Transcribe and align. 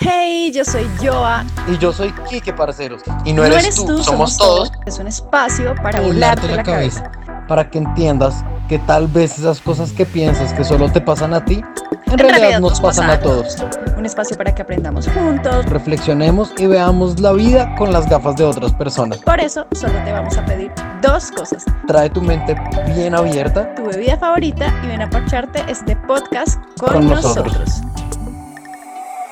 Hey, 0.00 0.52
yo 0.54 0.64
soy 0.64 0.88
Joa. 1.02 1.44
Y 1.66 1.76
yo 1.78 1.92
soy 1.92 2.12
Kike 2.30 2.52
Parceros. 2.52 3.02
Y 3.24 3.32
no, 3.32 3.44
eres, 3.44 3.74
tú, 3.74 4.00
somos, 4.04 4.36
todos. 4.36 4.70
Es 4.86 4.96
un 5.00 5.08
espacio 5.08 5.74
para 5.82 6.00
volarte 6.00 6.46
la, 6.54 6.62
cabeza. 6.62 7.10
Para 7.48 7.68
que 7.68 7.78
entiendas 7.78 8.44
que 8.68 8.78
tal 8.78 9.08
vez 9.08 9.36
esas 9.40 9.60
cosas 9.60 9.90
que 9.90 10.06
piensas 10.06 10.52
que 10.52 10.62
solo 10.62 10.88
te 10.92 11.00
pasan 11.00 11.34
a 11.34 11.44
ti, 11.44 11.64
en, 12.06 12.18
realidad, 12.18 12.60
nos, 12.60 12.80
pasan 12.80 13.10
a 13.10 13.18
todos. 13.18 13.56
Un 13.96 14.06
espacio 14.06 14.36
para 14.36 14.54
que 14.54 14.62
aprendamos 14.62 15.08
juntos, 15.08 15.66
reflexionemos 15.66 16.52
y 16.58 16.66
veamos 16.66 17.18
la 17.18 17.32
vida 17.32 17.74
con 17.74 17.92
las 17.92 18.08
gafas 18.08 18.36
de 18.36 18.44
otras 18.44 18.72
personas. 18.74 19.18
Por 19.18 19.40
eso, 19.40 19.66
solo 19.72 19.94
te 20.04 20.12
vamos 20.12 20.38
a 20.38 20.44
pedir 20.44 20.70
dos 21.02 21.32
cosas. 21.32 21.64
Trae 21.88 22.08
tu 22.08 22.22
mente 22.22 22.54
bien 22.94 23.16
abierta, 23.16 23.74
tu 23.74 23.86
bebida 23.86 24.16
favorita 24.16 24.72
y 24.84 24.86
ven 24.86 25.02
a 25.02 25.10
parcharte 25.10 25.64
este 25.68 25.96
podcast 25.96 26.60
con, 26.78 27.08
nosotros. 27.08 27.82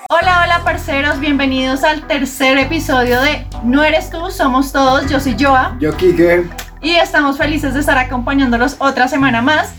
Hola, 0.09 0.43
hola 0.45 0.61
parceros, 0.63 1.19
bienvenidos 1.19 1.83
al 1.83 2.07
tercer 2.07 2.59
episodio 2.59 3.21
de 3.21 3.45
No 3.65 3.83
eres 3.83 4.09
tú, 4.09 4.31
somos 4.31 4.71
todos. 4.71 5.11
Yo 5.11 5.19
soy 5.19 5.35
Joa. 5.37 5.77
Yo 5.81 5.97
Kike. 5.97 6.49
Y 6.81 6.93
estamos 6.93 7.37
felices 7.37 7.75
de 7.75 7.81
estar 7.81 7.99
acompañándolos 7.99 8.77
otra 8.79 9.09
semana 9.09 9.43
más. 9.43 9.73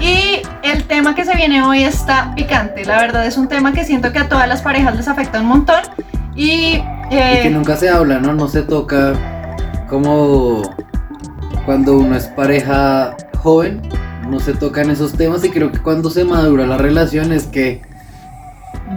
Y 0.00 0.42
el 0.64 0.82
tema 0.82 1.14
que 1.14 1.24
se 1.24 1.36
viene 1.36 1.62
hoy 1.62 1.84
está 1.84 2.34
picante. 2.34 2.84
La 2.86 2.98
verdad 2.98 3.24
es 3.24 3.36
un 3.36 3.46
tema 3.46 3.72
que 3.72 3.84
siento 3.84 4.12
que 4.12 4.18
a 4.18 4.28
todas 4.28 4.48
las 4.48 4.62
parejas 4.62 4.96
les 4.96 5.06
afecta 5.06 5.40
un 5.40 5.46
montón. 5.46 5.82
Y, 6.34 6.82
eh, 7.12 7.36
y 7.38 7.42
que 7.44 7.50
nunca 7.50 7.76
se 7.76 7.88
habla, 7.88 8.18
¿no? 8.18 8.32
No 8.32 8.48
se 8.48 8.62
toca 8.62 9.12
como 9.88 10.62
cuando 11.64 11.98
uno 11.98 12.16
es 12.16 12.26
pareja 12.26 13.14
joven, 13.36 13.80
no 14.28 14.40
se 14.40 14.54
tocan 14.54 14.90
esos 14.90 15.12
temas 15.12 15.44
y 15.44 15.50
creo 15.50 15.70
que 15.70 15.78
cuando 15.78 16.10
se 16.10 16.24
madura 16.24 16.66
la 16.66 16.78
relación 16.78 17.32
es 17.32 17.44
que 17.44 17.87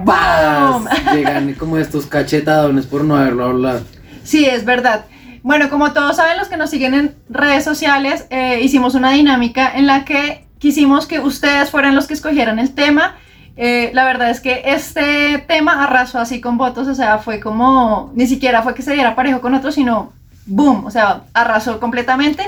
¡Bam! 0.03 0.87
Llegan 1.13 1.53
como 1.55 1.77
estos 1.77 2.05
cachetadones 2.05 2.85
por 2.85 3.03
no 3.03 3.15
haberlo 3.15 3.45
hablado. 3.45 3.83
Sí, 4.23 4.45
es 4.45 4.65
verdad. 4.65 5.05
Bueno, 5.43 5.69
como 5.69 5.91
todos 5.93 6.17
saben, 6.17 6.37
los 6.37 6.47
que 6.47 6.57
nos 6.57 6.69
siguen 6.69 6.93
en 6.93 7.15
redes 7.29 7.63
sociales, 7.63 8.27
eh, 8.29 8.59
hicimos 8.61 8.93
una 8.93 9.11
dinámica 9.11 9.71
en 9.75 9.87
la 9.87 10.05
que 10.05 10.45
quisimos 10.59 11.07
que 11.07 11.19
ustedes 11.19 11.71
fueran 11.71 11.95
los 11.95 12.07
que 12.07 12.13
escogieran 12.13 12.59
el 12.59 12.73
tema. 12.73 13.15
Eh, 13.57 13.91
la 13.93 14.05
verdad 14.05 14.29
es 14.29 14.39
que 14.39 14.61
este 14.65 15.39
tema 15.47 15.83
arrasó 15.83 16.19
así 16.19 16.39
con 16.39 16.57
votos, 16.57 16.87
o 16.87 16.95
sea, 16.95 17.17
fue 17.17 17.39
como, 17.39 18.11
ni 18.15 18.27
siquiera 18.27 18.61
fue 18.61 18.75
que 18.75 18.83
se 18.83 18.93
diera 18.93 19.15
parejo 19.15 19.41
con 19.41 19.55
otros, 19.55 19.75
sino 19.75 20.13
boom, 20.45 20.85
o 20.85 20.91
sea, 20.91 21.23
arrasó 21.33 21.79
completamente. 21.79 22.43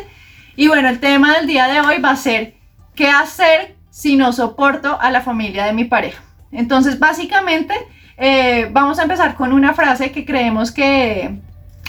Y 0.55 0.67
bueno, 0.67 0.87
el 0.89 0.99
tema 0.99 1.35
del 1.35 1.47
día 1.47 1.67
de 1.67 1.81
hoy 1.81 1.99
va 1.99 2.11
a 2.11 2.15
ser, 2.15 2.55
¿qué 2.95 3.07
hacer 3.07 3.75
si 3.89 4.15
no 4.15 4.31
soporto 4.33 4.99
a 5.01 5.09
la 5.09 5.21
familia 5.21 5.65
de 5.65 5.73
mi 5.73 5.85
pareja? 5.85 6.21
Entonces, 6.53 6.99
básicamente, 6.99 7.73
eh, 8.17 8.69
vamos 8.71 8.99
a 8.99 9.03
empezar 9.03 9.35
con 9.35 9.53
una 9.53 9.73
frase 9.73 10.11
que 10.11 10.25
creemos 10.25 10.71
que 10.71 11.39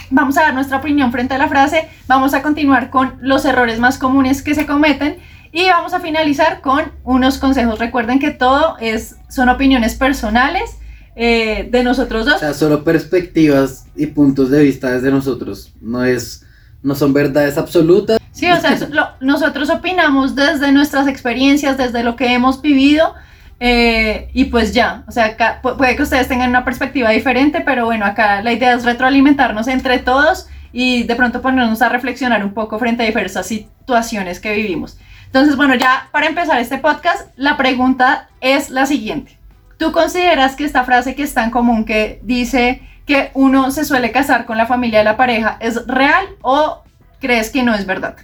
vamos 0.09 0.37
a 0.37 0.41
dar 0.43 0.53
nuestra 0.53 0.77
opinión 0.77 1.11
frente 1.11 1.33
a 1.33 1.37
la 1.37 1.47
frase, 1.47 1.87
vamos 2.07 2.33
a 2.33 2.41
continuar 2.41 2.89
con 2.89 3.15
los 3.21 3.45
errores 3.45 3.79
más 3.79 3.97
comunes 3.97 4.41
que 4.41 4.55
se 4.55 4.65
cometen 4.65 5.17
y 5.51 5.65
vamos 5.67 5.93
a 5.93 5.99
finalizar 5.99 6.61
con 6.61 6.91
unos 7.03 7.37
consejos. 7.37 7.79
Recuerden 7.79 8.19
que 8.19 8.31
todo 8.31 8.77
es, 8.79 9.15
son 9.29 9.49
opiniones 9.49 9.95
personales 9.95 10.77
eh, 11.15 11.67
de 11.71 11.83
nosotros 11.83 12.25
dos. 12.25 12.35
O 12.35 12.39
sea, 12.39 12.53
solo 12.53 12.83
perspectivas 12.83 13.87
y 13.95 14.07
puntos 14.07 14.49
de 14.49 14.63
vista 14.63 14.91
desde 14.91 15.11
nosotros, 15.11 15.73
no 15.81 16.03
es, 16.03 16.45
no 16.83 16.93
son 16.93 17.13
verdades 17.13 17.57
absolutas. 17.57 18.19
Sí, 18.31 18.51
o 18.51 18.59
sea, 18.59 18.77
nosotros 19.21 19.69
opinamos 19.69 20.35
desde 20.35 20.71
nuestras 20.71 21.07
experiencias, 21.07 21.77
desde 21.77 22.03
lo 22.03 22.15
que 22.15 22.33
hemos 22.33 22.61
vivido 22.61 23.13
eh, 23.59 24.29
y 24.33 24.45
pues 24.45 24.73
ya, 24.73 25.03
o 25.07 25.11
sea, 25.11 25.37
puede 25.61 25.95
que 25.95 26.03
ustedes 26.03 26.27
tengan 26.27 26.49
una 26.49 26.65
perspectiva 26.65 27.09
diferente, 27.11 27.61
pero 27.61 27.85
bueno, 27.85 28.05
acá 28.05 28.41
la 28.41 28.51
idea 28.51 28.73
es 28.73 28.83
retroalimentarnos 28.83 29.67
entre 29.67 29.99
todos 29.99 30.47
y 30.73 31.03
de 31.03 31.15
pronto 31.15 31.41
ponernos 31.41 31.81
a 31.81 31.89
reflexionar 31.89 32.43
un 32.43 32.53
poco 32.53 32.77
frente 32.79 33.03
a 33.03 33.05
diversas 33.05 33.47
situaciones 33.47 34.39
que 34.39 34.53
vivimos. 34.53 34.97
Entonces, 35.25 35.55
bueno, 35.55 35.75
ya 35.75 36.09
para 36.11 36.27
empezar 36.27 36.59
este 36.59 36.77
podcast, 36.77 37.29
la 37.37 37.55
pregunta 37.55 38.29
es 38.41 38.69
la 38.69 38.85
siguiente. 38.85 39.37
¿Tú 39.77 39.91
consideras 39.91 40.55
que 40.55 40.65
esta 40.65 40.83
frase 40.83 41.15
que 41.15 41.23
es 41.23 41.33
tan 41.33 41.51
común 41.51 41.85
que 41.85 42.19
dice 42.23 42.81
que 43.05 43.31
uno 43.33 43.71
se 43.71 43.85
suele 43.85 44.11
casar 44.11 44.45
con 44.45 44.57
la 44.57 44.65
familia 44.65 44.99
de 44.99 45.05
la 45.05 45.17
pareja 45.17 45.57
es 45.59 45.85
real 45.87 46.25
o 46.41 46.83
crees 47.19 47.49
que 47.49 47.63
no 47.63 47.73
es 47.73 47.85
verdad? 47.85 48.15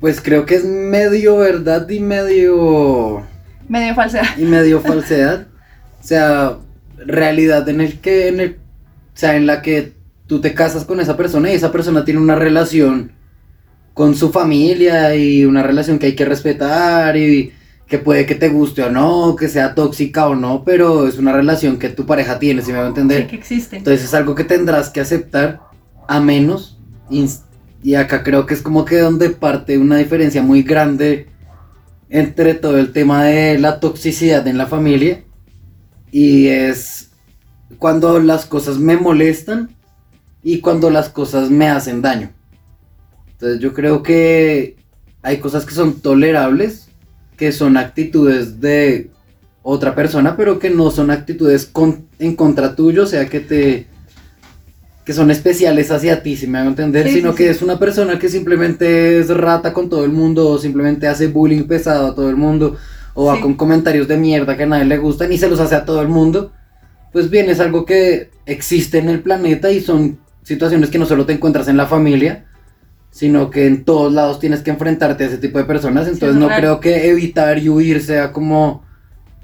Pues 0.00 0.20
creo 0.20 0.46
que 0.46 0.54
es 0.54 0.64
medio 0.64 1.36
verdad 1.38 1.88
y 1.88 2.00
medio 2.00 3.26
Medio 3.70 3.94
falsedad. 3.94 4.36
Y 4.36 4.42
medio 4.42 4.80
falsedad. 4.80 5.46
o 6.02 6.04
sea, 6.04 6.56
realidad 6.98 7.68
en 7.68 7.80
el 7.80 8.00
que, 8.00 8.26
en 8.26 8.40
el, 8.40 8.50
o 9.14 9.16
sea, 9.16 9.36
en 9.36 9.46
la 9.46 9.62
que 9.62 9.92
tú 10.26 10.40
te 10.40 10.54
casas 10.54 10.84
con 10.84 10.98
esa 10.98 11.16
persona 11.16 11.50
y 11.50 11.54
esa 11.54 11.70
persona 11.70 12.04
tiene 12.04 12.18
una 12.18 12.34
relación 12.34 13.12
con 13.94 14.16
su 14.16 14.32
familia 14.32 15.14
y 15.14 15.44
una 15.44 15.62
relación 15.62 16.00
que 16.00 16.06
hay 16.06 16.16
que 16.16 16.24
respetar 16.24 17.16
y 17.16 17.52
que 17.86 17.98
puede 17.98 18.26
que 18.26 18.34
te 18.34 18.48
guste 18.48 18.82
o 18.82 18.90
no, 18.90 19.36
que 19.36 19.48
sea 19.48 19.76
tóxica 19.76 20.26
o 20.26 20.34
no, 20.34 20.64
pero 20.64 21.06
es 21.06 21.16
una 21.18 21.32
relación 21.32 21.78
que 21.78 21.90
tu 21.90 22.06
pareja 22.06 22.40
tiene, 22.40 22.62
si 22.62 22.72
me 22.72 22.78
va 22.78 22.86
a 22.86 22.88
entender. 22.88 23.22
Sí, 23.22 23.28
que 23.28 23.36
existe. 23.36 23.76
Entonces 23.76 24.04
es 24.04 24.14
algo 24.14 24.34
que 24.34 24.44
tendrás 24.44 24.90
que 24.90 25.00
aceptar 25.00 25.60
a 26.08 26.18
menos, 26.20 26.76
y 27.82 27.94
acá 27.94 28.24
creo 28.24 28.46
que 28.46 28.54
es 28.54 28.62
como 28.62 28.84
que 28.84 28.98
donde 28.98 29.30
parte 29.30 29.78
una 29.78 29.96
diferencia 29.96 30.42
muy 30.42 30.64
grande 30.64 31.28
entre 32.10 32.54
todo 32.54 32.76
el 32.78 32.92
tema 32.92 33.24
de 33.24 33.58
la 33.58 33.80
toxicidad 33.80 34.46
en 34.48 34.58
la 34.58 34.66
familia 34.66 35.22
y 36.10 36.48
es 36.48 37.12
cuando 37.78 38.18
las 38.18 38.46
cosas 38.46 38.78
me 38.78 38.96
molestan 38.96 39.70
y 40.42 40.60
cuando 40.60 40.90
las 40.90 41.08
cosas 41.08 41.50
me 41.50 41.68
hacen 41.68 42.02
daño. 42.02 42.30
Entonces 43.32 43.60
yo 43.60 43.72
creo 43.72 44.02
que 44.02 44.76
hay 45.22 45.38
cosas 45.38 45.64
que 45.64 45.74
son 45.74 46.00
tolerables, 46.00 46.88
que 47.36 47.52
son 47.52 47.76
actitudes 47.76 48.60
de 48.60 49.10
otra 49.62 49.94
persona, 49.94 50.36
pero 50.36 50.58
que 50.58 50.70
no 50.70 50.90
son 50.90 51.10
actitudes 51.10 51.70
en 52.18 52.36
contra 52.36 52.74
tuyo, 52.74 53.04
o 53.04 53.06
sea 53.06 53.28
que 53.28 53.40
te 53.40 53.86
que 55.04 55.12
son 55.12 55.30
especiales 55.30 55.90
hacia 55.90 56.22
ti, 56.22 56.36
si 56.36 56.46
me 56.46 56.58
hago 56.58 56.68
entender, 56.68 57.08
sino 57.08 57.34
que 57.34 57.50
es 57.50 57.62
una 57.62 57.78
persona 57.78 58.18
que 58.18 58.28
simplemente 58.28 59.18
es 59.18 59.28
rata 59.28 59.72
con 59.72 59.88
todo 59.88 60.04
el 60.04 60.12
mundo, 60.12 60.48
o 60.48 60.58
simplemente 60.58 61.08
hace 61.08 61.28
bullying 61.28 61.64
pesado 61.64 62.08
a 62.08 62.14
todo 62.14 62.28
el 62.28 62.36
mundo, 62.36 62.76
o 63.14 63.26
va 63.26 63.40
con 63.40 63.54
comentarios 63.54 64.06
de 64.08 64.16
mierda 64.16 64.56
que 64.56 64.64
a 64.64 64.66
nadie 64.66 64.84
le 64.84 64.98
gustan 64.98 65.32
y 65.32 65.38
se 65.38 65.48
los 65.48 65.58
hace 65.60 65.74
a 65.74 65.84
todo 65.84 66.02
el 66.02 66.08
mundo. 66.08 66.52
Pues 67.12 67.28
bien, 67.28 67.48
es 67.48 67.60
algo 67.60 67.84
que 67.84 68.30
existe 68.46 68.98
en 68.98 69.08
el 69.08 69.20
planeta 69.20 69.70
y 69.70 69.80
son 69.80 70.18
situaciones 70.42 70.90
que 70.90 70.98
no 70.98 71.06
solo 71.06 71.26
te 71.26 71.32
encuentras 71.32 71.66
en 71.68 71.76
la 71.76 71.86
familia, 71.86 72.44
sino 73.10 73.50
que 73.50 73.66
en 73.66 73.84
todos 73.84 74.12
lados 74.12 74.38
tienes 74.38 74.60
que 74.60 74.70
enfrentarte 74.70 75.24
a 75.24 75.26
ese 75.26 75.38
tipo 75.38 75.58
de 75.58 75.64
personas. 75.64 76.06
Entonces 76.06 76.36
no 76.36 76.48
creo 76.48 76.78
que 76.78 77.10
evitar 77.10 77.58
y 77.58 77.68
huir 77.68 78.02
sea 78.02 78.32
como 78.32 78.84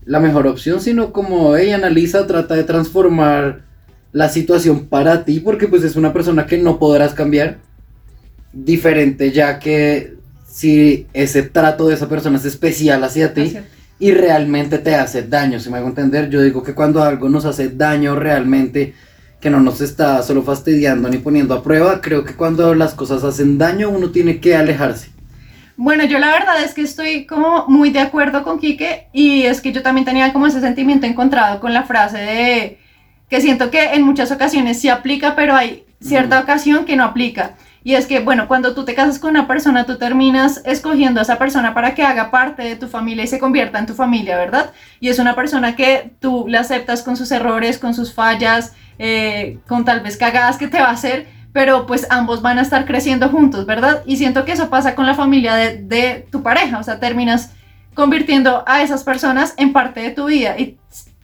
la 0.04 0.20
mejor 0.20 0.46
opción, 0.46 0.80
sino 0.80 1.12
como 1.12 1.56
ella 1.56 1.74
analiza, 1.74 2.26
trata 2.26 2.54
de 2.54 2.62
transformar 2.62 3.65
la 4.12 4.28
situación 4.28 4.86
para 4.86 5.24
ti, 5.24 5.40
porque 5.40 5.68
pues 5.68 5.82
es 5.84 5.96
una 5.96 6.12
persona 6.12 6.46
que 6.46 6.58
no 6.58 6.78
podrás 6.78 7.14
cambiar. 7.14 7.58
Diferente 8.52 9.32
ya 9.32 9.58
que 9.58 10.14
si 10.46 11.06
ese 11.12 11.42
trato 11.42 11.88
de 11.88 11.94
esa 11.94 12.08
persona 12.08 12.38
es 12.38 12.46
especial 12.46 13.04
hacia 13.04 13.34
ti 13.34 13.58
y 13.98 14.12
realmente 14.12 14.78
te 14.78 14.94
hace 14.94 15.22
daño, 15.22 15.60
si 15.60 15.68
me 15.68 15.76
hago 15.76 15.88
entender, 15.88 16.30
yo 16.30 16.40
digo 16.40 16.62
que 16.62 16.74
cuando 16.74 17.02
algo 17.02 17.28
nos 17.28 17.44
hace 17.44 17.68
daño 17.68 18.14
realmente, 18.14 18.94
que 19.40 19.50
no 19.50 19.60
nos 19.60 19.82
está 19.82 20.22
solo 20.22 20.42
fastidiando 20.42 21.10
ni 21.10 21.18
poniendo 21.18 21.52
a 21.52 21.62
prueba, 21.62 22.00
creo 22.00 22.24
que 22.24 22.34
cuando 22.34 22.74
las 22.74 22.94
cosas 22.94 23.22
hacen 23.22 23.58
daño 23.58 23.90
uno 23.90 24.10
tiene 24.10 24.40
que 24.40 24.56
alejarse. 24.56 25.10
Bueno, 25.76 26.04
yo 26.04 26.18
la 26.18 26.28
verdad 26.28 26.62
es 26.64 26.72
que 26.72 26.80
estoy 26.80 27.26
como 27.26 27.66
muy 27.68 27.90
de 27.90 28.00
acuerdo 28.00 28.42
con 28.42 28.58
Quique 28.58 29.08
y 29.12 29.42
es 29.42 29.60
que 29.60 29.72
yo 29.72 29.82
también 29.82 30.06
tenía 30.06 30.32
como 30.32 30.46
ese 30.46 30.60
sentimiento 30.60 31.06
encontrado 31.06 31.60
con 31.60 31.74
la 31.74 31.82
frase 31.82 32.16
de 32.16 32.78
que 33.28 33.40
siento 33.40 33.70
que 33.70 33.94
en 33.94 34.02
muchas 34.02 34.30
ocasiones 34.30 34.80
sí 34.80 34.88
aplica, 34.88 35.34
pero 35.34 35.54
hay 35.54 35.84
cierta 36.00 36.40
ocasión 36.40 36.84
que 36.84 36.96
no 36.96 37.04
aplica. 37.04 37.54
Y 37.82 37.94
es 37.94 38.06
que, 38.06 38.18
bueno, 38.18 38.48
cuando 38.48 38.74
tú 38.74 38.84
te 38.84 38.96
casas 38.96 39.20
con 39.20 39.30
una 39.30 39.46
persona, 39.46 39.86
tú 39.86 39.96
terminas 39.96 40.60
escogiendo 40.64 41.20
a 41.20 41.22
esa 41.22 41.38
persona 41.38 41.72
para 41.72 41.94
que 41.94 42.02
haga 42.02 42.32
parte 42.32 42.64
de 42.64 42.74
tu 42.74 42.88
familia 42.88 43.22
y 43.22 43.28
se 43.28 43.38
convierta 43.38 43.78
en 43.78 43.86
tu 43.86 43.94
familia, 43.94 44.36
¿verdad? 44.36 44.72
Y 44.98 45.08
es 45.08 45.20
una 45.20 45.36
persona 45.36 45.76
que 45.76 46.10
tú 46.18 46.46
le 46.48 46.58
aceptas 46.58 47.04
con 47.04 47.16
sus 47.16 47.30
errores, 47.30 47.78
con 47.78 47.94
sus 47.94 48.12
fallas, 48.12 48.72
eh, 48.98 49.58
con 49.68 49.84
tal 49.84 50.00
vez 50.00 50.16
cagadas 50.16 50.56
que 50.56 50.66
te 50.66 50.80
va 50.80 50.88
a 50.88 50.94
hacer, 50.94 51.28
pero 51.52 51.86
pues 51.86 52.08
ambos 52.10 52.42
van 52.42 52.58
a 52.58 52.62
estar 52.62 52.86
creciendo 52.86 53.28
juntos, 53.28 53.66
¿verdad? 53.66 54.02
Y 54.04 54.16
siento 54.16 54.44
que 54.44 54.52
eso 54.52 54.68
pasa 54.68 54.96
con 54.96 55.06
la 55.06 55.14
familia 55.14 55.54
de, 55.54 55.78
de 55.78 56.26
tu 56.32 56.42
pareja, 56.42 56.78
o 56.78 56.82
sea, 56.82 56.98
terminas 56.98 57.52
convirtiendo 57.94 58.64
a 58.66 58.82
esas 58.82 59.04
personas 59.04 59.54
en 59.58 59.72
parte 59.72 60.00
de 60.00 60.10
tu 60.10 60.26
vida. 60.26 60.58
Y 60.58 60.76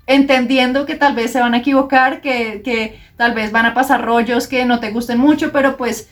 entendiendo 0.06 0.87
que 0.87 0.94
tal 0.96 1.14
vez 1.14 1.32
se 1.32 1.40
van 1.40 1.54
a 1.54 1.58
equivocar, 1.58 2.20
que, 2.20 2.99
tal 3.16 3.34
vez 3.34 3.52
van 3.52 3.66
a 3.66 3.75
pasar 3.75 4.04
rollos 4.04 4.49
que 4.49 4.64
no 4.64 4.81
te 4.81 4.90
gusten 4.90 5.19
mucho, 5.19 5.52
pero 5.52 5.76
pues 5.76 6.08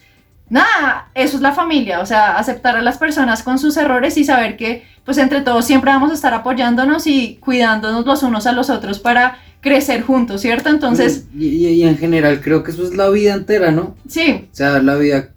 nada, 0.49 1.09
eso 1.13 1.35
es 1.37 1.41
la 1.41 1.53
familia, 1.53 1.99
o 2.01 2.05
sea, 2.05 2.37
aceptar 2.37 2.75
a 2.77 2.81
las 2.81 2.97
personas 2.97 3.43
con 3.43 3.59
sus 3.59 3.77
errores 3.77 4.17
y 4.17 4.23
saber 4.23 4.57
que 4.57 4.83
pues 5.05 5.17
entre 5.17 5.41
todos 5.41 5.65
siempre 5.65 5.91
vamos 5.91 6.11
a 6.11 6.13
estar 6.13 6.33
apoyándonos 6.33 7.07
y 7.07 7.37
cuidándonos 7.41 8.05
los 8.05 8.23
unos 8.23 8.45
a 8.47 8.51
los 8.51 8.69
otros 8.69 8.99
para 8.99 9.39
crecer 9.61 10.01
juntos, 10.03 10.41
¿cierto? 10.41 10.69
Entonces... 10.69 11.25
Y, 11.35 11.47
y- 11.47 11.67
y 11.67 11.83
en 11.83 11.97
general 11.97 12.41
creo 12.41 12.63
que 12.63 12.71
eso 12.71 12.83
es 12.83 12.95
la 12.95 13.09
vida 13.09 13.33
entera, 13.33 13.71
¿no? 13.71 13.95
Sí, 14.07 14.47
O 14.51 14.55
sea, 14.55 14.81
la 14.81 14.95
vida, 14.95 15.29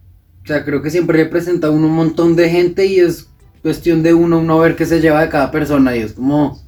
o 0.45 0.47
sea, 0.47 0.65
creo 0.65 0.83
que 0.83 0.91
siempre 0.91 1.19
representa 1.19 1.69
a 1.69 1.71
uno 1.71 1.87
un 1.87 1.95
montón 1.95 2.37
de 2.37 2.51
gente 2.51 2.87
y 2.87 3.01
es 3.01 3.29
cuestión 3.63 4.03
de 4.03 4.15
uno, 4.15 4.39
uno 4.39 4.59
ver 4.59 4.77
qué 4.77 4.85
se 4.87 5.01
lleva 5.01 5.23
de 5.23 5.29
cada 5.31 5.51
persona 5.51 5.97
y 5.97 6.01
es 6.01 6.13
como, 6.15 6.61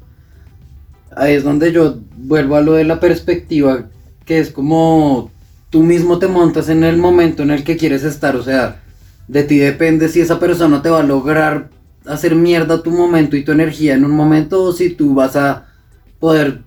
ahí 1.16 1.34
es 1.34 1.42
donde 1.42 1.72
yo 1.72 1.96
vuelvo 2.16 2.56
a 2.56 2.60
lo 2.60 2.74
de 2.74 2.84
la 2.84 3.00
perspectiva, 3.00 3.86
que 4.24 4.38
es 4.38 4.50
como 4.50 5.30
tú 5.70 5.82
mismo 5.82 6.18
te 6.18 6.28
montas 6.28 6.68
en 6.68 6.84
el 6.84 6.98
momento 6.98 7.42
en 7.42 7.50
el 7.50 7.64
que 7.64 7.76
quieres 7.76 8.04
estar, 8.04 8.36
o 8.36 8.42
sea, 8.42 8.82
de 9.26 9.42
ti 9.42 9.58
depende 9.58 10.08
si 10.08 10.20
esa 10.20 10.38
persona 10.38 10.82
te 10.82 10.90
va 10.90 11.00
a 11.00 11.02
lograr 11.02 11.70
hacer 12.06 12.36
mierda 12.36 12.82
tu 12.82 12.90
momento 12.92 13.36
y 13.36 13.44
tu 13.44 13.50
energía 13.50 13.94
en 13.94 14.04
un 14.04 14.12
momento 14.12 14.62
o 14.62 14.72
si 14.72 14.90
tú 14.90 15.14
vas 15.14 15.34
a 15.34 15.66
poder 16.20 16.60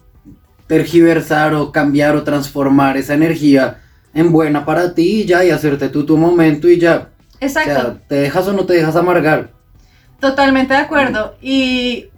tergiversar 0.67 1.53
o 1.53 1.71
cambiar 1.71 2.15
o 2.15 2.23
transformar 2.23 2.97
esa 2.97 3.13
energía 3.13 3.79
en 4.13 4.31
buena 4.31 4.65
para 4.65 4.93
ti 4.93 5.21
y 5.21 5.25
ya, 5.25 5.45
y 5.45 5.51
hacerte 5.51 5.89
tú 5.89 6.05
tu 6.05 6.17
momento 6.17 6.67
y 6.67 6.79
ya. 6.79 7.09
exacto. 7.39 7.71
O 7.71 7.81
sea, 7.81 7.97
¿te 8.07 8.15
dejas 8.15 8.47
o 8.47 8.53
no 8.53 8.65
te 8.65 8.73
dejas 8.73 8.95
amargar? 8.95 9.51
Totalmente 10.19 10.73
de 10.73 10.79
acuerdo. 10.79 11.35
Y 11.41 12.09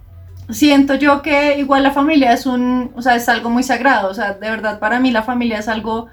siento 0.50 0.94
yo 0.94 1.22
que 1.22 1.58
igual 1.58 1.82
la 1.82 1.92
familia 1.92 2.32
es 2.32 2.46
un, 2.46 2.92
o 2.94 3.02
sea, 3.02 3.16
es 3.16 3.28
algo 3.28 3.50
muy 3.50 3.62
sagrado. 3.62 4.10
O 4.10 4.14
sea, 4.14 4.34
de 4.34 4.50
verdad 4.50 4.78
para 4.78 5.00
mí 5.00 5.10
la 5.10 5.22
familia 5.22 5.58
es 5.58 5.68
algo, 5.68 6.08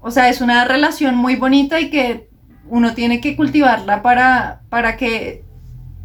o 0.00 0.10
sea, 0.10 0.28
es 0.28 0.40
una 0.40 0.64
relación 0.64 1.16
muy 1.16 1.36
bonita 1.36 1.80
y 1.80 1.90
que 1.90 2.28
uno 2.68 2.94
tiene 2.94 3.20
que 3.20 3.36
cultivarla 3.36 4.02
para, 4.02 4.60
para 4.68 4.96
que, 4.96 5.44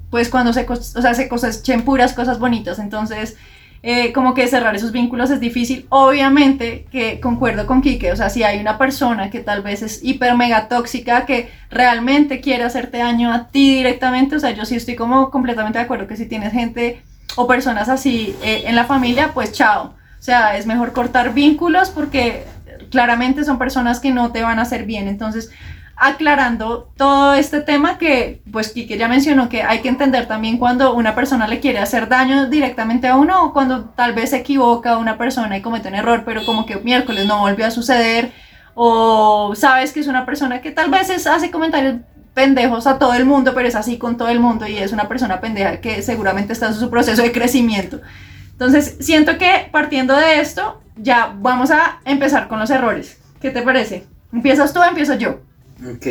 pues 0.10 0.30
cuando 0.30 0.54
se, 0.54 0.66
o 0.70 0.76
sea, 0.76 1.14
se 1.14 1.30
cosechen 1.30 1.84
puras 1.84 2.14
cosas 2.14 2.40
bonitas. 2.40 2.80
Entonces, 2.80 3.38
eh, 3.82 4.12
como 4.12 4.34
que 4.34 4.48
cerrar 4.48 4.76
esos 4.76 4.92
vínculos 4.92 5.32
es 5.32 5.40
difícil. 5.40 5.86
Obviamente 5.90 6.86
que 6.92 7.20
concuerdo 7.22 7.66
con 7.66 7.82
Quique, 7.82 8.12
o 8.12 8.16
sea, 8.16 8.30
si 8.30 8.44
hay 8.44 8.60
una 8.60 8.78
persona 8.78 9.30
que 9.30 9.40
tal 9.40 9.62
vez 9.62 9.82
es 9.82 10.04
hiper 10.04 10.36
mega 10.36 10.68
tóxica, 10.68 11.26
que 11.26 11.50
realmente 11.70 12.42
quiere 12.42 12.64
hacerte 12.64 12.98
daño 12.98 13.32
a 13.34 13.48
ti 13.48 13.76
directamente, 13.76 14.36
o 14.36 14.40
sea, 14.40 14.52
yo 14.52 14.66
sí 14.66 14.76
estoy 14.76 14.96
como 14.96 15.30
completamente 15.32 15.80
de 15.80 15.86
acuerdo 15.86 16.08
que 16.08 16.18
si 16.18 16.26
tienes 16.26 16.52
gente 16.52 17.02
o 17.36 17.48
personas 17.48 17.90
así 17.90 18.36
eh, 18.44 18.64
en 18.66 18.76
la 18.76 18.86
familia, 18.86 19.32
pues 19.34 19.52
chao. 19.52 19.94
O 20.20 20.22
sea, 20.22 20.58
es 20.58 20.66
mejor 20.66 20.92
cortar 20.94 21.34
vínculos 21.34 21.90
porque 21.90 22.46
claramente 22.92 23.44
son 23.44 23.58
personas 23.58 24.00
que 24.00 24.12
no 24.12 24.32
te 24.32 24.42
van 24.42 24.60
a 24.60 24.64
hacer 24.64 24.86
bien. 24.86 25.08
Entonces, 25.08 25.50
aclarando 25.96 26.92
todo 26.98 27.34
este 27.34 27.62
tema 27.62 27.98
que, 27.98 28.42
pues, 28.52 28.70
Kike 28.72 28.98
ya 28.98 29.08
mencionó 29.08 29.50
que 29.50 29.64
hay 29.64 29.80
que 29.80 29.90
entender 29.90 30.28
también 30.28 30.58
cuando 30.58 30.94
una 30.94 31.14
persona 31.14 31.48
le 31.48 31.60
quiere 31.60 31.80
hacer 31.80 32.08
daño 32.08 32.48
directamente 32.48 33.08
a 33.08 33.16
uno 33.16 33.44
o 33.44 33.54
cuando 33.54 33.86
tal 33.90 34.14
vez 34.14 34.30
se 34.32 34.38
equivoca 34.38 34.98
una 34.98 35.18
persona 35.18 35.58
y 35.58 35.62
comete 35.62 35.90
un 35.90 35.96
error, 35.96 36.24
pero 36.26 36.46
como 36.46 36.66
que 36.66 36.78
miércoles 36.78 37.26
no 37.26 37.40
volvió 37.40 37.66
a 37.68 37.72
suceder 37.72 38.32
o 38.76 39.54
sabes 39.56 39.92
que 39.92 40.00
es 40.00 40.08
una 40.08 40.26
persona 40.26 40.62
que 40.62 40.72
tal 40.72 40.90
vez 40.90 41.10
es- 41.10 41.28
hace 41.28 41.52
comentarios 41.52 41.96
pendejos 42.40 42.88
a 42.88 42.98
todo 43.00 43.14
el 43.16 43.26
mundo, 43.26 43.52
pero 43.54 43.68
es 43.68 43.76
así 43.76 43.98
con 43.98 44.16
todo 44.16 44.30
el 44.30 44.40
mundo 44.40 44.66
y 44.66 44.78
es 44.78 44.94
una 44.94 45.10
persona 45.10 45.42
pendeja 45.42 45.82
que 45.82 46.02
seguramente 46.02 46.54
está 46.54 46.68
en 46.68 46.74
su 46.74 46.90
proceso 46.90 47.22
de 47.22 47.34
crecimiento. 47.34 48.00
Entonces, 48.54 48.96
siento 49.02 49.38
que 49.38 49.68
partiendo 49.74 50.16
de 50.16 50.40
esto, 50.40 50.82
ya 50.96 51.34
vamos 51.38 51.70
a 51.70 52.00
empezar 52.06 52.48
con 52.48 52.58
los 52.58 52.70
errores. 52.70 53.18
¿Qué 53.42 53.50
te 53.50 53.62
parece? 53.62 54.06
¿Empiezas 54.32 54.72
tú 54.72 54.80
o 54.80 54.86
empiezo 54.86 55.16
yo? 55.16 55.42
Ok. 55.94 56.06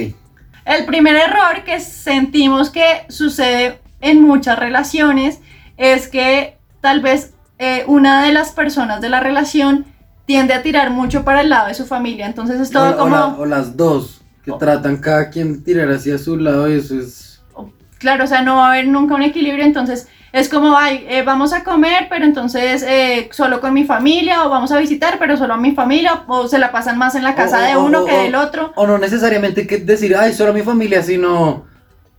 El 0.67 0.85
primer 0.85 1.17
error 1.17 1.65
que 1.65 1.81
sentimos 1.81 2.69
que 2.69 3.07
sucede 3.09 3.81
en 4.03 4.21
muchas 4.21 4.59
relaciones 4.59 5.41
es 5.79 6.09
que 6.09 6.59
tal 6.83 7.01
vez 7.01 7.33
eh, 7.59 7.85
una 7.87 8.23
de 8.25 8.33
las 8.35 8.51
personas 8.53 9.01
de 9.01 9.09
la 9.09 9.21
relación 9.21 9.87
tiende 10.27 10.53
a 10.53 10.61
tirar 10.63 10.91
mucho 10.91 11.25
para 11.25 11.41
el 11.41 11.49
lado 11.49 11.69
de 11.69 11.75
su 11.75 11.87
familia. 11.87 12.27
Entonces 12.27 12.61
es 12.61 12.71
todo 12.71 12.91
o, 12.91 12.95
o 12.95 12.99
como... 12.99 13.17
la- 13.17 13.27
o 13.29 13.47
las 13.47 13.79
dos, 13.79 14.18
que 14.53 14.59
tratan 14.59 14.97
cada 14.99 15.31
quien 15.31 15.53
de 15.55 15.59
tirar 15.61 15.91
hacia 15.91 16.19
su 16.19 16.37
lado 16.37 16.69
y 16.71 16.75
eso 16.79 16.99
es... 16.99 17.41
Claro, 17.99 18.25
o 18.25 18.27
sea, 18.29 18.43
no 18.43 18.57
va 18.57 18.67
a 18.69 18.73
haber 18.73 18.87
nunca 18.87 19.17
un 19.17 19.23
equilibrio, 19.23 19.65
entonces 19.65 20.07
es 20.33 20.49
como, 20.49 20.77
ay, 20.77 21.05
eh, 21.09 21.23
vamos 21.25 21.53
a 21.53 21.65
comer, 21.65 22.07
pero 22.09 22.25
entonces 22.25 22.85
eh, 22.87 23.29
solo 23.33 23.61
con 23.61 23.75
mi 23.75 23.83
familia, 23.85 24.45
o 24.45 24.51
vamos 24.51 24.71
a 24.71 24.79
visitar, 24.79 25.19
pero 25.19 25.37
solo 25.37 25.55
a 25.55 25.57
mi 25.57 25.73
familia, 25.73 26.23
o 26.29 26.47
se 26.47 26.59
la 26.61 26.71
pasan 26.71 26.97
más 26.97 27.17
en 27.17 27.25
la 27.25 27.35
casa 27.35 27.59
O- 27.59 27.63
de 27.67 27.77
uno 27.77 28.03
o- 28.03 28.05
que 28.07 28.13
del 28.17 28.35
otro. 28.37 28.73
O 28.77 28.87
no 28.87 28.99
necesariamente 28.99 29.67
que 29.67 29.79
decir, 29.79 30.15
ay, 30.17 30.33
solo 30.33 30.51
a 30.51 30.55
mi 30.55 30.63
familia, 30.63 31.03
sino 31.03 31.65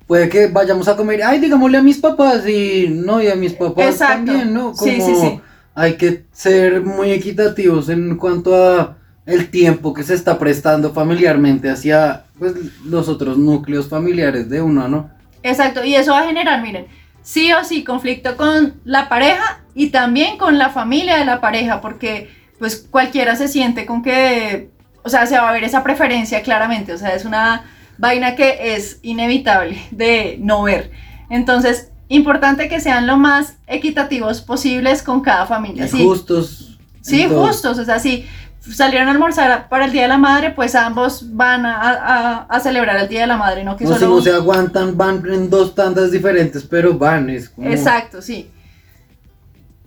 puede 0.06 0.28
que 0.28 0.48
vayamos 0.48 0.88
a 0.90 0.98
comer, 0.98 1.24
ay, 1.24 1.40
digámosle 1.40 1.78
a 1.78 1.82
mis 1.84 2.00
papás 2.00 2.46
y 2.46 2.88
no, 2.90 3.22
y 3.22 3.28
a 3.30 3.36
mis 3.36 3.54
papás 3.54 3.86
Exacto. 3.86 4.16
también, 4.26 4.54
¿no? 4.54 4.74
Como 4.74 4.92
Sí, 4.92 5.00
sí, 5.00 5.16
sí. 5.16 5.40
hay 5.76 5.94
que 5.96 6.26
ser 6.34 6.82
muy 6.82 7.12
equitativos 7.12 7.88
en 7.88 8.18
cuanto 8.18 8.54
a 8.56 8.98
el 9.30 9.50
tiempo 9.50 9.94
que 9.94 10.04
se 10.04 10.16
está 10.16 10.40
prestando 10.40 10.92
familiarmente 10.92 11.70
hacia 11.70 12.24
pues, 12.40 12.54
los 12.84 13.08
otros 13.08 13.38
núcleos 13.38 13.88
familiares 13.88 14.50
de 14.50 14.62
uno, 14.62 14.88
¿no? 14.88 15.12
Exacto, 15.44 15.84
y 15.86 15.96
eso 15.96 16.12
va 16.14 16.22
a 16.22 16.28
generar, 16.28 16.62
miren, 16.64 16.88
sí 17.22 17.54
o 17.54 17.64
sí 17.64 17.84
conflicto 17.84 18.36
con 18.36 18.74
la 18.86 19.08
pareja 19.08 19.62
y 19.76 19.92
también 19.92 20.38
con 20.38 20.58
la 20.58 20.70
familia 20.70 21.18
de 21.18 21.26
la 21.26 21.42
pareja, 21.42 21.80
porque 21.80 22.32
pues 22.58 22.88
cualquiera 22.90 23.36
se 23.36 23.48
siente 23.48 23.86
con 23.86 24.02
que, 24.02 24.72
o 25.04 25.10
sea, 25.10 25.28
se 25.28 25.38
va 25.38 25.50
a 25.50 25.54
ver 25.54 25.64
esa 25.64 25.84
preferencia 25.84 26.42
claramente, 26.42 26.92
o 26.92 26.98
sea, 26.98 27.14
es 27.14 27.24
una 27.24 27.66
vaina 28.00 28.36
que 28.36 28.76
es 28.76 29.00
inevitable 29.04 29.80
de 29.92 30.38
no 30.42 30.64
ver. 30.64 30.92
Entonces, 31.30 31.92
importante 32.08 32.68
que 32.68 32.80
sean 32.80 33.06
lo 33.06 33.18
más 33.18 33.58
equitativos 33.68 34.42
posibles 34.42 35.04
con 35.04 35.22
cada 35.22 35.46
familia. 35.46 35.86
Y 35.86 35.90
Sí, 35.90 36.04
justos. 36.04 36.80
Sí, 37.02 37.28
todo. 37.28 37.48
justos, 37.48 37.78
o 37.78 37.86
sea, 37.86 38.00
si 38.00 38.26
salieron 38.74 39.08
a 39.08 39.12
almorzar 39.12 39.68
para 39.70 39.86
el 39.86 39.92
Día 39.92 40.04
de 40.04 40.08
la 40.10 40.18
Madre, 40.18 40.52
pues 40.52 40.76
ambos 40.76 41.36
van 41.36 41.66
a, 41.66 41.76
a- 41.82 42.46
a 42.50 42.60
celebrar 42.60 42.98
el 42.98 43.08
Día 43.08 43.22
de 43.22 43.28
la 43.28 43.38
Madre, 43.38 43.64
no 43.64 43.76
que 43.78 43.86
O 43.86 43.94
si 43.94 44.00
solo... 44.00 44.16
no 44.16 44.22
se 44.22 44.32
aguantan, 44.32 44.96
van 44.98 45.24
en 45.32 45.50
dos 45.50 45.76
tandas 45.76 46.12
diferentes, 46.12 46.64
pero 46.64 46.98
van, 46.98 47.30
es 47.30 47.50
como... 47.50 47.70
Exacto, 47.70 48.22
sí. 48.22 48.50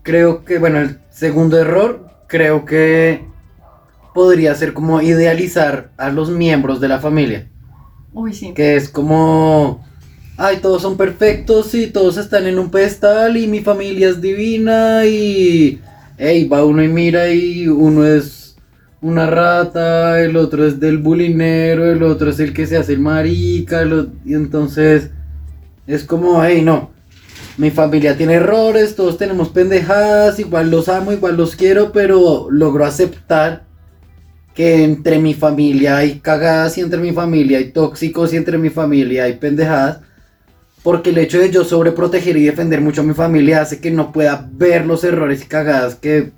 Creo 0.02 0.44
que, 0.44 0.58
bueno, 0.58 0.80
el 0.80 0.98
segundo 1.10 1.58
error, 1.58 2.08
creo 2.26 2.64
que 2.64 3.24
podría 4.14 4.54
ser 4.54 4.72
como 4.74 5.00
idealizar 5.00 5.90
a 5.96 6.10
los 6.10 6.28
miembros 6.30 6.80
de 6.80 6.88
la 6.88 6.98
familia. 6.98 7.46
Uy, 8.12 8.34
sí. 8.34 8.52
Que 8.52 8.76
es 8.76 8.88
como, 8.88 9.84
ay, 10.36 10.58
todos 10.58 10.82
son 10.82 10.96
perfectos 10.96 11.74
y 11.74 11.86
todos 11.86 12.16
están 12.18 12.46
en 12.46 12.58
un 12.58 12.70
pedestal 12.70 13.36
y 13.36 13.46
mi 13.46 13.60
familia 13.60 14.08
es 14.10 14.20
divina 14.20 15.04
y, 15.06 15.80
hey, 16.18 16.48
va 16.48 16.64
uno 16.64 16.82
y 16.82 16.88
mira 16.88 17.28
y 17.30 17.68
uno 17.68 18.04
es 18.04 18.41
una 19.02 19.26
rata, 19.26 20.20
el 20.22 20.36
otro 20.36 20.64
es 20.64 20.78
del 20.78 20.98
bulinero, 20.98 21.90
el 21.90 22.04
otro 22.04 22.30
es 22.30 22.38
el 22.38 22.54
que 22.54 22.66
se 22.66 22.76
hace 22.76 22.94
el 22.94 23.00
marica, 23.00 23.84
y 24.24 24.34
entonces 24.34 25.10
es 25.86 26.04
como, 26.04 26.42
hey, 26.42 26.62
no. 26.62 26.92
Mi 27.58 27.70
familia 27.70 28.16
tiene 28.16 28.34
errores, 28.34 28.96
todos 28.96 29.18
tenemos 29.18 29.50
pendejadas, 29.50 30.38
igual 30.38 30.70
los 30.70 30.88
amo, 30.88 31.12
igual 31.12 31.36
los 31.36 31.54
quiero, 31.56 31.92
pero 31.92 32.46
logro 32.50 32.86
aceptar 32.86 33.64
que 34.54 34.84
entre 34.84 35.18
mi 35.18 35.34
familia 35.34 35.98
hay 35.98 36.20
cagadas 36.20 36.78
y 36.78 36.80
entre 36.80 37.00
mi 37.00 37.12
familia 37.12 37.58
hay 37.58 37.72
tóxicos 37.72 38.32
y 38.32 38.36
entre 38.36 38.56
mi 38.56 38.70
familia 38.70 39.24
hay 39.24 39.34
pendejadas. 39.34 40.00
Porque 40.82 41.10
el 41.10 41.18
hecho 41.18 41.38
de 41.38 41.50
yo 41.50 41.64
sobreproteger 41.64 42.36
y 42.36 42.46
defender 42.46 42.80
mucho 42.80 43.02
a 43.02 43.04
mi 43.04 43.14
familia 43.14 43.62
hace 43.62 43.80
que 43.80 43.90
no 43.90 44.12
pueda 44.12 44.48
ver 44.52 44.86
los 44.86 45.04
errores 45.04 45.42
y 45.42 45.46
cagadas 45.46 45.94
que 45.94 46.32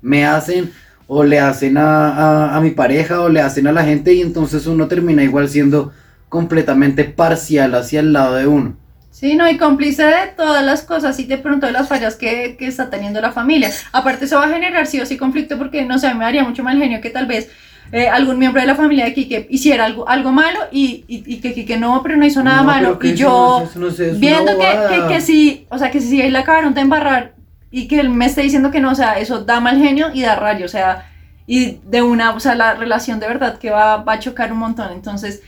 me 0.00 0.24
hacen 0.24 0.70
o 1.12 1.24
le 1.24 1.40
hacen 1.40 1.76
a, 1.76 2.08
a- 2.10 2.56
a 2.56 2.60
mi 2.60 2.70
pareja 2.70 3.20
o 3.22 3.28
le 3.28 3.40
hacen 3.40 3.66
a 3.66 3.72
la 3.72 3.82
gente 3.84 4.14
y 4.14 4.20
entonces 4.22 4.66
uno 4.66 4.86
termina 4.86 5.24
igual 5.24 5.48
siendo 5.48 5.92
completamente 6.28 7.02
parcial 7.04 7.74
hacia 7.74 7.98
el 8.00 8.12
lado 8.12 8.34
de 8.36 8.46
uno. 8.46 8.76
Sí, 9.10 9.34
no, 9.34 9.50
y 9.50 9.58
cómplice 9.58 10.04
de 10.04 10.28
todas 10.36 10.64
las 10.64 10.82
cosas 10.82 11.18
y 11.18 11.24
de 11.24 11.36
pronto 11.36 11.66
de 11.66 11.72
las 11.72 11.88
fallas 11.88 12.14
que, 12.14 12.56
que 12.56 12.66
está 12.68 12.90
teniendo 12.90 13.20
la 13.20 13.32
familia. 13.32 13.70
Aparte, 13.92 14.24
eso 14.26 14.36
va 14.38 14.44
a 14.44 14.48
generar 14.50 14.86
sí 14.86 15.00
o 15.00 15.04
sí 15.06 15.16
conflicto 15.16 15.58
porque, 15.58 15.84
no 15.84 15.98
sé, 15.98 16.14
me 16.14 16.24
daría 16.24 16.44
mucho 16.44 16.62
mal 16.62 16.78
genio 16.78 17.00
que 17.00 17.10
tal 17.10 17.26
vez 17.26 17.50
eh, 17.92 18.06
algún 18.08 18.38
miembro 18.38 18.60
de 18.60 18.68
la 18.68 18.76
familia 18.76 19.04
de 19.06 19.12
Kike 19.14 19.48
hiciera 19.50 19.84
algo, 19.86 20.08
algo 20.08 20.30
malo 20.30 20.60
y, 20.70 21.04
y, 21.08 21.24
y 21.26 21.40
que 21.40 21.52
Kike 21.52 21.76
no, 21.76 22.02
pero 22.04 22.16
no 22.16 22.24
hizo 22.24 22.42
nada 22.44 22.58
No, 22.58 22.64
malo. 22.64 22.98
Y 23.02 23.14
yo, 23.14 23.68
no 23.74 23.88
una 23.88 24.12
viendo 24.12 24.52
que, 24.56 24.66
que, 24.88 25.14
que 25.14 25.20
sí, 25.20 25.66
o 25.70 25.76
sea, 25.78 25.90
que 25.90 26.00
si 26.00 26.22
él 26.22 26.32
la 26.32 26.40
acabaron 26.40 26.72
de 26.72 26.80
embarrar 26.82 27.34
y 27.70 27.88
que 27.88 28.00
él 28.00 28.10
me 28.10 28.26
esté 28.26 28.42
diciendo 28.42 28.70
que 28.70 28.80
no, 28.80 28.90
o 28.90 28.94
sea, 28.94 29.18
eso 29.18 29.44
da 29.44 29.60
mal 29.60 29.78
genio 29.78 30.08
y 30.12 30.22
da 30.22 30.36
rayo, 30.36 30.66
o 30.66 30.68
sea, 30.68 31.06
y 31.46 31.80
de 31.84 32.02
una, 32.02 32.30
o 32.32 32.40
sea, 32.40 32.54
la 32.54 32.74
relación 32.74 33.20
de 33.20 33.28
verdad 33.28 33.58
que 33.58 33.70
va, 33.70 33.98
va 33.98 34.14
a 34.14 34.18
chocar 34.18 34.52
un 34.52 34.58
montón. 34.58 34.92
Entonces, 34.92 35.42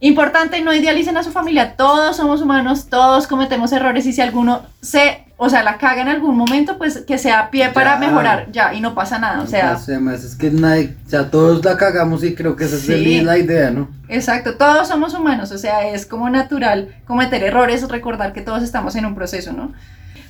importante, 0.00 0.60
no 0.62 0.74
idealicen 0.74 1.16
a 1.16 1.22
su 1.22 1.32
familia, 1.32 1.76
todos 1.76 2.16
somos 2.16 2.40
humanos, 2.40 2.86
todos 2.88 3.26
cometemos 3.26 3.72
errores 3.72 4.06
y 4.06 4.12
si 4.12 4.20
alguno 4.20 4.62
se 4.80 5.24
o 5.42 5.48
sea, 5.48 5.62
la 5.62 5.78
caga 5.78 6.02
en 6.02 6.08
algún 6.08 6.36
momento, 6.36 6.76
pues 6.76 6.98
que 6.98 7.16
sea 7.16 7.50
pie 7.50 7.70
para 7.70 7.96
mejorar, 7.96 8.52
ya, 8.52 8.74
y 8.74 8.82
no 8.82 8.94
pasa 8.94 9.18
nada, 9.18 9.40
o 9.40 9.46
sea, 9.46 9.72
Además, 9.72 10.22
es 10.22 10.36
que 10.36 10.50
nadie, 10.50 10.94
o 11.06 11.08
sea, 11.08 11.30
todos 11.30 11.64
la 11.64 11.78
cagamos 11.78 12.22
y 12.24 12.34
creo 12.34 12.56
que 12.56 12.64
esa 12.64 12.76
Sí. 12.76 13.16
es 13.16 13.24
la 13.24 13.38
idea, 13.38 13.70
¿no? 13.70 13.88
exacto, 14.10 14.56
todos 14.58 14.86
somos 14.86 15.14
humanos, 15.14 15.50
o 15.50 15.56
sea, 15.56 15.88
es 15.88 16.04
como 16.04 16.28
natural 16.28 16.94
cometer 17.06 17.42
errores, 17.42 17.88
recordar 17.88 18.34
que 18.34 18.42
todos 18.42 18.62
estamos 18.62 18.96
en 18.96 19.06
un 19.06 19.14
proceso, 19.14 19.54
¿no? 19.54 19.72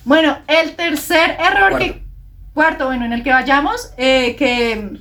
Bueno, 0.04 0.38
el 0.46 0.74
tercer 0.76 1.36
error 1.38 1.78
que, 1.78 2.02
cuarto, 2.54 2.86
bueno, 2.86 3.04
en 3.04 3.12
el 3.12 3.22
que 3.22 3.30
vayamos, 3.30 3.92
eh, 3.96 4.34
que 4.36 4.98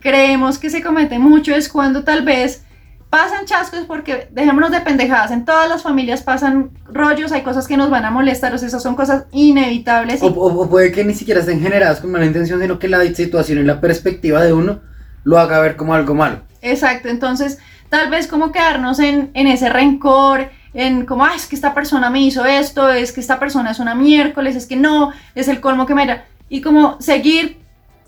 creemos 0.00 0.58
que 0.58 0.70
se 0.70 0.82
comete 0.82 1.18
mucho 1.18 1.54
es 1.54 1.68
cuando 1.68 2.04
tal 2.04 2.22
vez 2.24 2.64
pasan 3.10 3.46
chascos 3.46 3.80
porque 3.86 4.28
dejémonos 4.32 4.70
de 4.70 4.80
pendejadas, 4.80 5.30
en 5.30 5.44
todas 5.44 5.68
las 5.68 5.82
familias 5.82 6.22
pasan 6.22 6.70
rollos, 6.86 7.32
hay 7.32 7.42
cosas 7.42 7.66
que 7.66 7.76
nos 7.76 7.88
van 7.90 8.04
a 8.04 8.10
molestar, 8.10 8.54
o 8.54 8.58
sea, 8.58 8.68
esas 8.68 8.82
son 8.82 8.96
cosas 8.96 9.24
inevitables. 9.32 10.22
y- 10.22 10.26
O, 10.26 10.28
o- 10.28 10.62
o 10.64 10.68
puede 10.70 10.92
que 10.92 11.04
ni 11.04 11.14
siquiera 11.14 11.40
estén 11.40 11.60
generadas 11.60 12.00
con 12.00 12.10
mala 12.12 12.26
intención, 12.26 12.60
sino 12.60 12.78
que 12.78 12.88
la 12.88 13.02
situación 13.14 13.58
y 13.58 13.62
la 13.64 13.80
perspectiva 13.80 14.42
de 14.42 14.52
uno 14.52 14.80
lo 15.24 15.38
haga 15.38 15.58
ver 15.60 15.76
como 15.76 15.94
algo 15.94 16.14
malo. 16.14 16.40
Exacto, 16.60 17.08
entonces 17.08 17.58
tal 17.88 18.10
vez 18.10 18.26
como 18.26 18.52
quedarnos 18.52 18.98
en, 18.98 19.30
en 19.34 19.46
ese 19.46 19.68
rencor, 19.70 20.50
en 20.74 21.06
como, 21.06 21.24
ah, 21.24 21.32
es 21.34 21.46
que 21.46 21.56
esta 21.56 21.74
persona 21.74 22.10
me 22.10 22.20
hizo 22.20 22.44
esto, 22.44 22.90
es 22.90 23.12
que 23.12 23.20
esta 23.20 23.38
persona 23.38 23.70
es 23.70 23.78
una 23.78 23.94
miércoles, 23.94 24.56
es 24.56 24.66
que 24.66 24.76
no, 24.76 25.12
es 25.34 25.48
el 25.48 25.60
colmo 25.60 25.86
que 25.86 25.94
me 25.94 26.06
da, 26.06 26.24
y 26.48 26.60
como 26.60 27.00
seguir 27.00 27.58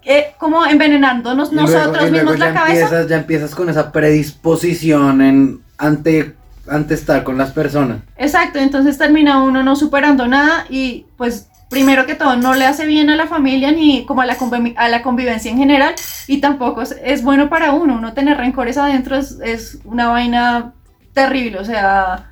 eh, 0.05 0.29
como 0.38 0.64
envenenándonos 0.64 1.52
luego- 1.52 1.69
nosotros 1.71 2.11
mismos 2.11 2.38
la 2.38 2.55
cabeza. 2.55 2.83
Empiezas, 2.85 3.09
ya 3.09 3.17
empiezas 3.17 3.55
con 3.55 3.69
esa 3.69 3.93
predisposición 3.93 5.21
en, 5.21 5.61
ante, 5.79 6.35
ante 6.69 6.95
estar 6.95 7.23
con 7.23 7.37
las 7.37 7.50
personas. 7.50 7.99
Exacto, 8.17 8.59
entonces 8.59 8.97
termina 8.97 9.43
uno 9.43 9.62
no 9.62 9.76
superando 9.76 10.26
nada 10.26 10.64
y 10.71 11.07
pues 11.17 11.49
primero 11.69 12.05
que 12.07 12.14
todo 12.14 12.35
no 12.37 12.55
le 12.55 12.64
hace 12.67 12.87
bien 12.87 13.11
a 13.11 13.17
la 13.17 13.26
familia 13.26 13.71
ni 13.73 14.05
como 14.07 14.23
a 14.23 14.26
la, 14.26 14.37
conviv- 14.38 14.75
a 14.76 14.88
la 14.88 15.02
convivencia 15.02 15.50
en 15.50 15.59
general 15.59 15.95
y 16.26 16.40
tampoco 16.40 16.83
es, 16.83 16.97
es 17.05 17.23
bueno 17.23 17.49
para 17.49 17.73
uno, 17.73 17.95
uno 17.97 18.12
tener 18.12 18.38
rencores 18.38 18.76
adentro 18.79 19.17
es, 19.17 19.38
es 19.45 19.79
una 19.85 20.09
vaina 20.09 20.73
terrible, 21.12 21.59
o 21.59 21.64
sea, 21.64 22.30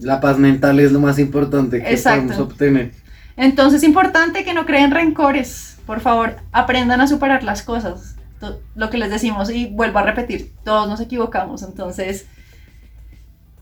La 0.00 0.20
paz 0.20 0.38
mental 0.38 0.80
es 0.80 0.92
lo 0.92 1.00
más 1.00 1.18
importante 1.18 1.82
que 1.82 1.90
Exacto. 1.92 2.26
podemos 2.26 2.52
obtener. 2.52 2.92
entonces 3.36 3.82
es 3.82 3.88
importante 3.88 4.44
que 4.44 4.54
no 4.54 4.66
creen 4.66 4.90
rencores, 4.90 5.78
por 5.86 6.00
favor, 6.00 6.36
aprendan 6.52 7.00
a 7.00 7.06
superar 7.06 7.42
las 7.44 7.62
cosas, 7.62 8.16
lo 8.74 8.90
que 8.90 8.98
les 8.98 9.10
decimos 9.10 9.50
y 9.50 9.66
vuelvo 9.66 9.98
a 10.00 10.02
repetir, 10.02 10.52
todos 10.64 10.88
nos 10.88 11.00
equivocamos, 11.00 11.62
entonces 11.62 12.26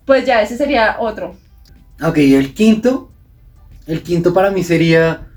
pues 0.04 0.26
ya 0.26 0.42
ese 0.42 0.56
sería 0.56 0.96
otro. 0.98 1.36
Ok, 2.02 2.18
el 2.18 2.54
quinto. 2.54 3.10
El 3.86 4.02
quinto 4.02 4.32
para 4.32 4.50
mí 4.50 4.64
sería, 4.64 5.28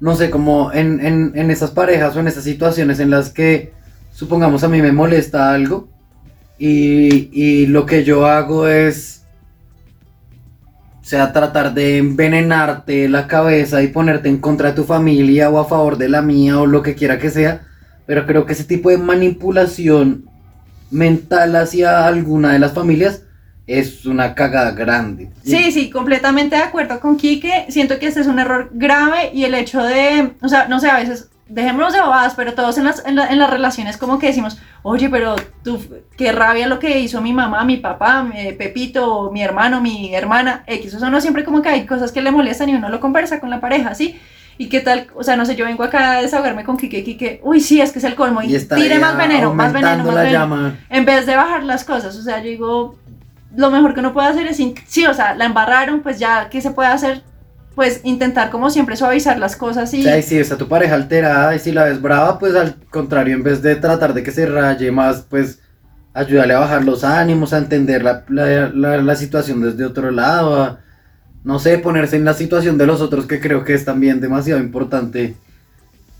no 0.00 0.16
sé, 0.16 0.30
como 0.30 0.72
en, 0.72 1.04
en, 1.04 1.32
en 1.34 1.50
esas 1.50 1.70
parejas 1.70 2.16
o 2.16 2.20
en 2.20 2.28
esas 2.28 2.44
situaciones 2.44 2.98
en 3.00 3.10
las 3.10 3.30
que, 3.30 3.72
supongamos, 4.12 4.64
a 4.64 4.68
mí 4.68 4.80
me 4.82 4.92
molesta 4.92 5.52
algo 5.52 5.88
y, 6.58 7.28
y 7.32 7.66
lo 7.66 7.84
que 7.86 8.02
yo 8.02 8.26
hago 8.26 8.66
es, 8.66 9.15
sea, 11.08 11.32
tratar 11.32 11.72
de 11.72 11.98
envenenarte 11.98 13.08
la 13.08 13.28
cabeza 13.28 13.80
y 13.80 13.86
ponerte 13.86 14.28
en 14.28 14.38
contra 14.38 14.70
de 14.70 14.74
tu 14.74 14.82
familia 14.82 15.48
o 15.50 15.60
a 15.60 15.64
favor 15.64 15.98
de 15.98 16.08
la 16.08 16.20
mía 16.20 16.58
o 16.58 16.66
lo 16.66 16.82
que 16.82 16.96
quiera 16.96 17.20
que 17.20 17.30
sea. 17.30 17.62
Pero 18.06 18.26
creo 18.26 18.44
que 18.44 18.54
ese 18.54 18.64
tipo 18.64 18.90
de 18.90 18.98
manipulación 18.98 20.28
mental 20.90 21.54
hacia 21.54 22.08
alguna 22.08 22.52
de 22.52 22.58
las 22.58 22.72
familias 22.72 23.22
es 23.68 24.04
una 24.04 24.34
cagada 24.34 24.72
grande. 24.72 25.30
Sí, 25.44 25.70
sí, 25.70 25.90
completamente 25.90 26.56
de 26.56 26.62
acuerdo 26.62 26.98
con 26.98 27.16
Quique. 27.16 27.66
Siento 27.68 28.00
que 28.00 28.08
este 28.08 28.20
es 28.20 28.26
un 28.26 28.40
error 28.40 28.70
grave 28.72 29.30
y 29.32 29.44
el 29.44 29.54
hecho 29.54 29.84
de, 29.84 30.32
o 30.42 30.48
sea, 30.48 30.66
no 30.66 30.80
sé, 30.80 30.88
a 30.88 30.98
veces 30.98 31.30
dejémonos 31.48 31.92
de 31.92 32.00
bobadas, 32.00 32.34
pero 32.34 32.54
todos 32.54 32.76
en 32.78 32.84
las, 32.84 33.04
en, 33.06 33.14
la- 33.16 33.28
en 33.28 33.38
las 33.38 33.50
relaciones 33.50 33.96
como 33.96 34.18
que 34.18 34.26
decimos, 34.28 34.58
oye, 34.82 35.08
pero 35.08 35.36
tú, 35.62 35.80
qué 36.16 36.32
rabia 36.32 36.66
lo 36.66 36.78
que 36.78 36.98
hizo 37.00 37.20
mi 37.20 37.32
mamá, 37.32 37.64
mi 37.64 37.76
papá, 37.76 38.22
mi 38.24 38.52
Pepito, 38.52 39.30
mi 39.32 39.42
hermano, 39.42 39.80
mi 39.80 40.14
hermana, 40.14 40.64
X. 40.66 40.94
O 40.94 40.98
sea, 40.98 41.08
no 41.10 41.20
siempre 41.20 41.44
como 41.44 41.62
que 41.62 41.68
hay 41.68 41.86
cosas 41.86 42.10
que 42.12 42.20
le 42.22 42.30
molestan 42.32 42.68
y 42.68 42.74
uno 42.74 42.88
lo 42.88 43.00
conversa 43.00 43.38
con 43.40 43.50
la 43.50 43.60
pareja, 43.60 43.94
¿sí? 43.94 44.18
Y 44.58 44.68
qué 44.70 44.80
tal, 44.80 45.06
o 45.14 45.22
sea, 45.22 45.36
no 45.36 45.44
sé, 45.44 45.54
yo 45.54 45.66
vengo 45.66 45.84
acá 45.84 46.12
a 46.12 46.22
desahogarme 46.22 46.64
con 46.64 46.78
Quique, 46.78 47.04
Quique, 47.04 47.40
uy, 47.44 47.60
sí, 47.60 47.80
es 47.80 47.92
que 47.92 47.98
es 47.98 48.04
el 48.06 48.14
colmo, 48.14 48.40
y, 48.42 48.46
Y 48.46 48.84
tire 48.84 48.98
más 48.98 49.16
veneno, 49.18 49.52
más 49.54 49.72
veneno, 49.72 50.04
más 50.04 50.06
veneno 50.14 50.32
llama. 50.32 50.76
en 50.88 51.04
vez 51.04 51.26
de 51.26 51.36
bajar 51.36 51.62
las 51.62 51.84
cosas. 51.84 52.16
O 52.16 52.22
sea, 52.22 52.38
yo 52.38 52.48
digo, 52.48 52.96
lo 53.54 53.70
mejor 53.70 53.92
que 53.94 54.00
uno 54.00 54.12
puede 54.14 54.28
hacer 54.28 54.46
es, 54.46 54.56
sí, 54.86 55.06
o 55.06 55.12
sea, 55.14 55.34
la 55.34 55.44
embarraron, 55.44 56.00
pues 56.00 56.18
ya, 56.18 56.48
¿qué 56.48 56.60
se 56.62 56.70
puede 56.70 56.88
hacer? 56.88 57.22
Pues 57.76 58.00
intentar 58.04 58.50
como 58.50 58.70
siempre 58.70 58.96
suavizar 58.96 59.38
las 59.38 59.54
cosas 59.54 59.92
y... 59.94 60.00
O 60.00 60.02
sea, 60.02 60.18
y 60.18 60.22
si 60.22 60.38
está 60.38 60.56
tu 60.56 60.66
pareja 60.66 60.94
alterada 60.96 61.54
y 61.54 61.58
si 61.60 61.70
la 61.72 61.84
ves 61.84 62.02
brava, 62.02 62.38
pues 62.40 62.54
al 62.56 62.74
contrario, 62.90 63.36
en 63.36 63.42
vez 63.44 63.62
de 63.62 63.76
tratar 63.76 64.14
de 64.14 64.22
que 64.24 64.32
se 64.32 64.46
raye 64.46 64.90
más, 64.90 65.22
pues 65.30 65.60
ayúdale 66.14 66.54
a 66.54 66.58
bajar 66.60 66.84
los 66.84 67.04
ánimos, 67.04 67.52
a 67.52 67.58
entender 67.58 68.02
la, 68.02 68.24
la- 68.28 68.70
la- 68.74 68.96
la 69.02 69.14
situación 69.16 69.60
desde 69.60 69.84
otro 69.84 70.10
lado, 70.10 70.60
a, 70.62 70.80
no 71.44 71.58
sé, 71.58 71.78
ponerse 71.78 72.16
en 72.16 72.24
la 72.24 72.34
situación 72.34 72.78
de 72.78 72.86
los 72.86 73.00
otros, 73.02 73.26
que 73.26 73.40
creo 73.40 73.62
que 73.62 73.74
es 73.74 73.84
también 73.84 74.20
demasiado 74.20 74.60
importante 74.60 75.36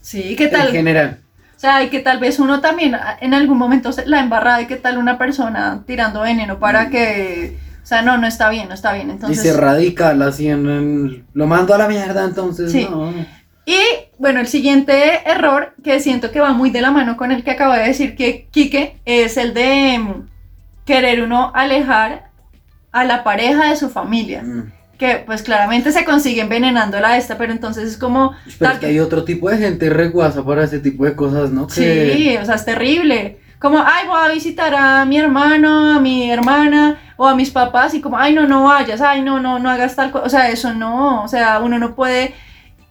Sí, 0.02 0.36
¿qué 0.36 0.44
en 0.44 0.50
tal? 0.50 0.68
general. 0.68 1.18
O 1.56 1.58
sea, 1.58 1.82
y 1.82 1.88
que 1.88 2.00
tal 2.00 2.20
vez 2.20 2.38
uno 2.38 2.60
también 2.60 2.94
en 3.20 3.32
algún 3.34 3.56
momento 3.56 3.90
se 3.90 4.06
la 4.06 4.20
embarrada 4.20 4.60
y 4.60 4.66
qué 4.66 4.76
tal 4.76 4.98
una 4.98 5.16
persona 5.16 5.82
tirando 5.86 6.20
veneno 6.20 6.58
para 6.58 6.90
que... 6.90 7.56
O 7.86 7.88
sea, 7.88 8.02
no, 8.02 8.18
no 8.18 8.26
está 8.26 8.50
bien, 8.50 8.66
no 8.66 8.74
está 8.74 8.92
bien. 8.94 9.10
Entonces... 9.10 9.38
Y 9.44 9.48
se 9.48 9.56
radical 9.56 10.20
así 10.22 10.48
en, 10.48 10.68
en- 10.68 11.24
Lo 11.34 11.46
mando 11.46 11.72
a 11.72 11.78
la 11.78 11.86
mierda, 11.86 12.24
entonces 12.24 12.72
Sí. 12.72 12.84
no. 12.90 13.14
Y 13.64 13.78
bueno, 14.18 14.40
el 14.40 14.48
siguiente 14.48 15.20
error 15.24 15.72
que 15.84 16.00
siento 16.00 16.32
que 16.32 16.40
va 16.40 16.52
muy 16.52 16.70
de 16.70 16.80
la 16.80 16.90
mano 16.90 17.16
con 17.16 17.30
el 17.30 17.44
que 17.44 17.52
acaba 17.52 17.78
de 17.78 17.86
decir 17.86 18.16
que 18.16 18.48
Quique 18.50 18.96
es 19.04 19.36
el 19.36 19.54
de 19.54 20.00
mm, 20.00 20.28
querer 20.84 21.22
uno 21.22 21.52
alejar 21.54 22.30
a 22.90 23.04
la 23.04 23.22
pareja 23.22 23.70
de 23.70 23.76
su 23.76 23.88
familia. 23.88 24.42
Mm. 24.42 24.72
Que 24.98 25.22
pues 25.24 25.42
claramente 25.42 25.92
se 25.92 26.04
consigue 26.04 26.40
envenenándola 26.40 27.10
a 27.10 27.16
esta, 27.18 27.38
pero 27.38 27.52
entonces 27.52 27.88
es 27.88 27.96
como... 27.96 28.32
Pero 28.46 28.56
tal 28.58 28.72
es 28.72 28.78
que 28.80 28.86
hay 28.86 28.98
otro 28.98 29.22
tipo 29.22 29.48
de 29.48 29.58
gente 29.58 29.90
reguasa 29.90 30.44
para 30.44 30.64
ese 30.64 30.80
tipo 30.80 31.04
de 31.04 31.14
cosas, 31.14 31.52
¿no? 31.52 31.68
Que- 31.68 32.14
Sí, 32.16 32.36
o 32.36 32.44
sea, 32.44 32.56
es 32.56 32.64
terrible. 32.64 33.38
Como, 33.58 33.78
ay, 33.78 34.06
voy 34.06 34.18
a 34.22 34.32
visitar 34.32 34.74
a 34.74 35.04
mi 35.06 35.18
hermano, 35.18 35.96
a 35.96 36.00
mi 36.00 36.30
hermana 36.30 36.98
o 37.16 37.26
a 37.26 37.34
mis 37.34 37.50
papás 37.50 37.94
y 37.94 38.00
como, 38.00 38.18
ay, 38.18 38.34
no, 38.34 38.46
no 38.46 38.64
vayas, 38.64 39.00
ay, 39.00 39.22
no, 39.22 39.40
no, 39.40 39.58
no 39.58 39.70
hagas 39.70 39.96
tal 39.96 40.10
cosa. 40.10 40.26
O 40.26 40.28
sea, 40.28 40.50
eso 40.50 40.74
no, 40.74 41.24
o 41.24 41.28
sea, 41.28 41.60
uno 41.60 41.78
no 41.78 41.94
puede 41.94 42.34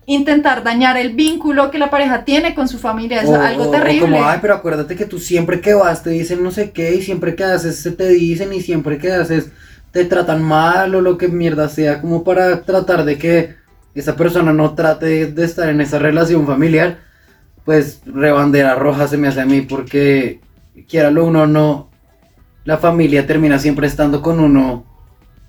intentar 0.08 0.64
dañar 0.64 0.98
el 0.98 1.14
vínculo 1.16 1.72
que 1.72 1.80
la 1.80 1.90
pareja 1.90 2.26
tiene 2.26 2.54
con 2.54 2.68
su 2.68 2.78
familia, 2.80 3.22
es 3.22 3.30
O- 3.30 3.36
algo 3.42 3.64
o 3.66 3.72
terrible. 3.72 4.02
como, 4.02 4.24
ay, 4.24 4.40
pero 4.42 4.54
acuérdate 4.56 4.96
que 4.96 5.06
tú 5.06 5.20
siempre 5.20 5.62
que 5.62 5.74
vas 5.74 6.04
te 6.04 6.12
dicen 6.12 6.44
no 6.44 6.52
sé 6.52 6.72
qué 6.72 6.96
y 6.96 7.02
siempre 7.02 7.36
que 7.36 7.44
haces 7.44 7.80
se 7.82 7.92
te 7.92 8.08
dicen 8.10 8.54
y 8.54 8.62
siempre 8.62 8.98
que 9.00 9.12
haces 9.12 9.50
te 9.92 10.06
tratan 10.06 10.44
mal 10.44 10.94
o 10.94 11.02
lo 11.02 11.18
que 11.18 11.28
mierda 11.28 11.70
sea, 11.70 12.02
como 12.02 12.24
para 12.24 12.62
tratar 12.62 13.04
de 13.06 13.18
que 13.18 13.56
esa 13.96 14.16
persona 14.16 14.52
no 14.54 14.76
trate 14.76 15.26
de 15.28 15.46
estar 15.46 15.70
en 15.70 15.82
esa 15.82 15.98
relación 16.00 16.46
familiar, 16.46 16.98
pues 17.64 18.02
rebandera 18.06 18.76
roja 18.76 19.08
se 19.08 19.18
me 19.18 19.28
hace 19.28 19.42
a 19.42 19.46
mí 19.46 19.62
porque 19.62 20.42
quiera 20.84 21.12
lo 21.12 21.26
uno 21.26 21.44
o 21.44 21.48
no, 21.48 21.90
la 22.64 22.78
familia 22.78 23.26
termina 23.26 23.60
siempre 23.60 23.88
estando 23.88 24.22
con 24.22 24.40
uno 24.40 24.84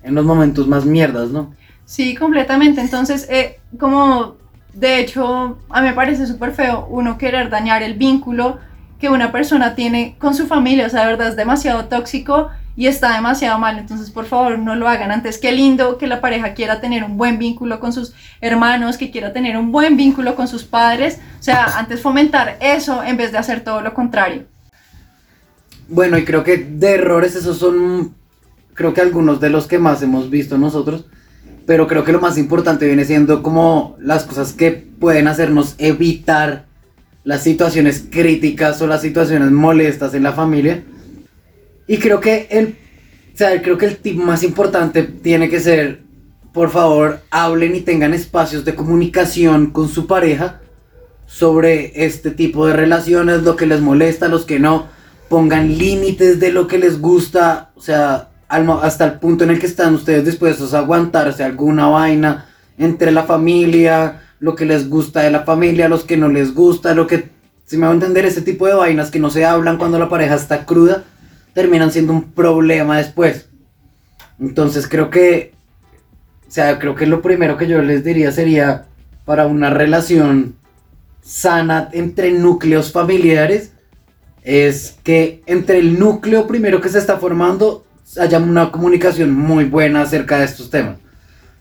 en 0.03 0.15
los 0.15 0.25
momentos 0.25 0.67
más 0.67 0.85
mierdas, 0.85 1.29
¿no? 1.29 1.53
Sí, 1.85 2.15
completamente. 2.15 2.81
Entonces, 2.81 3.27
eh, 3.29 3.59
como 3.79 4.35
de 4.77 4.99
hecho, 4.99 5.57
a 5.69 5.81
mí 5.81 5.87
me 5.87 5.93
parece 5.93 6.27
súper 6.27 6.51
feo 6.51 6.87
uno 6.89 7.17
querer 7.17 7.49
dañar 7.49 7.81
el 7.81 7.95
vínculo 7.95 8.59
que 8.99 9.09
una 9.09 9.31
persona 9.31 9.73
tiene 9.73 10.15
con 10.19 10.35
su 10.35 10.45
familia. 10.45 10.85
O 10.85 10.89
sea, 10.89 11.01
de 11.01 11.07
verdad 11.07 11.29
es 11.29 11.35
demasiado 11.35 11.85
tóxico 11.85 12.49
y 12.75 12.85
está 12.85 13.13
demasiado 13.13 13.57
mal. 13.57 13.79
Entonces, 13.79 14.11
por 14.11 14.25
favor, 14.25 14.59
no 14.59 14.75
lo 14.75 14.87
hagan. 14.87 15.11
Antes, 15.11 15.39
qué 15.39 15.51
lindo 15.51 15.97
que 15.97 16.05
la 16.05 16.21
pareja 16.21 16.53
quiera 16.53 16.79
tener 16.79 17.03
un 17.03 17.17
buen 17.17 17.39
vínculo 17.39 17.79
con 17.79 17.91
sus 17.91 18.13
hermanos, 18.39 18.97
que 18.97 19.09
quiera 19.09 19.33
tener 19.33 19.57
un 19.57 19.71
buen 19.71 19.97
vínculo 19.97 20.35
con 20.35 20.47
sus 20.47 20.63
padres. 20.63 21.19
O 21.39 21.43
sea, 21.43 21.77
antes 21.77 21.99
fomentar 21.99 22.57
eso 22.59 23.03
en 23.03 23.17
vez 23.17 23.31
de 23.31 23.39
hacer 23.39 23.61
todo 23.63 23.81
lo 23.81 23.95
contrario. 23.95 24.45
Bueno, 25.89 26.17
y 26.17 26.25
creo 26.25 26.43
que 26.43 26.57
de 26.57 26.95
errores 26.95 27.35
esos 27.35 27.57
son, 27.57 28.13
creo 28.73 28.93
que 28.93 29.01
algunos 29.01 29.39
de 29.39 29.49
los 29.49 29.67
que 29.67 29.79
más 29.79 30.01
hemos 30.01 30.29
visto 30.29 30.57
nosotros, 30.57 31.05
pero 31.65 31.87
creo 31.87 32.03
que 32.03 32.11
lo 32.11 32.19
más 32.19 32.37
importante 32.37 32.85
viene 32.85 33.05
siendo 33.05 33.41
como 33.41 33.95
las 33.99 34.25
cosas 34.25 34.53
que 34.53 34.71
pueden 34.71 35.27
hacernos 35.27 35.75
evitar 35.77 36.65
las 37.23 37.43
situaciones 37.43 38.05
críticas 38.09 38.81
o 38.81 38.87
las 38.87 39.01
situaciones 39.01 39.51
molestas 39.51 40.13
en 40.13 40.23
la 40.23 40.33
familia. 40.33 40.83
Y 41.87 41.97
creo 41.97 42.19
que 42.19 42.47
el, 42.51 42.75
o 43.33 43.61
creo 43.61 43.77
que 43.77 43.85
el 43.85 43.97
tip 43.97 44.17
más 44.17 44.43
importante 44.43 45.03
tiene 45.03 45.49
que 45.49 45.59
ser, 45.61 46.01
por 46.53 46.69
favor, 46.69 47.21
hablen 47.29 47.75
y 47.75 47.81
tengan 47.81 48.13
espacios 48.13 48.65
de 48.65 48.75
comunicación 48.75 49.71
con 49.71 49.87
su 49.87 50.05
pareja 50.05 50.61
sobre 51.25 52.05
este 52.05 52.31
tipo 52.31 52.65
de 52.65 52.73
relaciones, 52.73 53.43
lo 53.43 53.55
que 53.55 53.65
les 53.65 53.81
molesta, 53.81 54.27
los 54.27 54.45
que 54.45 54.59
no 54.59 54.96
pongan 55.29 55.77
límites 55.77 56.39
de 56.39 56.51
lo 56.51 56.67
que 56.67 56.77
les 56.77 57.01
gusta, 57.01 57.71
o 57.75 57.81
sea, 57.81 58.29
hasta 58.47 59.05
el 59.05 59.13
punto 59.13 59.43
en 59.43 59.51
el 59.51 59.59
que 59.59 59.65
están 59.65 59.95
ustedes 59.95 60.25
dispuestos 60.25 60.73
a 60.73 60.79
aguantarse 60.79 61.43
alguna 61.43 61.87
vaina 61.87 62.45
entre 62.77 63.11
la 63.11 63.23
familia, 63.23 64.21
lo 64.39 64.55
que 64.55 64.65
les 64.65 64.89
gusta 64.89 65.21
de 65.21 65.31
la 65.31 65.43
familia, 65.43 65.89
los 65.89 66.03
que 66.03 66.17
no 66.17 66.29
les 66.29 66.53
gusta, 66.53 66.93
lo 66.93 67.07
que, 67.07 67.29
si 67.65 67.77
me 67.77 67.85
va 67.85 67.91
a 67.91 67.95
entender, 67.95 68.25
ese 68.25 68.41
tipo 68.41 68.67
de 68.67 68.75
vainas 68.75 69.11
que 69.11 69.19
no 69.19 69.29
se 69.29 69.45
hablan 69.45 69.77
cuando 69.77 69.99
la 69.99 70.09
pareja 70.09 70.35
está 70.35 70.65
cruda, 70.65 71.03
terminan 71.53 71.91
siendo 71.91 72.13
un 72.13 72.31
problema 72.31 72.97
después. 72.97 73.49
Entonces 74.39 74.87
creo 74.87 75.09
que, 75.09 75.53
o 76.47 76.51
sea, 76.51 76.79
creo 76.79 76.95
que 76.95 77.07
lo 77.07 77.21
primero 77.21 77.57
que 77.57 77.67
yo 77.67 77.81
les 77.81 78.03
diría 78.03 78.31
sería 78.31 78.85
para 79.25 79.47
una 79.47 79.69
relación 79.71 80.55
sana 81.21 81.89
entre 81.91 82.31
núcleos 82.31 82.91
familiares, 82.91 83.71
es 84.47 84.97
que 85.03 85.41
entre 85.45 85.79
el 85.79 85.99
núcleo 85.99 86.47
primero 86.47 86.79
que 86.79 86.87
se 86.87 86.99
está 86.99 87.17
formando 87.17 87.85
haya 88.17 88.39
una 88.39 88.71
comunicación 88.71 89.33
muy 89.33 89.65
buena 89.65 90.03
acerca 90.03 90.39
de 90.39 90.45
estos 90.45 90.69
temas, 90.69 90.95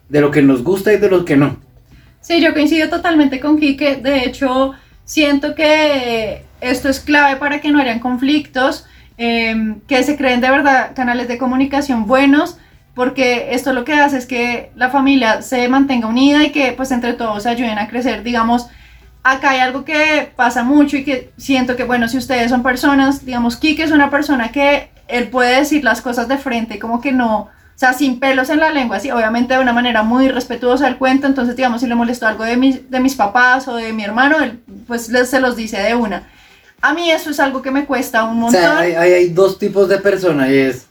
de 0.08 0.20
lo 0.20 0.30
que 0.30 0.40
nos 0.40 0.62
gusta 0.62 0.92
y 0.92 0.98
de 0.98 1.10
lo 1.10 1.24
que 1.24 1.36
no. 1.36 1.56
Sí, 2.20 2.40
yo 2.40 2.54
coincido 2.54 2.88
totalmente 2.88 3.40
con 3.40 3.58
Quique, 3.58 3.96
de 3.96 4.20
hecho 4.20 4.74
siento 5.04 5.56
que 5.56 6.44
esto 6.60 6.88
es 6.88 7.00
clave 7.00 7.34
para 7.40 7.60
que 7.60 7.72
no 7.72 7.80
hayan 7.80 7.98
conflictos, 7.98 8.86
em, 9.18 9.80
que 9.88 10.04
se 10.04 10.16
creen 10.16 10.40
de 10.40 10.50
verdad 10.50 10.92
canales 10.94 11.26
de 11.26 11.38
comunicación 11.38 12.06
buenos, 12.06 12.56
porque 12.94 13.48
esto 13.50 13.72
lo 13.72 13.84
que 13.84 13.94
hace 13.94 14.18
es 14.18 14.26
que 14.26 14.70
la 14.76 14.90
familia 14.90 15.42
se 15.42 15.68
mantenga 15.68 16.06
unida 16.06 16.44
y 16.44 16.52
que 16.52 16.70
pues 16.70 16.92
entre 16.92 17.14
todos 17.14 17.46
ayuden 17.46 17.80
a 17.80 17.88
crecer, 17.88 18.22
digamos, 18.22 18.68
acá 19.32 19.50
hay 19.50 19.60
algo 19.60 19.84
que 19.84 20.32
pasa 20.36 20.62
mucho 20.62 20.96
y 20.96 21.04
que 21.04 21.32
siento 21.36 21.76
que, 21.76 21.84
bueno, 21.84 22.08
si 22.08 22.16
ustedes 22.16 22.50
son 22.50 22.62
personas, 22.62 23.24
digamos, 23.24 23.56
Kike 23.56 23.82
es 23.82 23.90
una 23.90 24.10
persona 24.10 24.52
que 24.52 24.90
él 25.08 25.28
puede 25.28 25.56
decir 25.56 25.82
las 25.82 26.00
cosas 26.00 26.28
de 26.28 26.38
frente, 26.38 26.78
como 26.78 27.00
que 27.00 27.12
no, 27.12 27.40
o 27.40 27.50
sea, 27.78 27.92
sin 27.92 28.20
pelos 28.20 28.50
en 28.50 28.60
la 28.60 28.70
lengua, 28.70 28.98
así, 28.98 29.10
obviamente 29.10 29.54
de 29.54 29.60
una 29.60 29.72
manera 29.72 30.02
muy 30.02 30.28
respetuosa 30.28 30.84
del 30.84 30.96
cuento, 30.96 31.26
entonces, 31.26 31.56
digamos, 31.56 31.80
si 31.80 31.88
le 31.88 31.94
molestó 31.94 32.26
algo 32.26 32.44
de, 32.44 32.56
mis, 32.56 32.88
de 32.90 33.00
mis 33.00 33.16
papás 33.16 33.66
o 33.68 33.76
de 33.76 33.92
mi 33.92 34.04
hermano, 34.04 34.38
él 34.40 34.60
pues 34.86 35.06
se 35.06 35.40
los 35.40 35.56
dice 35.56 35.78
de 35.78 35.94
una. 35.94 36.28
A 36.80 36.94
mí 36.94 37.10
eso 37.10 37.30
es 37.30 37.40
algo 37.40 37.62
que 37.62 37.72
me 37.72 37.84
cuesta 37.84 38.24
un 38.24 38.38
montón. 38.38 38.60
O 38.60 38.64
sea, 38.64 38.78
hay, 38.78 38.92
hay, 38.92 39.28
dos 39.30 39.58
tipos 39.58 39.88
de 39.88 39.98
personas 39.98 40.50
y 40.50 40.58
es, 40.58 40.86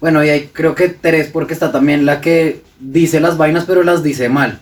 bueno, 0.00 0.24
y 0.24 0.30
hay 0.30 0.48
creo 0.48 0.74
que 0.74 0.88
tres 0.88 1.28
porque 1.28 1.54
está 1.54 1.70
también 1.70 2.06
la 2.06 2.20
que 2.20 2.62
dice 2.80 3.20
las 3.20 3.36
vainas 3.36 3.64
pero 3.66 3.84
las 3.84 4.02
dice 4.02 4.28
mal. 4.28 4.58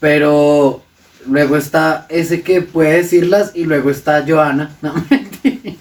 Pero 0.00 0.82
Luego 1.26 1.56
está 1.56 2.06
ese 2.08 2.42
que 2.42 2.62
puede 2.62 2.96
decirlas 2.98 3.52
y 3.54 3.64
luego 3.64 3.90
está 3.90 4.24
Joana. 4.26 4.70
No, 4.82 4.94
mentira. 4.94 5.76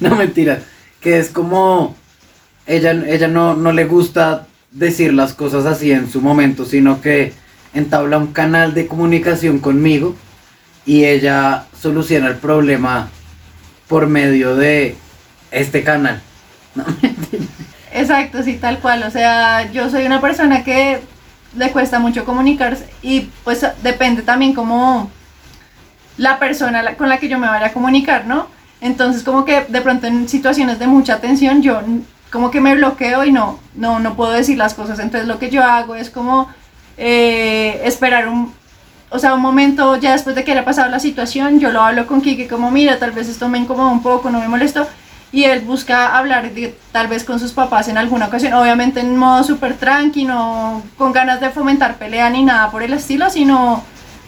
No, 0.00 0.16
mentira. 0.16 0.62
Que 1.00 1.18
es 1.18 1.28
como... 1.28 1.96
Ella, 2.66 2.92
ella 2.92 3.28
no, 3.28 3.54
no 3.54 3.72
le 3.72 3.84
gusta 3.84 4.46
decir 4.70 5.12
las 5.12 5.34
cosas 5.34 5.66
así 5.66 5.90
en 5.90 6.10
su 6.10 6.20
momento, 6.20 6.64
sino 6.64 7.00
que 7.00 7.32
entabla 7.74 8.18
un 8.18 8.28
canal 8.28 8.74
de 8.74 8.86
comunicación 8.86 9.58
conmigo 9.58 10.14
y 10.86 11.04
ella 11.04 11.66
soluciona 11.80 12.28
el 12.28 12.36
problema 12.36 13.10
por 13.88 14.06
medio 14.06 14.56
de 14.56 14.96
este 15.50 15.82
canal. 15.82 16.20
No. 16.74 16.84
Exacto, 17.92 18.42
sí, 18.42 18.54
tal 18.54 18.78
cual. 18.78 19.02
O 19.02 19.10
sea, 19.10 19.70
yo 19.72 19.90
soy 19.90 20.06
una 20.06 20.20
persona 20.20 20.62
que 20.62 21.00
le 21.56 21.70
cuesta 21.72 21.98
mucho 21.98 22.24
comunicarse 22.24 22.88
y 23.02 23.22
pues 23.44 23.66
depende 23.82 24.22
también 24.22 24.54
como 24.54 25.10
la 26.16 26.38
persona 26.38 26.94
con 26.96 27.08
la 27.08 27.18
que 27.18 27.28
yo 27.28 27.38
me 27.38 27.48
vaya 27.48 27.66
a 27.66 27.72
comunicar, 27.72 28.26
¿no? 28.26 28.46
Entonces 28.80 29.22
como 29.22 29.44
que 29.44 29.64
de 29.68 29.80
pronto 29.80 30.06
en 30.06 30.28
situaciones 30.28 30.78
de 30.78 30.86
mucha 30.86 31.20
tensión 31.20 31.62
yo 31.62 31.80
como 32.30 32.50
que 32.50 32.60
me 32.60 32.74
bloqueo 32.74 33.24
y 33.24 33.32
no, 33.32 33.58
no, 33.74 33.98
no 33.98 34.14
puedo 34.14 34.32
decir 34.32 34.56
las 34.56 34.74
cosas. 34.74 34.98
Entonces 34.98 35.28
lo 35.28 35.38
que 35.38 35.50
yo 35.50 35.64
hago 35.64 35.96
es 35.96 36.10
como 36.10 36.48
eh, 36.96 37.80
esperar 37.84 38.28
un, 38.28 38.52
o 39.10 39.18
sea, 39.18 39.34
un 39.34 39.40
momento 39.40 39.96
ya 39.96 40.12
después 40.12 40.36
de 40.36 40.44
que 40.44 40.52
haya 40.52 40.64
pasado 40.64 40.88
la 40.88 41.00
situación, 41.00 41.58
yo 41.58 41.70
lo 41.72 41.80
hablo 41.82 42.06
con 42.06 42.20
Kike 42.20 42.46
como, 42.46 42.70
mira, 42.70 42.98
tal 42.98 43.10
vez 43.10 43.28
esto 43.28 43.48
me 43.48 43.58
incomoda 43.58 43.90
un 43.90 44.02
poco, 44.02 44.30
no 44.30 44.38
me 44.38 44.48
molesto, 44.48 44.86
y 45.32 45.44
él 45.44 45.60
busca 45.60 46.16
hablar 46.18 46.50
tal 46.92 47.08
vez 47.08 47.24
con 47.24 47.38
sus 47.38 47.52
papás 47.52 47.88
en 47.88 47.98
alguna 47.98 48.26
ocasión, 48.26 48.52
obviamente 48.54 49.00
en 49.00 49.16
modo 49.16 49.44
súper 49.44 49.74
tranqui, 49.76 50.24
no 50.24 50.82
con 50.98 51.12
ganas 51.12 51.40
de 51.40 51.50
fomentar 51.50 51.96
pelea 51.96 52.30
ni 52.30 52.42
nada 52.42 52.70
por 52.70 52.82
el 52.82 52.92
estilo, 52.92 53.30
sino 53.30 53.84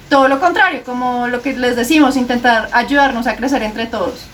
todo 0.09 0.29
lo 0.29 0.39
contrario, 0.39 0.83
como 0.85 1.27
lo 1.27 1.43
que 1.43 1.55
les 1.55 1.75
decimos, 1.75 2.17
intentar 2.17 2.69
ayudarnos 2.73 3.27
a 3.27 3.35
crecer 3.35 3.63
entre 3.63 3.87
todos. 3.87 4.27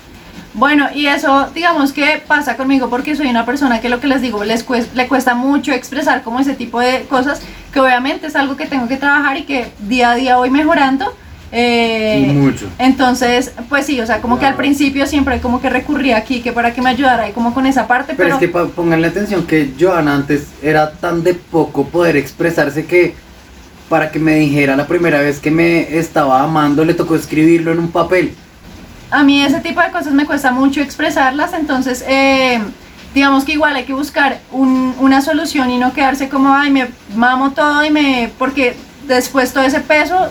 Bueno, 0.54 0.88
y 0.92 1.06
eso 1.06 1.50
digamos 1.54 1.92
que 1.92 2.22
pasa 2.26 2.56
conmigo 2.56 2.90
porque 2.90 3.14
soy 3.14 3.28
una 3.28 3.46
persona 3.46 3.80
que 3.80 3.88
lo 3.88 4.00
que 4.00 4.08
les 4.08 4.20
digo, 4.20 4.42
les 4.44 4.66
le 4.94 5.08
cuesta 5.08 5.34
mucho 5.34 5.72
expresar 5.72 6.22
como 6.22 6.40
ese 6.40 6.54
tipo 6.54 6.80
de 6.80 7.04
cosas, 7.04 7.40
que 7.72 7.80
obviamente 7.80 8.26
es 8.26 8.36
algo 8.36 8.56
que 8.56 8.66
tengo 8.66 8.88
que 8.88 8.96
trabajar 8.96 9.36
y 9.36 9.44
que 9.44 9.70
día 9.78 10.10
a 10.10 10.14
día 10.16 10.36
voy 10.36 10.50
mejorando 10.50 11.14
eh, 11.50 12.30
Mucho. 12.34 12.66
Entonces, 12.78 13.52
pues 13.68 13.86
sí, 13.86 14.00
o 14.00 14.06
sea, 14.06 14.20
como 14.20 14.38
que 14.38 14.46
al 14.46 14.54
principio 14.54 15.06
siempre 15.06 15.40
como 15.40 15.60
que 15.60 15.70
recurría 15.70 16.18
aquí 16.18 16.40
que 16.40 16.52
para 16.52 16.74
que 16.74 16.82
me 16.82 16.90
ayudara 16.90 17.28
y 17.28 17.32
como 17.32 17.54
con 17.54 17.66
esa 17.66 17.86
parte. 17.86 18.14
Pero, 18.16 18.34
es 18.34 18.40
que 18.40 18.48
pónganle 18.48 19.08
atención 19.08 19.46
que 19.46 19.72
Joana 19.78 20.14
antes 20.14 20.48
era 20.62 20.92
tan 20.92 21.22
de 21.22 21.34
poco 21.34 21.86
poder 21.86 22.16
expresarse 22.16 22.84
que 22.84 23.14
para 23.88 24.10
que 24.10 24.18
me 24.18 24.34
dijera 24.34 24.76
la 24.76 24.86
primera 24.86 25.20
vez 25.20 25.40
que 25.40 25.50
me 25.50 25.96
estaba 25.96 26.42
amando 26.42 26.84
le 26.84 26.94
tocó 26.94 27.16
escribirlo 27.16 27.72
en 27.72 27.78
un 27.78 27.90
papel. 27.90 28.34
A 29.10 29.24
mí 29.24 29.42
ese 29.42 29.60
tipo 29.60 29.80
de 29.80 29.90
cosas 29.90 30.12
me 30.12 30.26
cuesta 30.26 30.52
mucho 30.52 30.82
expresarlas, 30.82 31.54
entonces 31.54 32.04
eh, 32.06 32.60
digamos 33.14 33.44
que 33.44 33.52
igual 33.52 33.74
hay 33.74 33.84
que 33.84 33.94
buscar 33.94 34.40
una 34.52 35.22
solución 35.22 35.70
y 35.70 35.78
no 35.78 35.94
quedarse 35.94 36.28
como, 36.28 36.52
ay, 36.52 36.70
me 36.70 36.88
mamo 37.16 37.52
todo 37.52 37.82
y 37.82 37.90
me... 37.90 38.30
porque 38.38 38.76
después 39.06 39.54
todo 39.54 39.64
ese 39.64 39.80
peso 39.80 40.30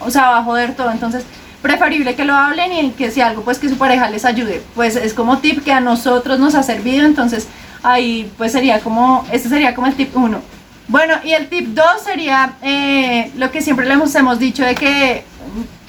o 0.00 0.10
sea, 0.10 0.30
va 0.30 0.38
a 0.38 0.44
joder 0.44 0.74
todo. 0.74 0.90
Entonces, 0.90 1.24
preferible 1.62 2.14
que 2.14 2.24
lo 2.24 2.34
hablen 2.34 2.72
y 2.72 2.90
que 2.90 3.10
si 3.10 3.20
algo, 3.20 3.42
pues 3.42 3.58
que 3.58 3.68
su 3.68 3.76
pareja 3.76 4.10
les 4.10 4.24
ayude. 4.24 4.62
Pues 4.74 4.96
es 4.96 5.14
como 5.14 5.38
tip 5.38 5.62
que 5.62 5.72
a 5.72 5.80
nosotros 5.80 6.38
nos 6.38 6.54
ha 6.54 6.62
servido, 6.62 7.06
entonces 7.06 7.48
ahí 7.82 8.30
pues 8.36 8.52
sería 8.52 8.80
como, 8.80 9.26
este 9.30 9.48
sería 9.48 9.74
como 9.74 9.86
el 9.86 9.94
tip 9.94 10.16
1. 10.16 10.40
Bueno, 10.88 11.14
y 11.22 11.32
el 11.32 11.48
tip 11.48 11.68
2 11.68 11.84
sería 12.04 12.54
eh, 12.62 13.30
lo 13.36 13.50
que 13.50 13.60
siempre 13.60 13.86
le 13.86 13.94
hemos, 13.94 14.14
hemos 14.14 14.38
dicho 14.38 14.64
de 14.64 14.74
que 14.74 15.24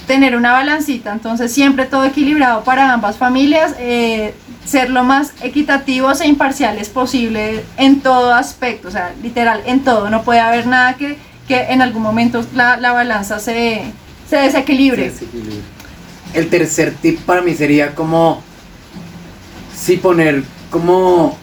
tener 0.05 0.35
una 0.35 0.51
balancita, 0.51 1.11
entonces 1.11 1.53
siempre 1.53 1.85
todo 1.85 2.05
equilibrado 2.05 2.63
para 2.63 2.91
ambas 2.91 3.17
familias, 3.17 3.75
eh, 3.79 4.35
ser 4.65 4.89
lo 4.89 5.03
más 5.03 5.33
equitativos 5.41 6.21
e 6.21 6.27
imparciales 6.27 6.89
posible 6.89 7.63
en 7.77 8.01
todo 8.01 8.33
aspecto, 8.33 8.89
o 8.89 8.91
sea, 8.91 9.13
literal, 9.23 9.61
en 9.65 9.83
todo, 9.83 10.09
no 10.09 10.23
puede 10.23 10.39
haber 10.39 10.67
nada 10.67 10.95
que, 10.95 11.17
que 11.51 11.73
en 11.73 11.81
algún 11.81 12.01
momento 12.01 12.45
la, 12.55 12.77
la 12.77 12.93
balanza 12.93 13.37
se, 13.37 13.81
se 14.29 14.37
desequilibre. 14.37 15.11
El 16.33 16.47
tercer 16.47 16.93
tip 17.01 17.19
para 17.19 17.41
mí 17.41 17.53
sería 17.53 17.93
como 17.93 18.41
si 19.77 19.97
poner 19.97 20.43
como 20.69 21.37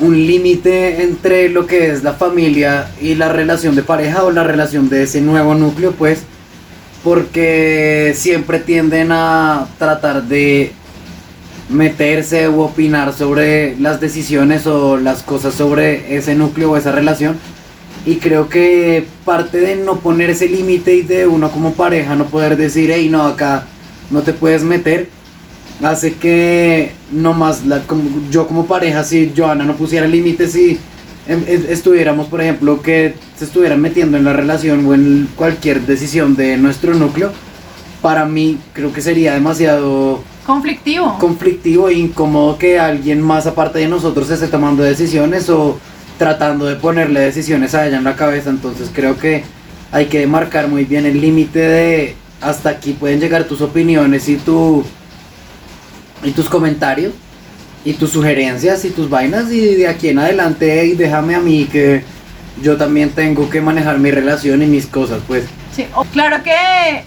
un 0.00 0.14
límite 0.14 1.02
entre 1.02 1.48
lo 1.48 1.66
que 1.66 1.90
es 1.90 2.04
la 2.04 2.12
familia 2.12 2.92
y 3.00 3.16
la 3.16 3.28
relación 3.28 3.74
de 3.74 3.82
pareja 3.82 4.22
o 4.22 4.30
la 4.30 4.44
relación 4.44 4.88
de 4.88 5.02
ese 5.02 5.20
nuevo 5.20 5.56
núcleo, 5.56 5.92
pues, 5.98 6.22
porque 7.02 8.14
siempre 8.16 8.60
tienden 8.60 9.10
a 9.10 9.66
tratar 9.78 10.22
de 10.22 10.72
meterse 11.68 12.46
o 12.46 12.60
opinar 12.60 13.12
sobre 13.12 13.76
las 13.80 14.00
decisiones 14.00 14.68
o 14.68 14.96
las 14.96 15.24
cosas 15.24 15.54
sobre 15.54 16.16
ese 16.16 16.36
núcleo 16.36 16.70
o 16.70 16.76
esa 16.76 16.92
relación 16.92 17.36
y 18.06 18.16
creo 18.16 18.48
que 18.48 19.06
parte 19.24 19.58
de 19.58 19.76
no 19.76 20.00
poner 20.00 20.30
ese 20.30 20.48
límite 20.48 20.94
y 20.94 21.02
de 21.02 21.26
uno 21.26 21.50
como 21.50 21.74
pareja 21.74 22.16
no 22.16 22.26
poder 22.26 22.56
decir, 22.56 22.90
hey, 22.92 23.08
no, 23.10 23.22
acá 23.22 23.66
no 24.10 24.22
te 24.22 24.32
puedes 24.32 24.62
meter, 24.62 25.08
hace 25.82 26.14
que 26.14 26.92
no 27.12 27.34
más, 27.34 27.64
la, 27.66 27.80
como, 27.80 28.02
yo 28.30 28.46
como 28.46 28.66
pareja, 28.66 29.04
si 29.04 29.32
Joana 29.36 29.64
no 29.64 29.76
pusiera 29.76 30.06
límites 30.06 30.56
y 30.56 30.78
em, 31.28 31.44
estuviéramos, 31.68 32.28
por 32.28 32.40
ejemplo, 32.40 32.80
que 32.82 33.14
se 33.36 33.44
estuvieran 33.44 33.80
metiendo 33.80 34.16
en 34.16 34.24
la 34.24 34.32
relación 34.32 34.86
o 34.86 34.94
en 34.94 35.28
cualquier 35.36 35.82
decisión 35.82 36.36
de 36.36 36.56
nuestro 36.56 36.94
núcleo, 36.94 37.32
para 38.00 38.24
mí 38.24 38.58
creo 38.72 38.92
que 38.92 39.02
sería 39.02 39.34
demasiado 39.34 40.24
conflictivo. 40.46 41.18
Conflictivo 41.18 41.88
e 41.88 41.94
incómodo 41.94 42.56
que 42.58 42.78
alguien 42.78 43.20
más 43.20 43.46
aparte 43.46 43.78
de 43.78 43.88
nosotros 43.88 44.30
esté 44.30 44.48
tomando 44.48 44.82
decisiones 44.82 45.50
o 45.50 45.78
tratando 46.20 46.66
de 46.66 46.76
ponerle 46.76 47.20
decisiones 47.20 47.74
a 47.74 47.86
ella 47.86 47.96
en 47.96 48.04
la 48.04 48.14
cabeza, 48.14 48.50
entonces 48.50 48.90
creo 48.92 49.18
que 49.18 49.42
hay 49.90 50.04
que 50.04 50.26
marcar 50.26 50.68
muy 50.68 50.84
bien 50.84 51.06
el 51.06 51.18
límite 51.18 51.60
de 51.60 52.14
hasta 52.42 52.68
aquí 52.68 52.92
pueden 52.92 53.20
llegar 53.20 53.44
tus 53.44 53.62
opiniones 53.62 54.28
y 54.28 54.36
tu 54.36 54.84
y 56.22 56.32
tus 56.32 56.50
comentarios 56.50 57.14
y 57.86 57.94
tus 57.94 58.10
sugerencias 58.10 58.84
y 58.84 58.90
tus 58.90 59.08
vainas 59.08 59.50
y 59.50 59.76
de 59.76 59.88
aquí 59.88 60.10
en 60.10 60.18
adelante 60.18 60.84
y 60.84 60.92
déjame 60.92 61.36
a 61.36 61.40
mí 61.40 61.64
que 61.72 62.02
yo 62.62 62.76
también 62.76 63.08
tengo 63.12 63.48
que 63.48 63.62
manejar 63.62 63.98
mi 63.98 64.10
relación 64.10 64.62
y 64.62 64.66
mis 64.66 64.86
cosas, 64.86 65.22
pues. 65.26 65.44
Sí, 65.74 65.86
claro 66.12 66.42
que 66.42 67.02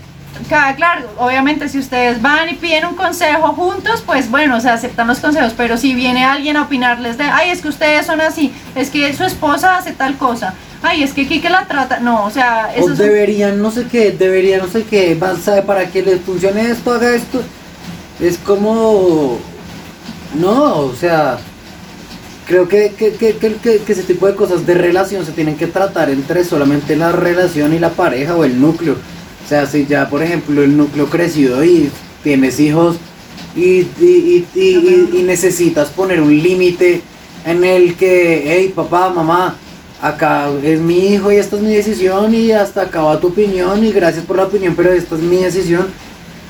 claro, 0.76 1.08
obviamente 1.18 1.70
si 1.70 1.80
ustedes 1.80 2.22
van 2.22 2.50
y 2.50 2.54
piden 2.56 2.86
un 2.86 2.96
consejo 2.96 3.50
juntos, 3.54 4.04
pues 4.06 4.30
bueno, 4.30 4.60
se 4.62 4.70
aceptan 4.70 5.08
los 5.08 5.20
consejos, 5.20 5.54
pero 5.56 5.78
si 5.78 5.94
viene 5.94 6.26
alguien 6.26 6.58
a 6.58 6.64
opinarles 6.64 7.18
de, 7.18 7.24
ay, 7.26 7.50
es 7.52 7.62
que 7.62 7.70
ustedes 7.70 8.06
son 8.06 8.22
así, 8.22 8.54
es 8.76 8.90
que 8.90 9.14
su 9.14 9.24
esposa 9.24 9.78
hace 9.78 9.92
tal 9.94 10.18
cosa, 10.18 10.54
ay, 10.82 11.04
es 11.04 11.14
que 11.14 11.28
Kike 11.28 11.50
la 11.50 11.66
trata. 11.66 12.00
No, 12.00 12.26
o 12.26 12.30
sea, 12.32 12.74
eso 12.76 12.86
O 12.88 12.92
es- 12.94 12.98
deberían 12.98 13.62
no 13.62 13.72
sé 13.72 13.86
qué, 13.92 14.12
deberían 14.12 14.60
no 14.62 14.68
sé 14.68 14.84
qué, 14.84 15.18
sabe 15.42 15.62
para 15.62 15.88
que 15.88 16.02
les 16.02 16.22
funcione 16.22 16.70
esto, 16.70 16.94
haga 16.94 17.14
esto. 17.14 17.42
Es 18.20 18.38
como 18.38 19.40
no, 20.36 20.78
o 20.80 20.96
sea, 20.96 21.38
creo 22.48 22.68
que, 22.68 22.92
que, 22.98 23.14
que, 23.14 23.38
que, 23.38 23.56
que- 23.56 23.80
que 23.80 23.92
ese 23.94 24.04
tipo 24.04 24.28
de 24.28 24.36
cosas 24.36 24.66
de 24.66 24.74
relación 24.74 25.26
se 25.26 25.32
tienen 25.32 25.56
que 25.58 25.68
tratar 25.68 26.10
entre 26.10 26.44
solamente 26.44 26.96
la 26.96 27.12
relación 27.12 27.74
y 27.74 27.80
la 27.80 27.90
pareja 27.90 28.36
o 28.36 28.44
el 28.44 28.60
núcleo. 28.60 28.96
O 29.46 29.48
sea, 29.48 29.66
si 29.68 29.86
ya 29.86 30.10
por 30.10 30.24
ejemplo 30.24 30.64
el 30.64 30.76
núcleo 30.78 31.08
creció 31.10 31.64
y 31.64 31.90
tienes 32.24 32.60
hijos 32.60 32.96
y, 33.56 33.62
y, 33.62 33.86
y, 34.02 34.48
y- 34.56 34.60
y- 35.14 35.20
y 35.20 35.24
necesitas 35.24 35.90
poner 35.90 36.22
un 36.22 36.42
límite 36.42 37.02
en 37.46 37.64
el 37.64 37.96
que, 37.96 38.44
hey 38.46 38.72
papá, 38.74 39.10
mamá, 39.10 39.56
acá 40.02 40.50
es 40.64 40.80
mi 40.80 41.08
hijo 41.14 41.32
y 41.32 41.36
esta 41.36 41.58
es 41.58 41.62
mi 41.62 41.74
decisión 41.76 42.34
y 42.34 42.52
hasta 42.52 42.84
acá 42.84 43.02
va 43.02 43.20
tu 43.20 43.28
opinión 43.28 43.84
y 43.86 43.92
gracias 43.92 44.26
por 44.26 44.38
la 44.38 44.46
opinión, 44.46 44.76
pero 44.76 44.92
esta 44.94 45.16
es 45.16 45.22
mi 45.22 45.38
decisión. 45.38 45.88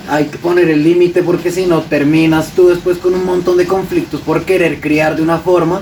Hay 0.09 0.25
que 0.25 0.37
poner 0.37 0.69
el 0.69 0.83
límite 0.83 1.23
porque 1.23 1.49
si 1.49 1.65
no 1.65 1.81
terminas 1.81 2.51
tú 2.55 2.67
después 2.67 2.97
con 2.97 3.13
un 3.15 3.25
montón 3.25 3.57
de 3.57 3.65
conflictos 3.65 4.21
por 4.21 4.43
querer 4.43 4.79
criar 4.81 5.15
de 5.15 5.21
una 5.23 5.39
forma 5.39 5.81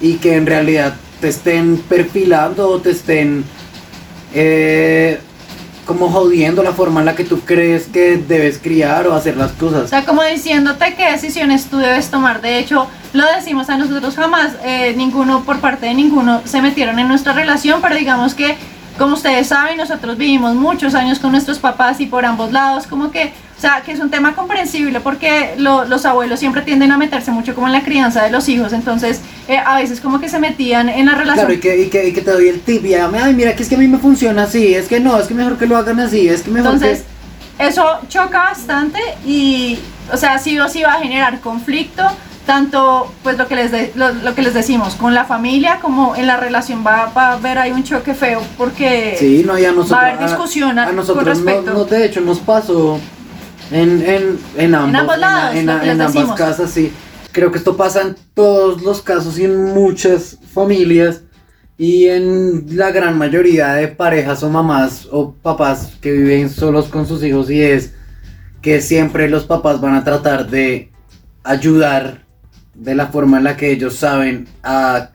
y 0.00 0.14
que 0.14 0.36
en 0.36 0.46
realidad 0.46 0.96
te 1.20 1.28
estén 1.28 1.76
perfilando 1.88 2.68
o 2.68 2.80
te 2.80 2.90
estén 2.92 3.44
eh, 4.34 5.18
como 5.88 6.10
jodiendo 6.10 6.62
la 6.62 6.72
forma 6.72 7.00
en 7.00 7.06
la 7.06 7.16
que 7.16 7.24
tú 7.24 7.40
crees 7.40 7.86
que 7.86 8.18
debes 8.18 8.58
criar 8.58 9.06
o 9.06 9.14
hacer 9.14 9.38
las 9.38 9.52
O 9.52 9.54
cosas. 9.54 9.88
sea, 9.88 10.04
como 10.04 10.22
diciéndote 10.22 10.94
qué 10.94 11.10
decisiones 11.12 11.64
tú 11.64 11.78
debes 11.78 12.10
tomar. 12.10 12.42
De 12.42 12.58
hecho, 12.58 12.86
lo 13.14 13.24
decimos 13.34 13.70
a 13.70 13.78
nosotros 13.78 14.14
jamás, 14.14 14.52
eh, 14.62 14.92
ninguno, 14.98 15.44
por 15.44 15.60
parte 15.60 15.86
de 15.86 15.94
ninguno, 15.94 16.42
se 16.44 16.60
metieron 16.60 16.98
en 16.98 17.08
nuestra 17.08 17.32
relación, 17.32 17.80
pero 17.80 17.94
digamos 17.96 18.34
que, 18.34 18.58
como 18.98 19.14
ustedes 19.14 19.46
saben, 19.46 19.78
nosotros 19.78 20.18
vivimos 20.18 20.54
muchos 20.54 20.94
años 20.94 21.18
con 21.18 21.32
nuestros 21.32 21.58
papás 21.58 22.00
y 22.00 22.06
por 22.06 22.26
ambos 22.26 22.52
lados, 22.52 22.86
como 22.86 23.10
que, 23.10 23.32
o 23.58 23.60
sea, 23.60 23.82
que 23.84 23.90
es 23.90 23.98
un 23.98 24.08
tema 24.08 24.36
comprensible 24.36 25.00
porque 25.00 25.54
lo- 25.58 25.84
los 25.84 26.06
abuelos 26.06 26.38
siempre 26.38 26.62
tienden 26.62 26.92
a 26.92 26.96
meterse 26.96 27.32
mucho 27.32 27.56
como 27.56 27.66
en 27.66 27.72
la 27.72 27.82
crianza 27.82 28.22
de 28.22 28.30
los 28.30 28.48
hijos, 28.48 28.72
entonces 28.72 29.20
eh, 29.48 29.58
a 29.58 29.76
veces 29.76 30.00
como 30.00 30.20
que 30.20 30.28
se 30.28 30.38
metían 30.38 30.88
en 30.88 31.06
la 31.06 31.16
relación. 31.16 31.46
Claro, 31.46 31.52
y 31.52 31.58
que, 31.60 31.76
y, 31.82 31.88
que, 31.88 32.08
y 32.08 32.12
que 32.12 32.20
te 32.20 32.30
doy 32.30 32.48
el 32.48 32.60
tip 32.60 32.84
y 32.86 32.94
a- 32.94 33.10
ay, 33.20 33.34
mira, 33.34 33.56
que 33.56 33.62
es 33.64 33.68
que 33.68 33.74
a 33.74 33.78
mí 33.78 33.88
me 33.88 33.98
funciona 33.98 34.44
así, 34.44 34.74
es 34.74 34.86
que 34.86 35.00
no, 35.00 35.18
es 35.18 35.26
que 35.26 35.34
mejor 35.34 35.58
que 35.58 35.66
lo 35.66 35.76
hagan 35.76 35.98
así, 35.98 36.28
es 36.28 36.42
que 36.42 36.50
mejor 36.52 36.74
Entonces, 36.74 37.02
eso 37.58 37.84
choca 38.08 38.38
bastante 38.44 39.00
y, 39.26 39.78
o 40.12 40.16
sea, 40.16 40.38
sí 40.38 40.56
o 40.60 40.68
sí 40.68 40.82
va 40.82 40.92
a 40.94 41.00
generar 41.00 41.40
conflicto, 41.40 42.04
tanto 42.46 43.12
pues 43.24 43.36
lo 43.36 43.48
que 43.48 43.56
les, 43.56 43.72
de- 43.72 43.90
lo, 43.96 44.12
lo 44.12 44.34
que 44.36 44.42
les 44.42 44.54
decimos, 44.54 44.94
con 44.94 45.14
la 45.14 45.24
familia 45.24 45.80
como 45.82 46.14
en 46.16 46.26
la 46.28 46.36
relación 46.36 46.84
va, 46.86 47.06
va 47.14 47.30
a 47.30 47.32
haber 47.32 47.58
ahí 47.58 47.72
un 47.72 47.82
choque 47.82 48.14
feo 48.14 48.40
porque 48.56 49.14
que... 49.14 49.16
Sí, 49.18 49.42
no, 49.44 49.58
y 49.58 49.64
a 49.64 49.72
nosotros... 49.72 49.98
va 49.98 50.02
a 50.02 50.06
haber 50.14 50.28
discusión 50.28 50.78
a, 50.78 50.84
a- 50.84 50.86
con 50.86 50.96
nosotros 50.96 51.24
no, 51.26 51.32
respecto. 51.44 51.72
no, 51.74 51.84
de 51.84 52.04
hecho 52.06 52.20
nos 52.20 52.38
pasó 52.38 52.98
en, 53.70 54.02
en, 54.02 54.38
en 54.56 54.74
ambos, 54.74 55.00
ambos 55.00 55.18
lados, 55.18 55.54
en, 55.56 55.68
en- 55.68 55.82
en 55.82 55.90
ambas 56.00 56.12
decimos. 56.14 56.36
casas, 56.38 56.70
sí. 56.70 56.92
Creo 57.32 57.52
que 57.52 57.58
esto 57.58 57.76
pasa 57.76 58.02
en 58.02 58.16
todos 58.34 58.82
los 58.82 59.02
casos 59.02 59.38
y 59.38 59.44
en 59.44 59.64
muchas 59.74 60.38
familias 60.52 61.22
y 61.76 62.06
en 62.06 62.64
la 62.76 62.90
gran 62.90 63.16
mayoría 63.18 63.74
de 63.74 63.88
parejas 63.88 64.42
o 64.42 64.50
mamás 64.50 65.06
o 65.12 65.32
papás 65.34 65.92
que 66.00 66.10
viven 66.12 66.50
solos 66.50 66.86
con 66.86 67.06
sus 67.06 67.22
hijos 67.22 67.50
y 67.50 67.62
es 67.62 67.92
que 68.62 68.80
siempre 68.80 69.28
los 69.28 69.44
papás 69.44 69.80
van 69.80 69.94
a 69.94 70.02
tratar 70.02 70.50
de 70.50 70.90
ayudar 71.44 72.24
de 72.74 72.94
la 72.94 73.06
forma 73.08 73.38
en 73.38 73.44
la 73.44 73.56
que 73.56 73.70
ellos 73.70 73.94
saben 73.96 74.48
a 74.62 75.10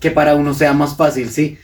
que 0.00 0.10
para 0.10 0.34
uno 0.34 0.52
sea 0.52 0.74
más 0.74 0.96
fácil, 0.96 1.30
¿sí? 1.30 1.56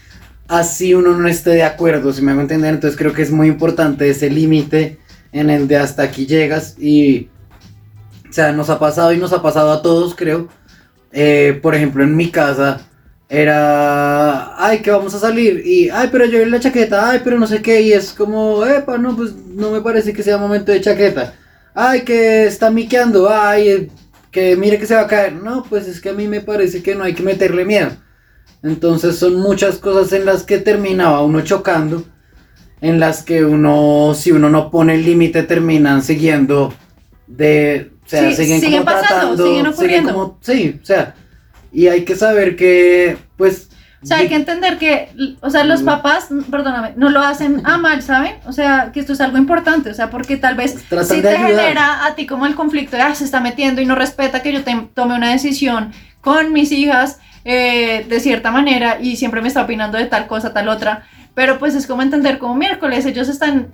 Así 0.48 0.94
uno 0.94 1.16
no 1.16 1.28
esté 1.28 1.50
de 1.50 1.62
acuerdo, 1.62 2.12
si 2.12 2.22
me 2.22 2.32
hago 2.32 2.40
entender, 2.40 2.74
entonces 2.74 2.98
creo 2.98 3.12
que 3.12 3.22
es 3.22 3.30
muy 3.30 3.48
importante 3.48 4.08
ese 4.08 4.30
límite 4.30 4.98
en 5.32 5.50
el 5.50 5.68
de 5.68 5.76
hasta 5.76 6.02
aquí 6.02 6.26
llegas 6.26 6.76
y, 6.78 7.28
o 8.28 8.32
sea, 8.32 8.52
nos 8.52 8.70
ha 8.70 8.78
pasado 8.78 9.12
y 9.12 9.18
nos 9.18 9.32
ha 9.32 9.42
pasado 9.42 9.72
a 9.72 9.82
todos, 9.82 10.14
creo. 10.14 10.48
Eh, 11.12 11.58
por 11.62 11.74
ejemplo, 11.74 12.04
en 12.04 12.16
mi 12.16 12.30
casa 12.30 12.86
era, 13.28 14.56
ay, 14.64 14.80
que 14.80 14.90
vamos 14.90 15.14
a 15.14 15.18
salir 15.20 15.62
y, 15.64 15.88
ay, 15.90 16.08
pero 16.10 16.24
yo 16.24 16.40
en 16.40 16.50
la 16.50 16.60
chaqueta, 16.60 17.10
ay, 17.10 17.20
pero 17.22 17.38
no 17.38 17.46
sé 17.46 17.62
qué, 17.62 17.80
y 17.82 17.92
es 17.92 18.12
como, 18.12 18.64
epa, 18.66 18.98
no, 18.98 19.16
pues 19.16 19.34
no 19.34 19.70
me 19.70 19.80
parece 19.80 20.12
que 20.12 20.22
sea 20.22 20.38
momento 20.38 20.72
de 20.72 20.80
chaqueta. 20.80 21.34
Ay, 21.74 22.02
que 22.02 22.46
está 22.46 22.70
miqueando, 22.70 23.28
ay, 23.30 23.68
eh, 23.68 23.90
que 24.30 24.56
mire 24.56 24.78
que 24.78 24.86
se 24.86 24.94
va 24.94 25.02
a 25.02 25.06
caer. 25.06 25.34
No, 25.34 25.64
pues 25.68 25.86
es 25.86 26.00
que 26.00 26.10
a 26.10 26.14
mí 26.14 26.28
me 26.28 26.40
parece 26.40 26.82
que 26.82 26.94
no 26.94 27.04
hay 27.04 27.14
que 27.14 27.22
meterle 27.22 27.64
miedo. 27.64 27.90
Entonces 28.62 29.16
son 29.16 29.36
muchas 29.36 29.78
cosas 29.78 30.12
en 30.12 30.26
las 30.26 30.42
que 30.42 30.58
terminaba 30.58 31.22
uno 31.22 31.40
chocando, 31.42 32.04
en 32.80 32.98
las 33.00 33.22
que 33.22 33.44
uno, 33.44 34.14
si 34.14 34.32
uno 34.32 34.48
no 34.50 34.70
pone 34.70 34.94
el 34.94 35.04
límite, 35.04 35.42
terminan 35.42 36.02
siguiendo 36.02 36.72
de, 37.26 37.90
o 38.04 38.08
sea, 38.08 38.30
Sí, 38.30 38.36
siguen, 38.36 38.60
siguen 38.60 38.82
como 38.84 38.84
pasando, 38.98 39.06
tratando, 39.36 39.46
siguen 39.46 39.66
ocurriendo. 39.66 40.12
como, 40.12 40.38
sí, 40.40 40.80
o 40.82 40.84
sea, 40.86 41.14
y 41.72 41.86
hay 41.88 42.04
que 42.04 42.16
saber 42.16 42.56
que, 42.56 43.16
pues, 43.36 43.68
O 44.02 44.06
sea, 44.06 44.16
hay 44.16 44.28
que 44.28 44.34
entender 44.34 44.78
que, 44.78 45.10
o 45.42 45.50
sea, 45.50 45.62
los 45.64 45.82
Mm. 45.82 45.84
papás, 45.84 46.28
perdóname, 46.50 46.94
no 46.96 47.10
lo 47.10 47.20
hacen 47.20 47.60
a 47.66 47.76
mal, 47.76 48.00
¿saben? 48.02 48.36
O 48.46 48.52
sea, 48.52 48.92
que 48.94 49.00
esto 49.00 49.12
es 49.12 49.20
algo 49.20 49.36
importante, 49.36 49.90
o 49.90 49.94
sea, 49.94 50.08
porque 50.08 50.38
tal 50.38 50.54
vez 50.54 50.72
si 50.72 51.16
de 51.16 51.20
te 51.22 51.28
ayudar. 51.28 51.50
genera 51.50 52.06
a 52.06 52.14
ti 52.14 52.26
como 52.26 52.46
el 52.46 52.54
conflicto 52.54 52.96
de, 52.96 53.02
ah, 53.02 53.14
se 53.14 53.24
está 53.24 53.40
metiendo 53.40 53.82
y 53.82 53.84
no 53.84 53.94
respeta 53.94 54.40
que 54.42 54.54
yo 54.54 54.62
te- 54.64 54.88
tome 54.94 55.14
una 55.14 55.30
decisión 55.30 55.92
con 56.22 56.52
mis 56.54 56.72
hijas 56.72 57.18
eh, 57.44 58.04
de 58.08 58.20
cierta 58.20 58.50
manera 58.50 58.98
y 59.00 59.16
siempre 59.16 59.40
me 59.42 59.48
está 59.48 59.62
opinando 59.62 59.96
de 59.98 60.04
tal 60.06 60.26
cosa, 60.26 60.52
tal 60.54 60.68
otra, 60.70 61.04
pero 61.34 61.58
pues 61.58 61.74
es 61.74 61.86
como 61.86 62.02
entender 62.02 62.38
como 62.38 62.54
miércoles, 62.54 63.06
ellos 63.06 63.28
están, 63.28 63.68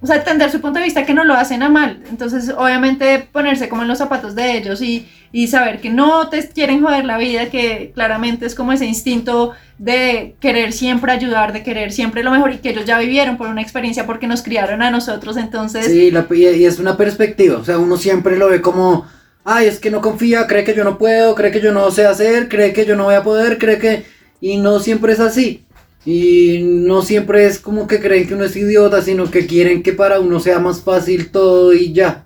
o 0.00 0.06
sea, 0.06 0.16
entender 0.16 0.50
su 0.50 0.60
punto 0.60 0.78
de 0.78 0.84
vista 0.84 1.04
que 1.04 1.14
no 1.14 1.24
lo 1.24 1.34
hacen 1.34 1.62
a 1.62 1.68
mal, 1.68 2.02
entonces 2.08 2.52
obviamente 2.56 3.28
ponerse 3.32 3.68
como 3.68 3.82
en 3.82 3.88
los 3.88 3.98
zapatos 3.98 4.34
de 4.34 4.56
ellos 4.56 4.80
y, 4.80 5.08
y 5.32 5.48
saber 5.48 5.80
que 5.80 5.90
no 5.90 6.28
te 6.28 6.46
quieren 6.48 6.82
joder 6.82 7.04
la 7.04 7.18
vida, 7.18 7.50
que 7.50 7.90
claramente 7.94 8.46
es 8.46 8.54
como 8.54 8.72
ese 8.72 8.86
instinto 8.86 9.52
de 9.78 10.36
querer 10.40 10.72
siempre 10.72 11.10
ayudar, 11.12 11.52
de 11.52 11.62
querer 11.64 11.92
siempre 11.92 12.22
lo 12.22 12.30
mejor 12.30 12.52
y 12.52 12.58
que 12.58 12.70
ellos 12.70 12.84
ya 12.84 12.98
vivieron 12.98 13.36
por 13.36 13.48
una 13.48 13.62
experiencia 13.62 14.06
porque 14.06 14.26
nos 14.28 14.42
criaron 14.42 14.82
a 14.82 14.90
nosotros, 14.90 15.36
entonces... 15.36 15.86
Sí, 15.86 16.10
la- 16.12 16.26
y 16.30 16.44
y 16.46 16.64
es 16.66 16.78
una 16.78 16.96
perspectiva, 16.96 17.58
o 17.58 17.64
sea, 17.64 17.78
uno 17.78 17.96
siempre 17.96 18.36
lo 18.38 18.48
ve 18.48 18.60
como, 18.60 19.06
ay, 19.44 19.66
es 19.66 19.78
que 19.80 19.90
no 19.90 20.00
confía, 20.00 20.46
cree 20.46 20.64
que 20.64 20.74
yo 20.74 20.84
no 20.84 20.98
puedo, 20.98 21.34
cree 21.34 21.50
que 21.50 21.60
yo 21.60 21.72
no 21.72 21.90
sé 21.90 22.06
hacer, 22.06 22.48
cree 22.48 22.72
que 22.72 22.86
yo 22.86 22.94
no 22.96 23.04
voy 23.04 23.14
a 23.16 23.22
poder, 23.24 23.58
cree 23.58 23.78
que... 23.78 24.04
Y 24.40 24.56
no 24.58 24.78
siempre 24.78 25.12
es 25.14 25.20
así. 25.20 25.64
Y 26.04 26.60
no 26.62 27.02
siempre 27.02 27.46
es 27.46 27.58
como 27.58 27.86
que 27.86 28.00
creen 28.00 28.26
que 28.26 28.34
uno 28.34 28.44
es 28.44 28.56
idiota, 28.56 29.02
sino 29.02 29.30
que 29.30 29.46
quieren 29.46 29.82
que 29.82 29.92
para 29.92 30.20
uno 30.20 30.40
sea 30.40 30.58
más 30.58 30.80
fácil 30.80 31.30
todo 31.30 31.74
y 31.74 31.92
ya. 31.92 32.24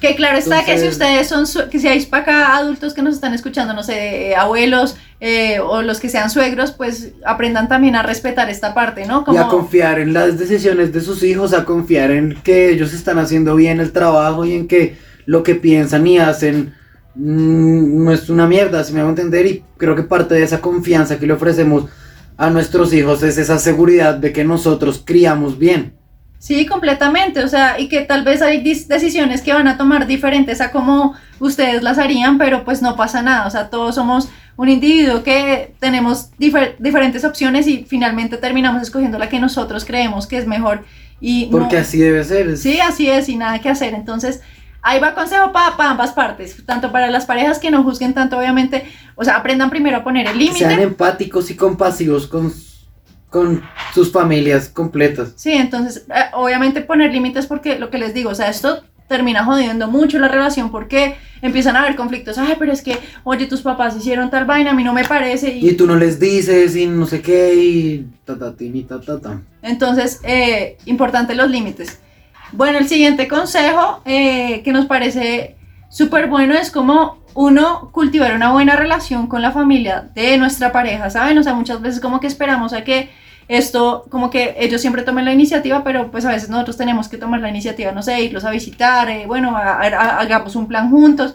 Que 0.00 0.16
claro 0.16 0.36
está 0.36 0.64
que 0.64 0.76
si 0.76 0.84
Entonces- 0.86 0.92
ustedes 0.92 1.28
son, 1.28 1.70
que 1.70 1.78
si 1.78 1.86
hay 1.86 2.04
para 2.06 2.22
acá 2.24 2.56
adultos 2.56 2.92
que 2.92 3.02
nos 3.02 3.14
están 3.14 3.34
escuchando, 3.34 3.72
no 3.72 3.84
sé, 3.84 4.30
eh, 4.30 4.34
abuelos 4.36 4.96
eh, 5.20 5.60
o 5.60 5.80
los 5.82 6.00
que 6.00 6.08
sean 6.08 6.28
suegros, 6.28 6.72
pues 6.72 7.12
aprendan 7.24 7.68
también 7.68 7.94
a 7.94 8.02
respetar 8.02 8.50
esta 8.50 8.74
parte, 8.74 9.06
¿no? 9.06 9.24
Y 9.32 9.36
a 9.36 9.46
confiar 9.46 10.00
en 10.00 10.12
las 10.12 10.36
decisiones 10.36 10.92
de 10.92 11.00
sus 11.00 11.22
hijos, 11.22 11.54
a 11.54 11.64
confiar 11.64 12.10
en 12.10 12.34
que 12.42 12.70
ellos 12.70 12.92
están 12.92 13.20
haciendo 13.20 13.54
bien 13.54 13.78
el 13.78 13.92
trabajo 13.92 14.44
y 14.44 14.54
en 14.54 14.66
que 14.66 14.96
lo 15.24 15.44
que 15.44 15.54
piensan 15.54 16.04
y 16.08 16.18
hacen 16.18 16.74
mm, 17.14 18.04
no 18.04 18.12
es 18.12 18.28
una 18.28 18.48
mierda, 18.48 18.82
si 18.82 18.92
me 18.92 19.00
hago 19.00 19.10
entender. 19.10 19.46
Y 19.46 19.62
creo 19.76 19.94
que 19.94 20.02
parte 20.02 20.34
de 20.34 20.42
esa 20.42 20.60
confianza 20.60 21.20
que 21.20 21.26
le 21.28 21.34
ofrecemos 21.34 21.84
a 22.42 22.50
nuestros 22.50 22.92
hijos 22.92 23.22
es 23.22 23.38
esa 23.38 23.58
seguridad 23.58 24.14
de 24.14 24.32
que 24.32 24.44
nosotros 24.44 25.02
criamos 25.04 25.58
bien. 25.58 25.94
Sí, 26.38 26.66
completamente, 26.66 27.44
o 27.44 27.48
sea, 27.48 27.78
y 27.78 27.88
que 27.88 28.00
tal 28.00 28.24
vez 28.24 28.42
hay 28.42 28.60
decisiones 28.62 29.42
que 29.42 29.52
van 29.52 29.68
a 29.68 29.76
tomar 29.78 30.08
diferentes 30.08 30.60
a 30.60 30.72
como 30.72 31.14
ustedes 31.38 31.84
las 31.84 31.98
harían, 31.98 32.38
pero 32.38 32.64
pues 32.64 32.82
no 32.82 32.96
pasa 32.96 33.22
nada, 33.22 33.46
o 33.46 33.50
sea, 33.50 33.70
todos 33.70 33.94
somos 33.94 34.28
un 34.56 34.68
individuo 34.68 35.22
que 35.22 35.72
tenemos 35.78 36.30
difer- 36.40 36.74
diferentes 36.80 37.24
opciones 37.24 37.68
y 37.68 37.84
finalmente 37.88 38.36
terminamos 38.38 38.82
escogiendo 38.82 39.18
la 39.18 39.28
que 39.28 39.38
nosotros 39.38 39.84
creemos 39.84 40.26
que 40.26 40.38
es 40.38 40.46
mejor 40.48 40.84
y 41.20 41.44
no- 41.46 41.52
Porque 41.58 41.78
así 41.78 41.98
debe 41.98 42.24
ser. 42.24 42.56
Sí, 42.58 42.80
así 42.80 43.08
es, 43.08 43.28
y 43.28 43.36
nada 43.36 43.60
que 43.60 43.68
hacer. 43.68 43.94
Entonces, 43.94 44.40
ahí 44.82 45.00
va 45.00 45.14
consejo 45.14 45.52
para 45.52 45.90
ambas 45.90 46.12
partes, 46.12 46.62
tanto 46.66 46.92
para 46.92 47.10
las 47.10 47.24
parejas 47.24 47.58
que 47.58 47.70
no 47.70 47.82
juzguen 47.82 48.14
tanto, 48.14 48.36
obviamente, 48.36 48.84
o 49.14 49.24
sea, 49.24 49.36
aprendan 49.36 49.70
primero 49.70 49.96
a 49.96 50.04
poner 50.04 50.26
el 50.26 50.38
que 50.38 50.52
sean 50.52 50.70
límite. 50.70 50.82
empáticos 50.82 51.50
y 51.50 51.56
compasivos 51.56 52.26
con, 52.26 52.52
con 53.30 53.62
sus 53.94 54.12
familias 54.12 54.68
completas. 54.68 55.32
Sí, 55.36 55.52
entonces, 55.52 56.04
eh, 56.08 56.24
obviamente 56.34 56.82
poner 56.82 57.12
límites 57.12 57.46
porque 57.46 57.78
lo 57.78 57.90
que 57.90 57.98
les 57.98 58.12
digo, 58.12 58.30
o 58.30 58.34
sea, 58.34 58.50
esto 58.50 58.82
termina 59.08 59.44
jodiendo 59.44 59.88
mucho 59.88 60.18
la 60.18 60.28
relación 60.28 60.70
porque 60.70 61.16
empiezan 61.42 61.76
a 61.76 61.82
haber 61.82 61.96
conflictos. 61.96 62.38
Ay, 62.38 62.56
pero 62.58 62.72
es 62.72 62.82
que, 62.82 62.98
oye, 63.24 63.46
tus 63.46 63.60
papás 63.60 63.96
hicieron 63.96 64.30
tal 64.30 64.46
vaina, 64.46 64.70
a 64.70 64.74
mí 64.74 64.82
no 64.82 64.94
me 64.94 65.04
parece. 65.04 65.54
Y 65.54 65.72
tú 65.72 65.86
no 65.86 65.96
les 65.96 66.18
dices 66.18 66.74
y 66.76 66.86
no 66.86 67.06
sé 67.06 67.20
qué 67.20 67.54
y 67.54 68.06
ta 68.24 68.38
ta 68.38 68.54
y 68.58 68.82
ta 68.84 69.00
ta 69.00 69.20
ta. 69.20 69.42
Entonces, 69.60 70.20
eh, 70.22 70.78
importante 70.86 71.34
los 71.34 71.50
límites. 71.50 72.00
Bueno, 72.52 72.78
el 72.78 72.88
siguiente 72.88 73.28
consejo 73.28 74.02
eh, 74.04 74.62
que 74.62 74.72
nos 74.72 74.86
parece 74.86 75.56
súper 75.88 76.28
bueno 76.28 76.54
es 76.54 76.70
como 76.70 77.22
uno 77.34 77.90
cultivar 77.92 78.34
una 78.34 78.52
buena 78.52 78.76
relación 78.76 79.26
con 79.26 79.40
la 79.40 79.52
familia 79.52 80.10
de 80.14 80.36
nuestra 80.36 80.70
pareja, 80.70 81.08
¿saben? 81.08 81.38
O 81.38 81.42
sea, 81.42 81.54
muchas 81.54 81.80
veces 81.80 82.00
como 82.00 82.20
que 82.20 82.26
esperamos 82.26 82.74
a 82.74 82.84
que 82.84 83.10
esto 83.48 84.04
como 84.10 84.30
que 84.30 84.54
ellos 84.58 84.80
siempre 84.80 85.02
tomen 85.02 85.24
la 85.24 85.32
iniciativa, 85.32 85.82
pero 85.82 86.10
pues 86.10 86.24
a 86.24 86.30
veces 86.30 86.50
nosotros 86.50 86.76
tenemos 86.76 87.08
que 87.08 87.16
tomar 87.16 87.40
la 87.40 87.48
iniciativa, 87.48 87.92
no 87.92 88.02
sé, 88.02 88.20
irlos 88.22 88.44
a 88.44 88.50
visitar, 88.50 89.08
eh, 89.10 89.24
bueno, 89.26 89.56
hagamos 89.56 90.54
un 90.54 90.68
plan 90.68 90.90
juntos, 90.90 91.34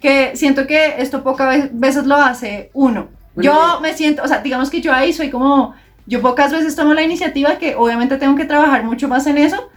que 0.00 0.36
siento 0.36 0.66
que 0.66 0.96
esto 0.98 1.22
pocas 1.22 1.70
veces 1.72 2.06
lo 2.06 2.16
hace 2.16 2.70
uno. 2.74 3.08
yo 3.36 3.80
me 3.80 3.94
siento, 3.94 4.22
o 4.22 4.28
sea, 4.28 4.38
digamos 4.40 4.70
que 4.70 4.80
yo 4.80 4.92
ahí 4.92 5.12
soy 5.12 5.30
como, 5.30 5.74
yo 6.06 6.20
pocas 6.20 6.52
veces 6.52 6.76
tomo 6.76 6.94
la 6.94 7.02
iniciativa, 7.02 7.56
que 7.56 7.74
obviamente 7.74 8.16
tengo 8.16 8.36
que 8.36 8.44
trabajar 8.44 8.84
mucho 8.84 9.08
más 9.08 9.26
en 9.26 9.38
eso, 9.38 9.68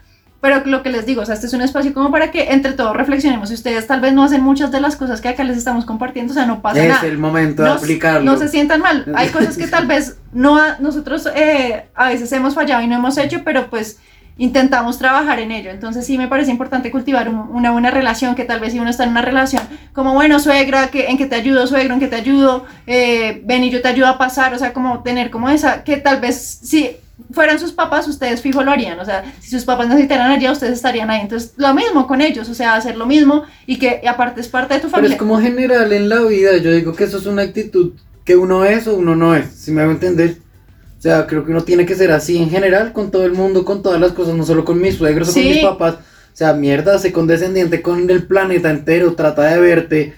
pero 0.41 0.63
lo 0.65 0.81
que 0.81 0.89
les 0.89 1.05
digo, 1.05 1.21
o 1.21 1.25
sea, 1.25 1.35
este 1.35 1.45
es 1.45 1.53
un 1.53 1.61
espacio 1.61 1.93
como 1.93 2.09
para 2.11 2.31
que 2.31 2.51
entre 2.51 2.73
todos 2.73 2.97
reflexionemos. 2.97 3.49
Si 3.49 3.55
ustedes 3.55 3.85
tal 3.85 4.01
vez 4.01 4.11
no 4.13 4.23
hacen 4.23 4.41
muchas 4.41 4.71
de 4.71 4.81
las 4.81 4.95
cosas 4.95 5.21
que 5.21 5.29
acá 5.29 5.43
les 5.43 5.55
estamos 5.55 5.85
compartiendo, 5.85 6.31
o 6.31 6.33
sea, 6.33 6.47
no 6.47 6.63
pasa 6.63 6.83
nada. 6.83 6.97
Es 6.97 7.03
el 7.03 7.19
momento 7.19 7.63
de 7.63 7.69
aplicarlo. 7.69 8.29
No 8.29 8.37
se 8.37 8.47
sientan 8.47 8.81
mal. 8.81 9.05
Hay 9.15 9.29
cosas 9.29 9.55
que 9.55 9.67
tal 9.67 9.85
vez 9.85 10.17
no 10.33 10.59
nosotros 10.79 11.29
eh, 11.35 11.85
a 11.93 12.09
veces 12.09 12.31
hemos 12.31 12.55
fallado 12.55 12.81
y 12.81 12.87
no 12.87 12.95
hemos 12.95 13.19
hecho, 13.19 13.41
pero 13.45 13.69
pues 13.69 13.99
intentamos 14.37 14.97
trabajar 14.97 15.39
en 15.39 15.51
ello. 15.51 15.69
Entonces 15.69 16.07
sí 16.07 16.17
me 16.17 16.27
parece 16.27 16.49
importante 16.49 16.89
cultivar 16.89 17.29
una 17.29 17.69
buena 17.69 17.91
relación, 17.91 18.33
que 18.33 18.43
tal 18.43 18.59
vez 18.59 18.73
si 18.73 18.79
uno 18.79 18.89
está 18.89 19.03
en 19.03 19.11
una 19.11 19.21
relación 19.21 19.61
como, 19.93 20.15
bueno, 20.15 20.39
suegra, 20.39 20.87
que, 20.87 21.07
en 21.07 21.19
que 21.19 21.27
te 21.27 21.35
ayudo, 21.35 21.67
suegro, 21.67 21.93
en 21.93 21.99
que 21.99 22.07
te 22.07 22.15
ayudo, 22.15 22.65
eh, 22.87 23.43
ven 23.45 23.63
y 23.63 23.69
yo 23.69 23.83
te 23.83 23.89
ayudo 23.89 24.07
a 24.07 24.17
pasar, 24.17 24.55
o 24.55 24.57
sea, 24.57 24.73
como 24.73 25.03
tener 25.03 25.29
como 25.29 25.49
esa, 25.49 25.83
que 25.83 25.97
tal 25.97 26.19
vez 26.19 26.59
sí 26.63 26.97
fueran 27.31 27.59
sus 27.59 27.71
papás, 27.71 28.07
ustedes 28.07 28.41
fijo 28.41 28.63
lo 28.63 28.71
harían. 28.71 28.99
O 28.99 29.05
sea, 29.05 29.23
si 29.39 29.49
sus 29.51 29.63
papás 29.63 29.87
necesitaran 29.87 30.31
allá, 30.31 30.51
ustedes 30.51 30.73
estarían 30.73 31.09
ahí. 31.09 31.21
Entonces, 31.21 31.53
lo 31.57 31.73
mismo 31.73 32.07
con 32.07 32.21
ellos, 32.21 32.49
o 32.49 32.53
sea, 32.53 32.75
hacer 32.75 32.97
lo 32.97 33.05
mismo 33.05 33.43
y 33.65 33.77
que 33.77 34.01
aparte 34.07 34.41
es 34.41 34.47
parte 34.47 34.75
de 34.75 34.79
tu 34.81 34.89
familia. 34.89 35.09
Pero 35.09 35.13
es 35.13 35.19
como 35.19 35.41
general 35.41 35.93
en 35.93 36.09
la 36.09 36.21
vida, 36.21 36.57
yo 36.57 36.71
digo 36.71 36.93
que 36.93 37.05
eso 37.05 37.17
es 37.17 37.25
una 37.25 37.43
actitud 37.43 37.93
que 38.25 38.35
uno 38.35 38.65
es 38.65 38.87
o 38.87 38.95
uno 38.95 39.15
no 39.15 39.35
es, 39.35 39.47
si 39.51 39.71
me 39.71 39.81
hago 39.81 39.91
entender. 39.91 40.37
O 40.97 41.01
sea, 41.01 41.25
creo 41.25 41.43
que 41.43 41.51
uno 41.51 41.63
tiene 41.63 41.85
que 41.85 41.95
ser 41.95 42.11
así 42.11 42.37
en 42.37 42.49
general 42.49 42.93
con 42.93 43.09
todo 43.09 43.25
el 43.25 43.33
mundo, 43.33 43.65
con 43.65 43.81
todas 43.81 43.99
las 43.99 44.11
cosas, 44.11 44.35
no 44.35 44.45
solo 44.45 44.63
con 44.63 44.79
mis 44.79 44.95
suegros 44.95 45.29
o 45.29 45.33
con 45.33 45.43
mis 45.43 45.63
papás. 45.63 45.95
O 45.95 46.37
sea, 46.37 46.53
mierda, 46.53 46.99
sé 46.99 47.11
condescendiente 47.11 47.81
con 47.81 48.09
el 48.09 48.23
planeta 48.27 48.69
entero, 48.69 49.15
trata 49.15 49.43
de 49.45 49.59
verte 49.59 50.13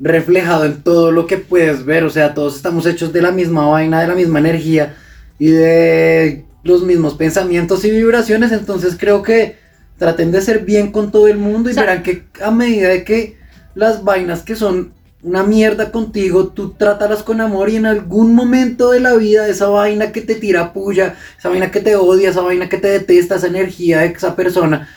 reflejado 0.00 0.64
en 0.64 0.82
todo 0.82 1.12
lo 1.12 1.26
que 1.26 1.36
puedes 1.36 1.84
ver. 1.84 2.04
O 2.04 2.10
sea, 2.10 2.34
todos 2.34 2.56
estamos 2.56 2.84
hechos 2.86 3.12
de 3.12 3.22
la 3.22 3.30
misma 3.30 3.66
vaina, 3.66 4.00
de 4.00 4.08
la 4.08 4.14
misma 4.14 4.40
energía 4.40 4.96
y 5.38 5.50
de 5.50 6.44
los 6.64 6.82
mismos 6.82 7.14
pensamientos 7.14 7.84
y 7.84 7.90
vibraciones, 7.90 8.52
entonces 8.52 8.96
creo 8.98 9.22
que 9.22 9.56
traten 9.98 10.30
de 10.32 10.40
ser 10.40 10.64
bien 10.64 10.92
con 10.92 11.10
todo 11.10 11.28
el 11.28 11.38
mundo 11.38 11.70
y 11.70 11.74
verán 11.74 12.02
que 12.02 12.24
a 12.42 12.50
medida 12.50 12.88
de 12.88 13.04
que 13.04 13.36
las 13.74 14.04
vainas 14.04 14.42
que 14.42 14.56
son 14.56 14.92
una 15.22 15.42
mierda 15.42 15.90
contigo, 15.90 16.48
tú 16.48 16.74
trátalas 16.74 17.24
con 17.24 17.40
amor 17.40 17.70
y 17.70 17.76
en 17.76 17.86
algún 17.86 18.34
momento 18.34 18.92
de 18.92 19.00
la 19.00 19.14
vida 19.14 19.48
esa 19.48 19.68
vaina 19.68 20.12
que 20.12 20.20
te 20.20 20.36
tira 20.36 20.72
puya, 20.72 21.16
esa 21.36 21.48
vaina 21.48 21.72
que 21.72 21.80
te 21.80 21.96
odia, 21.96 22.30
esa 22.30 22.40
vaina 22.40 22.68
que 22.68 22.78
te 22.78 22.88
detesta, 22.88 23.34
esa 23.34 23.48
energía 23.48 23.98
de 23.98 24.06
esa 24.06 24.36
persona 24.36 24.88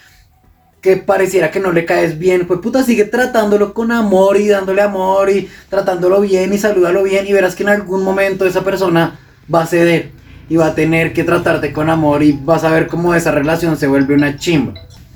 que 0.80 0.98
pareciera 0.98 1.52
que 1.52 1.60
no 1.60 1.72
le 1.72 1.86
caes 1.86 2.18
bien, 2.20 2.48
pues 2.48 2.60
puta 2.60 2.84
sigue 2.84 3.06
tratándolo 3.06 3.74
con 3.74 3.92
amor 3.92 4.38
y 4.38 4.48
dándole 4.48 4.82
amor 4.82 5.30
y 5.30 5.50
tratándolo 5.70 6.22
bien 6.22 6.54
y 6.54 6.58
salúdalo 6.58 7.04
bien 7.04 7.28
y 7.28 7.34
verás 7.34 7.56
que 7.56 7.64
en 7.64 7.70
algún 7.70 8.04
momento 8.04 8.46
esa 8.46 8.64
persona 8.64 9.20
va 9.54 9.64
a 9.64 9.68
ceder 9.68 10.21
y 10.52 10.58
va 10.58 10.66
a 10.66 10.76
tener 10.76 11.14
que 11.14 11.24
tratarte 11.24 11.72
con 11.72 11.90
amor 11.90 12.22
y 12.24 12.34
vas 12.34 12.66
a 12.66 12.70
ver 12.72 12.88
cómo 12.88 13.16
esa 13.16 13.32
relación 13.32 13.78
se 13.78 13.88
vuelve 13.88 14.16
una 14.16 14.36
chimba. 14.36 14.74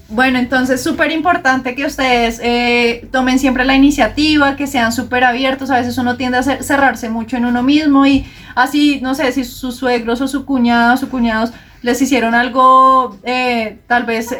Bueno, 0.07 0.39
entonces 0.39 0.81
súper 0.81 1.11
importante 1.11 1.75
que 1.75 1.85
ustedes 1.85 2.39
eh, 2.41 3.09
tomen 3.11 3.37
siempre 3.37 3.65
la 3.65 3.75
iniciativa, 3.75 4.55
que 4.55 4.65
sean 4.65 4.93
súper 4.93 5.25
abiertos. 5.25 5.71
A 5.71 5.75
veces 5.75 5.97
uno 5.97 6.15
tiende 6.15 6.37
a 6.37 6.43
cerrarse 6.43 7.09
mucho 7.09 7.35
en 7.35 7.43
uno 7.43 7.63
mismo 7.63 8.05
y 8.05 8.25
así, 8.55 9.01
no 9.01 9.13
sé, 9.13 9.29
si 9.33 9.43
sus 9.43 9.75
suegros 9.75 10.21
o 10.21 10.29
su 10.29 10.45
cuñado 10.45 10.93
o 10.93 10.97
su 10.97 11.09
cuñados 11.09 11.51
les 11.81 12.01
hicieron 12.01 12.33
algo, 12.33 13.17
eh, 13.23 13.79
tal 13.87 14.05
vez, 14.05 14.33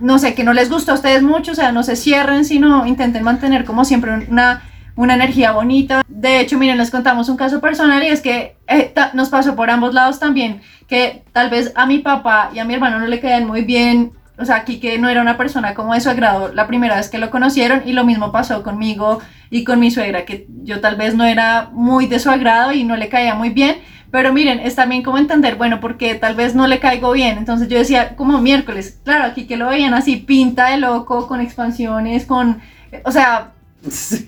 no 0.00 0.18
sé, 0.18 0.34
que 0.34 0.44
no 0.44 0.54
les 0.54 0.70
gusta 0.70 0.92
a 0.92 0.94
ustedes 0.94 1.22
mucho, 1.22 1.52
o 1.52 1.54
sea, 1.54 1.72
no 1.72 1.82
se 1.82 1.94
cierren, 1.94 2.46
sino 2.46 2.86
intenten 2.86 3.22
mantener 3.22 3.66
como 3.66 3.84
siempre 3.84 4.26
una 4.30 4.62
una 4.96 5.14
energía 5.14 5.52
bonita. 5.52 6.02
De 6.08 6.40
hecho, 6.40 6.58
miren, 6.58 6.78
les 6.78 6.90
contamos 6.90 7.28
un 7.28 7.36
caso 7.36 7.60
personal 7.60 8.02
y 8.02 8.08
es 8.08 8.20
que 8.20 8.56
eh, 8.66 8.92
nos 9.12 9.28
pasó 9.28 9.54
por 9.54 9.70
ambos 9.70 9.94
lados 9.94 10.18
también, 10.18 10.62
que 10.88 11.22
tal 11.32 11.50
vez 11.50 11.72
a 11.76 11.86
mi 11.86 11.98
papá 11.98 12.50
y 12.52 12.58
a 12.58 12.64
mi 12.64 12.74
hermano 12.74 12.98
no 12.98 13.06
le 13.06 13.20
quedan 13.20 13.46
muy 13.46 13.62
bien, 13.62 14.12
o 14.38 14.44
sea, 14.44 14.56
aquí 14.56 14.80
que 14.80 14.98
no 14.98 15.08
era 15.08 15.22
una 15.22 15.36
persona 15.36 15.74
como 15.74 15.94
de 15.94 16.00
su 16.00 16.10
agrado 16.10 16.52
la 16.52 16.66
primera 16.66 16.96
vez 16.96 17.08
que 17.08 17.18
lo 17.18 17.30
conocieron 17.30 17.82
y 17.86 17.92
lo 17.92 18.04
mismo 18.04 18.32
pasó 18.32 18.62
conmigo 18.62 19.20
y 19.50 19.64
con 19.64 19.80
mi 19.80 19.90
suegra, 19.90 20.24
que 20.24 20.46
yo 20.62 20.80
tal 20.80 20.96
vez 20.96 21.14
no 21.14 21.24
era 21.24 21.70
muy 21.72 22.06
de 22.06 22.18
su 22.18 22.30
agrado 22.30 22.72
y 22.72 22.84
no 22.84 22.96
le 22.96 23.08
caía 23.08 23.34
muy 23.34 23.50
bien. 23.50 23.76
Pero 24.10 24.32
miren, 24.32 24.60
es 24.60 24.76
también 24.76 25.02
como 25.02 25.18
entender, 25.18 25.56
bueno, 25.56 25.80
porque 25.80 26.14
tal 26.14 26.36
vez 26.36 26.54
no 26.54 26.66
le 26.66 26.78
caigo 26.78 27.12
bien. 27.12 27.38
Entonces 27.38 27.68
yo 27.68 27.76
decía, 27.76 28.14
como 28.14 28.40
miércoles, 28.40 29.00
claro, 29.04 29.24
aquí 29.24 29.46
que 29.46 29.56
lo 29.56 29.68
veían 29.68 29.94
así, 29.94 30.16
pinta 30.16 30.70
de 30.70 30.78
loco, 30.78 31.26
con 31.26 31.40
expansiones, 31.40 32.24
con, 32.24 32.60
o 33.04 33.10
sea, 33.10 33.52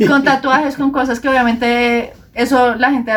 con 0.07 0.25
tatuajes, 0.25 0.77
con 0.77 0.91
cosas 0.91 1.21
que 1.21 1.29
obviamente 1.29 2.13
eso 2.35 2.75
la 2.75 2.91
gente, 2.91 3.13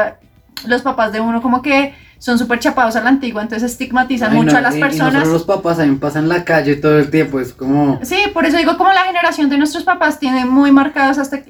los 0.65 0.81
papás 0.81 1.11
de 1.11 1.19
uno 1.19 1.41
como 1.41 1.61
que 1.61 1.93
son 2.21 2.37
súper 2.37 2.59
chapados 2.59 2.95
a 2.95 3.01
la 3.01 3.09
antigua, 3.09 3.41
entonces 3.41 3.71
estigmatizan 3.71 4.35
mucho 4.35 4.55
a 4.55 4.61
las 4.61 4.75
personas. 4.75 5.27
Y 5.27 5.31
los 5.31 5.43
papás 5.43 5.79
mí 5.79 5.95
pasan 5.95 6.29
la 6.29 6.45
calle 6.45 6.75
todo 6.75 6.99
el 6.99 7.09
tiempo, 7.09 7.39
es 7.39 7.51
como... 7.51 7.99
Sí, 8.03 8.15
por 8.31 8.45
eso 8.45 8.57
digo 8.57 8.77
como 8.77 8.93
la 8.93 9.05
generación 9.05 9.49
de 9.49 9.57
nuestros 9.57 9.83
papás 9.83 10.19
tiene 10.19 10.45
muy 10.45 10.71
marcados 10.71 11.17
esta 11.17 11.41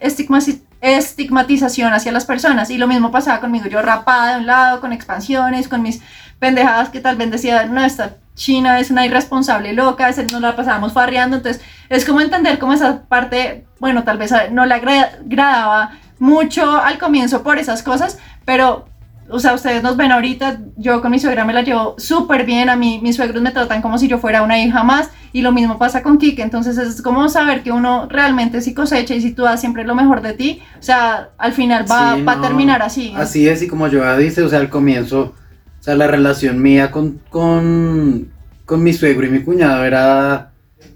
estigmatización 0.80 1.93
hacia 1.93 2.13
las 2.13 2.23
personas 2.23 2.69
y 2.69 2.77
lo 2.77 2.88
mismo 2.88 3.12
pasaba 3.12 3.41
conmigo, 3.41 3.67
yo 3.67 3.82
rapada 3.82 4.36
de 4.36 4.39
un 4.39 4.45
lado, 4.45 4.80
con 4.80 4.93
expansiones, 4.93 5.67
con 5.67 5.82
mis 5.82 6.01
pendejadas 6.39 6.88
que 6.88 7.01
tal 7.01 7.17
vez 7.17 7.30
decía, 7.32 7.65
no, 7.65 7.84
esta 7.84 8.15
China 8.36 8.80
es 8.80 8.91
una 8.91 9.06
irresponsable 9.06 9.74
loca, 9.74 10.10
no 10.32 10.39
la 10.39 10.56
pasábamos 10.56 10.94
farreando, 10.94 11.38
entonces 11.38 11.62
es 11.89 12.06
como 12.06 12.22
entender 12.22 12.60
cómo 12.60 12.74
esa 12.74 13.04
parte, 13.04 13.65
bueno, 13.80 14.04
tal 14.04 14.17
vez 14.17 14.34
no 14.52 14.65
le 14.65 14.74
agradaba 14.76 15.91
mucho 16.20 16.78
al 16.78 16.98
comienzo 16.98 17.44
por 17.44 17.58
esas 17.58 17.84
cosas, 17.84 18.17
pero, 18.46 18.86
o 19.30 19.39
sea, 19.39 19.54
ustedes 19.54 19.84
nos 19.84 19.98
ven 19.98 20.12
ahorita, 20.12 20.60
yo 20.78 21.02
con 21.02 21.12
mi 21.12 21.20
suegra 21.20 21.46
me 21.46 21.54
la 21.54 21.62
llevo 21.62 21.96
súper 21.98 22.46
bien, 22.46 22.70
a 22.70 22.76
mí 22.76 23.00
mis 23.04 23.15
suegros 23.15 23.41
me 23.41 23.52
tratan 23.52 23.82
como 23.82 23.98
si 23.98 24.08
yo 24.08 24.17
fuera 24.20 24.44
una 24.44 24.60
hija 24.60 24.84
más, 24.84 25.10
y 25.34 25.41
lo 25.41 25.52
mismo 25.52 25.78
pasa 25.78 26.04
con 26.04 26.17
Kike, 26.17 26.41
entonces 26.41 26.78
es 26.78 27.02
como 27.02 27.28
saber 27.30 27.63
que 27.63 27.72
uno 27.72 28.08
realmente 28.10 28.62
si 28.62 28.74
cosecha 28.74 29.15
y 29.15 29.22
si 29.22 29.34
tú 29.34 29.44
das 29.44 29.60
siempre 29.60 29.84
lo 29.84 29.96
mejor 29.96 30.22
de 30.22 30.34
ti, 30.34 30.62
o 30.80 30.84
sea, 30.84 31.30
al 31.38 31.54
final 31.54 31.86
va, 31.89 32.13
a 32.13 32.41
terminar 32.41 32.82
así. 32.82 33.13
Así 33.15 33.48
es, 33.48 33.62
y 33.62 33.67
como 33.67 33.88
yo 33.88 34.17
dice, 34.17 34.41
o 34.44 34.50
sea, 34.50 34.60
al 34.60 34.70
comienzo 34.70 35.34
o 35.82 35.84
sea, 35.84 35.96
la 35.96 36.06
relación 36.06 36.62
mía 36.62 36.91
con, 36.91 37.20
con, 37.32 38.28
con 38.65 38.84
mi 38.84 38.94
suegro 38.94 39.26
y 39.26 39.32
mi 39.32 39.41
cuñado 39.41 39.84
era 39.84 40.52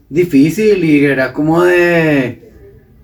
difícil 0.09 0.83
y 0.83 1.03
era 1.03 1.33
como 1.33 1.63
de, 1.63 2.51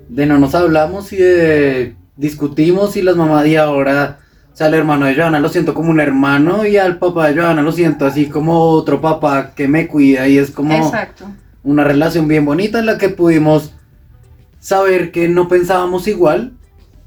de 0.08 0.26
no 0.28 0.38
nos 0.38 0.54
hablamos 0.54 1.12
y 1.12 1.18
de 1.18 1.96
discutimos 2.16 2.96
y 2.98 3.02
las 3.02 3.16
mamás 3.16 3.46
de 3.46 3.58
ahora, 3.58 4.20
o 4.54 4.56
sea, 4.56 4.68
al 4.68 4.76
hermano 4.76 5.08
de 5.08 5.16
Joana 5.16 5.40
lo 5.40 5.50
siento 5.50 5.74
como 5.74 5.90
un 5.90 6.00
hermano 6.00 6.68
y 6.68 6.78
al 6.78 7.00
papá 7.00 7.30
de 7.30 7.42
Joana 7.42 7.64
lo 7.64 7.72
siento 7.72 8.06
así 8.06 8.28
como 8.28 8.60
otro 8.60 9.02
papá 9.02 9.54
que 9.56 9.68
me 9.68 9.88
cuida 9.88 10.28
y 10.28 10.38
es 10.38 10.52
como 10.52 10.92
una 11.64 11.84
relación 11.84 12.28
bien 12.28 12.46
bonita 12.46 12.78
en 12.78 12.86
la 12.86 13.00
que 13.00 13.10
pudimos 13.10 13.74
saber 14.60 15.12
que 15.12 15.28
no 15.28 15.48
pensábamos 15.48 16.08
igual, 16.08 16.54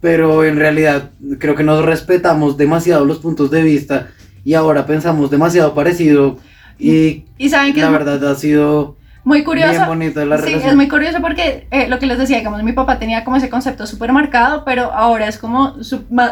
pero 0.01 0.43
en 0.43 0.57
realidad 0.57 1.13
creo 1.39 1.55
que 1.55 1.63
nos 1.63 1.85
respetamos 1.85 2.57
demasiado 2.57 3.05
los 3.05 3.21
puntos 3.21 3.53
de 3.53 3.63
vista 3.63 4.09
y 4.45 4.55
ahora 4.55 4.87
pensamos 4.87 5.31
demasiado 5.31 5.75
parecido 5.75 6.39
y, 6.79 7.25
¿Y 7.39 7.49
saben 7.49 7.73
que 7.73 7.81
la 7.81 7.91
verdad 7.91 8.25
ha 8.31 8.35
sido 8.35 8.97
muy 9.25 9.43
curioso. 9.43 9.71
Bien 9.71 9.87
bonito 9.87 10.25
la 10.27 10.37
sí, 10.37 10.53
es 10.53 10.77
muy 10.77 10.87
curioso 10.87 11.23
porque 11.23 11.67
eh, 11.71 11.89
lo 11.89 11.99
que 11.99 12.05
les 12.05 12.19
decía, 12.19 12.37
digamos, 12.37 12.63
mi 12.63 12.75
papá 12.75 12.99
tenía 12.99 13.25
como 13.25 13.39
ese 13.39 13.49
concepto 13.49 13.87
súper 13.87 14.13
marcado, 14.13 14.65
pero 14.67 14.93
ahora 14.93 15.27
es 15.27 15.39
como 15.39 15.77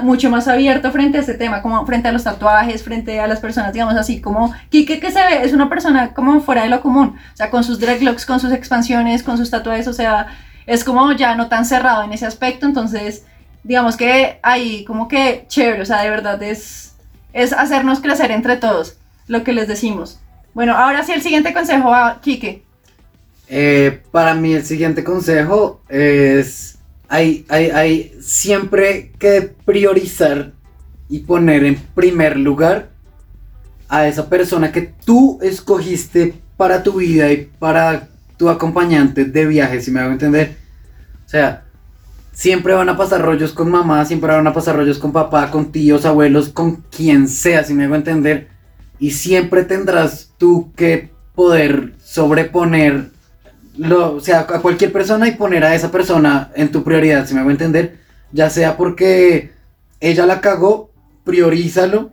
mucho 0.02 0.28
más 0.28 0.46
abierto 0.46 0.92
frente 0.92 1.16
a 1.16 1.22
este 1.22 1.32
tema, 1.32 1.62
como 1.62 1.86
frente 1.86 2.08
a 2.08 2.12
los 2.12 2.24
tatuajes, 2.24 2.84
frente 2.84 3.18
a 3.18 3.26
las 3.26 3.40
personas, 3.40 3.72
digamos 3.72 3.94
así, 3.94 4.20
como 4.20 4.54
Kike 4.68 5.00
que 5.00 5.10
se 5.10 5.20
ve, 5.20 5.42
es 5.42 5.54
una 5.54 5.70
persona 5.70 6.12
como 6.12 6.42
fuera 6.42 6.64
de 6.64 6.68
lo 6.68 6.82
común, 6.82 7.16
o 7.32 7.36
sea, 7.36 7.48
con 7.48 7.64
sus 7.64 7.80
dreadlocks, 7.80 8.26
con 8.26 8.40
sus 8.40 8.52
expansiones, 8.52 9.22
con 9.22 9.38
sus 9.38 9.50
tatuajes, 9.50 9.88
o 9.88 9.94
sea, 9.94 10.26
es 10.66 10.84
como 10.84 11.12
ya 11.12 11.34
no 11.34 11.48
tan 11.48 11.64
cerrado 11.64 12.02
en 12.02 12.12
ese 12.12 12.26
aspecto, 12.26 12.66
entonces, 12.66 13.24
digamos 13.64 13.96
que 13.96 14.38
ahí 14.42 14.84
como 14.84 15.08
que 15.08 15.46
chévere, 15.48 15.80
o 15.80 15.86
sea, 15.86 16.02
de 16.02 16.10
verdad 16.10 16.42
es 16.42 16.91
es 17.32 17.52
hacernos 17.52 18.00
crecer 18.00 18.30
entre 18.30 18.56
todos, 18.56 18.98
lo 19.26 19.44
que 19.44 19.52
les 19.52 19.68
decimos. 19.68 20.20
Bueno, 20.54 20.76
ahora 20.76 21.02
sí 21.02 21.12
el 21.12 21.22
siguiente 21.22 21.52
consejo 21.52 21.94
a 21.94 22.20
Quique. 22.20 22.62
Eh, 23.48 24.02
para 24.10 24.34
mí 24.34 24.54
el 24.54 24.64
siguiente 24.64 25.04
consejo 25.04 25.80
es, 25.88 26.78
hay, 27.08 27.44
hay, 27.48 27.70
hay 27.70 28.16
siempre 28.20 29.12
que 29.18 29.42
priorizar 29.64 30.52
y 31.08 31.20
poner 31.20 31.64
en 31.64 31.76
primer 31.94 32.38
lugar 32.38 32.88
a 33.88 34.08
esa 34.08 34.28
persona 34.30 34.72
que 34.72 34.94
tú 35.04 35.38
escogiste 35.42 36.34
para 36.56 36.82
tu 36.82 36.94
vida 36.94 37.30
y 37.30 37.50
para 37.58 38.08
tu 38.38 38.48
acompañante 38.48 39.26
de 39.26 39.46
viaje, 39.46 39.80
si 39.80 39.90
me 39.90 40.00
hago 40.00 40.12
entender. 40.12 40.56
O 41.26 41.28
sea, 41.28 41.64
siempre 42.32 42.74
van 42.74 42.88
a 42.88 42.96
pasar 42.96 43.22
rollos 43.22 43.52
con 43.52 43.70
mamá, 43.70 44.04
siempre 44.04 44.32
van 44.32 44.46
a 44.46 44.52
pasar 44.52 44.76
rollos 44.76 44.98
con 44.98 45.12
papá, 45.12 45.50
con 45.50 45.70
tíos, 45.70 46.04
abuelos, 46.04 46.48
con 46.48 46.76
quien 46.90 47.28
sea, 47.28 47.64
si 47.64 47.74
me 47.74 47.84
hago 47.84 47.94
entender. 47.94 48.48
y 48.98 49.10
siempre 49.10 49.64
tendrás 49.64 50.30
tú 50.38 50.72
que 50.76 51.10
poder 51.34 51.94
sobreponer 52.04 53.10
o 53.90 54.20
sea, 54.20 54.40
a 54.40 54.60
cualquier 54.60 54.92
persona 54.92 55.28
y 55.28 55.32
poner 55.32 55.64
a 55.64 55.74
esa 55.74 55.90
persona 55.90 56.50
en 56.54 56.70
tu 56.70 56.84
prioridad, 56.84 57.26
si 57.26 57.34
me 57.34 57.40
a 57.40 57.44
entender, 57.44 57.98
ya 58.32 58.50
sea 58.50 58.76
porque 58.76 59.52
ella 60.00 60.26
la 60.26 60.40
cagó, 60.40 60.90
priorízalo 61.24 62.12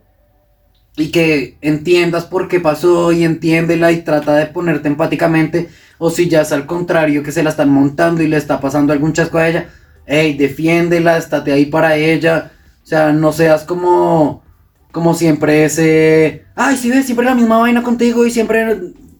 y 0.96 1.10
que 1.10 1.56
entiendas 1.60 2.24
por 2.24 2.48
qué 2.48 2.60
pasó 2.60 3.12
y 3.12 3.24
entiéndela 3.24 3.92
y 3.92 4.02
trata 4.02 4.34
de 4.36 4.46
ponerte 4.46 4.88
empáticamente, 4.88 5.68
o 5.98 6.10
si 6.10 6.28
ya 6.28 6.42
es 6.42 6.52
al 6.52 6.66
contrario, 6.66 7.22
que 7.22 7.32
se 7.32 7.42
la 7.42 7.50
están 7.50 7.68
montando 7.70 8.22
y 8.22 8.28
le 8.28 8.36
está 8.36 8.60
pasando 8.60 8.92
algún 8.92 9.12
chasco 9.12 9.38
a 9.38 9.48
ella, 9.48 9.68
hey, 10.10 10.34
defiéndela, 10.36 11.16
estate 11.16 11.52
ahí 11.52 11.66
para 11.66 11.94
ella, 11.94 12.50
o 12.82 12.86
sea, 12.86 13.12
no 13.12 13.32
seas 13.32 13.62
como, 13.62 14.42
como 14.90 15.14
siempre 15.14 15.64
ese, 15.64 16.46
ay, 16.56 16.76
si 16.76 16.90
ves, 16.90 17.06
siempre 17.06 17.24
la 17.24 17.36
misma 17.36 17.58
vaina 17.58 17.84
contigo 17.84 18.26
y 18.26 18.32
siempre, 18.32 18.76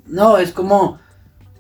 no, 0.09 0.37
es 0.37 0.51
como 0.51 0.99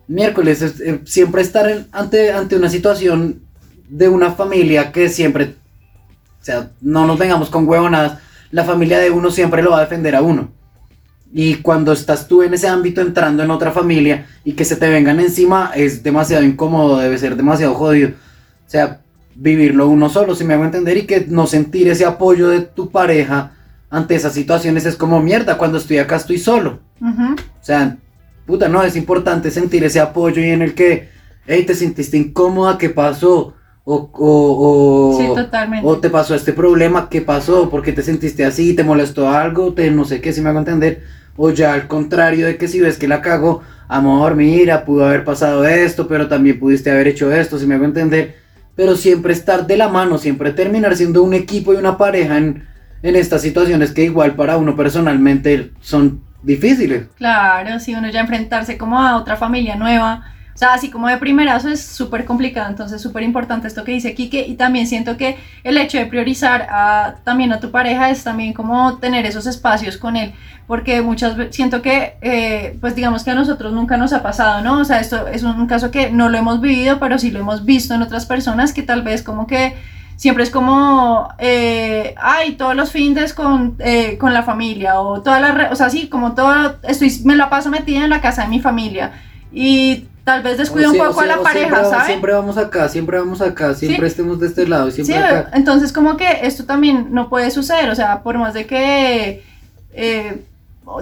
miércoles, 0.08 0.60
eh, 0.80 1.00
siempre 1.04 1.42
estar 1.42 1.86
ante, 1.92 2.32
ante 2.32 2.56
una 2.56 2.68
situación 2.68 3.42
de 3.88 4.08
una 4.08 4.32
familia 4.32 4.90
que 4.90 5.08
siempre, 5.08 5.54
o 6.40 6.44
sea, 6.44 6.72
no 6.80 7.06
nos 7.06 7.16
vengamos 7.16 7.50
con 7.50 7.68
huevonadas, 7.68 8.18
la 8.50 8.64
familia 8.64 8.98
de 8.98 9.12
uno 9.12 9.30
siempre 9.30 9.62
lo 9.62 9.70
va 9.70 9.78
a 9.78 9.82
defender 9.82 10.16
a 10.16 10.22
uno. 10.22 10.50
Y 11.32 11.56
cuando 11.56 11.92
estás 11.92 12.26
tú 12.26 12.42
en 12.42 12.54
ese 12.54 12.66
ámbito 12.66 13.00
entrando 13.00 13.44
en 13.44 13.52
otra 13.52 13.70
familia 13.70 14.26
y 14.42 14.54
que 14.54 14.64
se 14.64 14.74
te 14.74 14.90
vengan 14.90 15.20
encima 15.20 15.70
es 15.76 16.02
demasiado 16.02 16.42
incómodo, 16.42 16.98
debe 16.98 17.16
ser 17.18 17.36
demasiado 17.36 17.74
jodido. 17.76 18.10
O 18.66 18.70
sea, 18.70 19.00
vivirlo 19.34 19.88
uno 19.88 20.08
solo, 20.08 20.34
si 20.34 20.44
me 20.44 20.54
hago 20.54 20.64
entender, 20.64 20.96
y 20.96 21.06
que 21.06 21.26
no 21.28 21.46
sentir 21.46 21.88
ese 21.88 22.04
apoyo 22.04 22.48
de 22.48 22.60
tu 22.60 22.90
pareja 22.90 23.52
ante 23.90 24.14
esas 24.14 24.32
situaciones 24.32 24.86
es 24.86 24.96
como 24.96 25.20
mierda, 25.20 25.58
cuando 25.58 25.78
estoy 25.78 25.98
acá 25.98 26.16
estoy 26.16 26.38
solo. 26.38 26.80
O 27.02 27.36
sea, 27.64 27.96
puta, 28.46 28.68
no, 28.68 28.82
es 28.82 28.96
importante 28.96 29.50
sentir 29.50 29.84
ese 29.84 30.00
apoyo 30.00 30.42
y 30.42 30.50
en 30.50 30.62
el 30.62 30.74
que, 30.74 31.08
hey, 31.46 31.64
te 31.66 31.74
sentiste 31.74 32.16
incómoda, 32.16 32.78
¿qué 32.78 32.90
pasó? 32.90 33.54
O, 33.84 34.10
o, 34.12 35.18
sí, 35.18 35.26
totalmente. 35.34 35.88
o 35.88 35.98
te 35.98 36.10
pasó 36.10 36.34
este 36.34 36.52
problema, 36.52 37.08
¿qué 37.08 37.22
pasó? 37.22 37.70
¿Por 37.70 37.82
qué 37.82 37.92
te 37.92 38.02
sentiste 38.02 38.44
así? 38.44 38.74
¿Te 38.74 38.84
molestó 38.84 39.28
algo? 39.28 39.72
Te 39.72 39.90
no 39.90 40.04
sé 40.04 40.20
qué, 40.20 40.32
si 40.32 40.40
me 40.40 40.50
hago 40.50 40.60
entender. 40.60 41.02
O 41.36 41.50
ya 41.50 41.72
al 41.72 41.88
contrario 41.88 42.46
de 42.46 42.56
que 42.56 42.68
si 42.68 42.80
ves 42.80 42.98
que 42.98 43.08
la 43.08 43.22
cago, 43.22 43.62
amor, 43.88 44.36
mira, 44.36 44.84
pudo 44.84 45.06
haber 45.06 45.24
pasado 45.24 45.64
esto, 45.64 46.06
pero 46.06 46.28
también 46.28 46.60
pudiste 46.60 46.90
haber 46.90 47.08
hecho 47.08 47.32
esto, 47.32 47.58
si 47.58 47.66
me 47.66 47.74
hago 47.74 47.86
entender. 47.86 48.36
Pero 48.80 48.96
siempre 48.96 49.34
estar 49.34 49.66
de 49.66 49.76
la 49.76 49.90
mano, 49.90 50.16
siempre 50.16 50.52
terminar 50.52 50.96
siendo 50.96 51.22
un 51.22 51.34
equipo 51.34 51.74
y 51.74 51.76
una 51.76 51.98
pareja 51.98 52.38
en, 52.38 52.66
en 53.02 53.14
estas 53.14 53.42
situaciones 53.42 53.92
que 53.92 54.04
igual 54.04 54.36
para 54.36 54.56
uno 54.56 54.74
personalmente 54.74 55.72
son 55.82 56.22
difíciles. 56.42 57.06
Claro, 57.18 57.78
si 57.78 57.94
uno 57.94 58.08
ya 58.08 58.20
enfrentarse 58.20 58.78
como 58.78 58.98
a 58.98 59.18
otra 59.18 59.36
familia 59.36 59.76
nueva, 59.76 60.32
sea, 60.60 60.74
así 60.74 60.90
como 60.90 61.08
de 61.08 61.16
primerazo 61.16 61.70
es 61.70 61.82
súper 61.82 62.26
complicado, 62.26 62.68
entonces 62.68 63.00
súper 63.00 63.22
importante 63.22 63.66
esto 63.66 63.82
que 63.82 63.92
dice 63.92 64.14
Kike 64.14 64.46
y 64.46 64.54
también 64.56 64.86
siento 64.86 65.16
que 65.16 65.38
el 65.64 65.78
hecho 65.78 65.96
de 65.96 66.04
priorizar 66.04 66.68
a, 66.70 67.14
también 67.24 67.50
a 67.52 67.60
tu 67.60 67.70
pareja 67.70 68.10
es 68.10 68.22
también 68.22 68.52
como 68.52 68.98
tener 68.98 69.24
esos 69.24 69.46
espacios 69.46 69.96
con 69.96 70.16
él, 70.16 70.34
porque 70.66 71.00
muchas 71.00 71.34
veces 71.36 71.56
siento 71.56 71.80
que, 71.80 72.16
eh, 72.20 72.76
pues 72.78 72.94
digamos 72.94 73.24
que 73.24 73.30
a 73.30 73.34
nosotros 73.34 73.72
nunca 73.72 73.96
nos 73.96 74.12
ha 74.12 74.22
pasado, 74.22 74.60
¿no? 74.60 74.80
O 74.80 74.84
sea, 74.84 75.00
esto 75.00 75.26
es 75.28 75.42
un 75.42 75.66
caso 75.66 75.90
que 75.90 76.10
no 76.10 76.28
lo 76.28 76.36
hemos 76.36 76.60
vivido, 76.60 77.00
pero 77.00 77.18
sí 77.18 77.30
lo 77.30 77.40
hemos 77.40 77.64
visto 77.64 77.94
en 77.94 78.02
otras 78.02 78.26
personas 78.26 78.74
que 78.74 78.82
tal 78.82 79.00
vez 79.00 79.22
como 79.22 79.46
que 79.46 79.74
siempre 80.16 80.44
es 80.44 80.50
como, 80.50 81.30
eh, 81.38 82.14
ay, 82.18 82.52
todos 82.56 82.76
los 82.76 82.92
fines 82.92 83.32
con, 83.32 83.76
eh, 83.78 84.18
con 84.18 84.34
la 84.34 84.42
familia, 84.42 85.00
o 85.00 85.22
toda 85.22 85.40
la, 85.40 85.70
o 85.72 85.74
sea, 85.74 85.88
sí, 85.88 86.08
como 86.08 86.34
todo, 86.34 86.76
estoy, 86.82 87.10
me 87.24 87.34
la 87.34 87.48
paso 87.48 87.70
metida 87.70 88.04
en 88.04 88.10
la 88.10 88.20
casa 88.20 88.42
de 88.42 88.48
mi 88.48 88.60
familia, 88.60 89.12
y 89.52 90.04
tal 90.30 90.42
vez 90.44 90.58
descuido 90.58 90.92
un 90.92 90.96
poco 90.96 91.22
a 91.22 91.26
la 91.26 91.42
pareja, 91.42 91.84
¿sabes? 91.84 92.06
Siempre 92.06 92.32
vamos 92.32 92.56
acá, 92.56 92.88
siempre 92.88 93.18
vamos 93.18 93.40
acá, 93.40 93.74
siempre 93.74 94.06
estemos 94.06 94.38
de 94.38 94.46
este 94.46 94.64
lado, 94.64 94.88
siempre 94.92 95.16
sí, 95.16 95.20
acá. 95.20 95.50
entonces 95.54 95.92
como 95.92 96.16
que 96.16 96.40
esto 96.42 96.66
también 96.66 97.08
no 97.10 97.28
puede 97.28 97.50
suceder, 97.50 97.90
o 97.90 97.94
sea, 97.96 98.22
por 98.22 98.38
más 98.38 98.54
de 98.54 98.66
que... 98.66 99.42
Eh, 99.92 100.44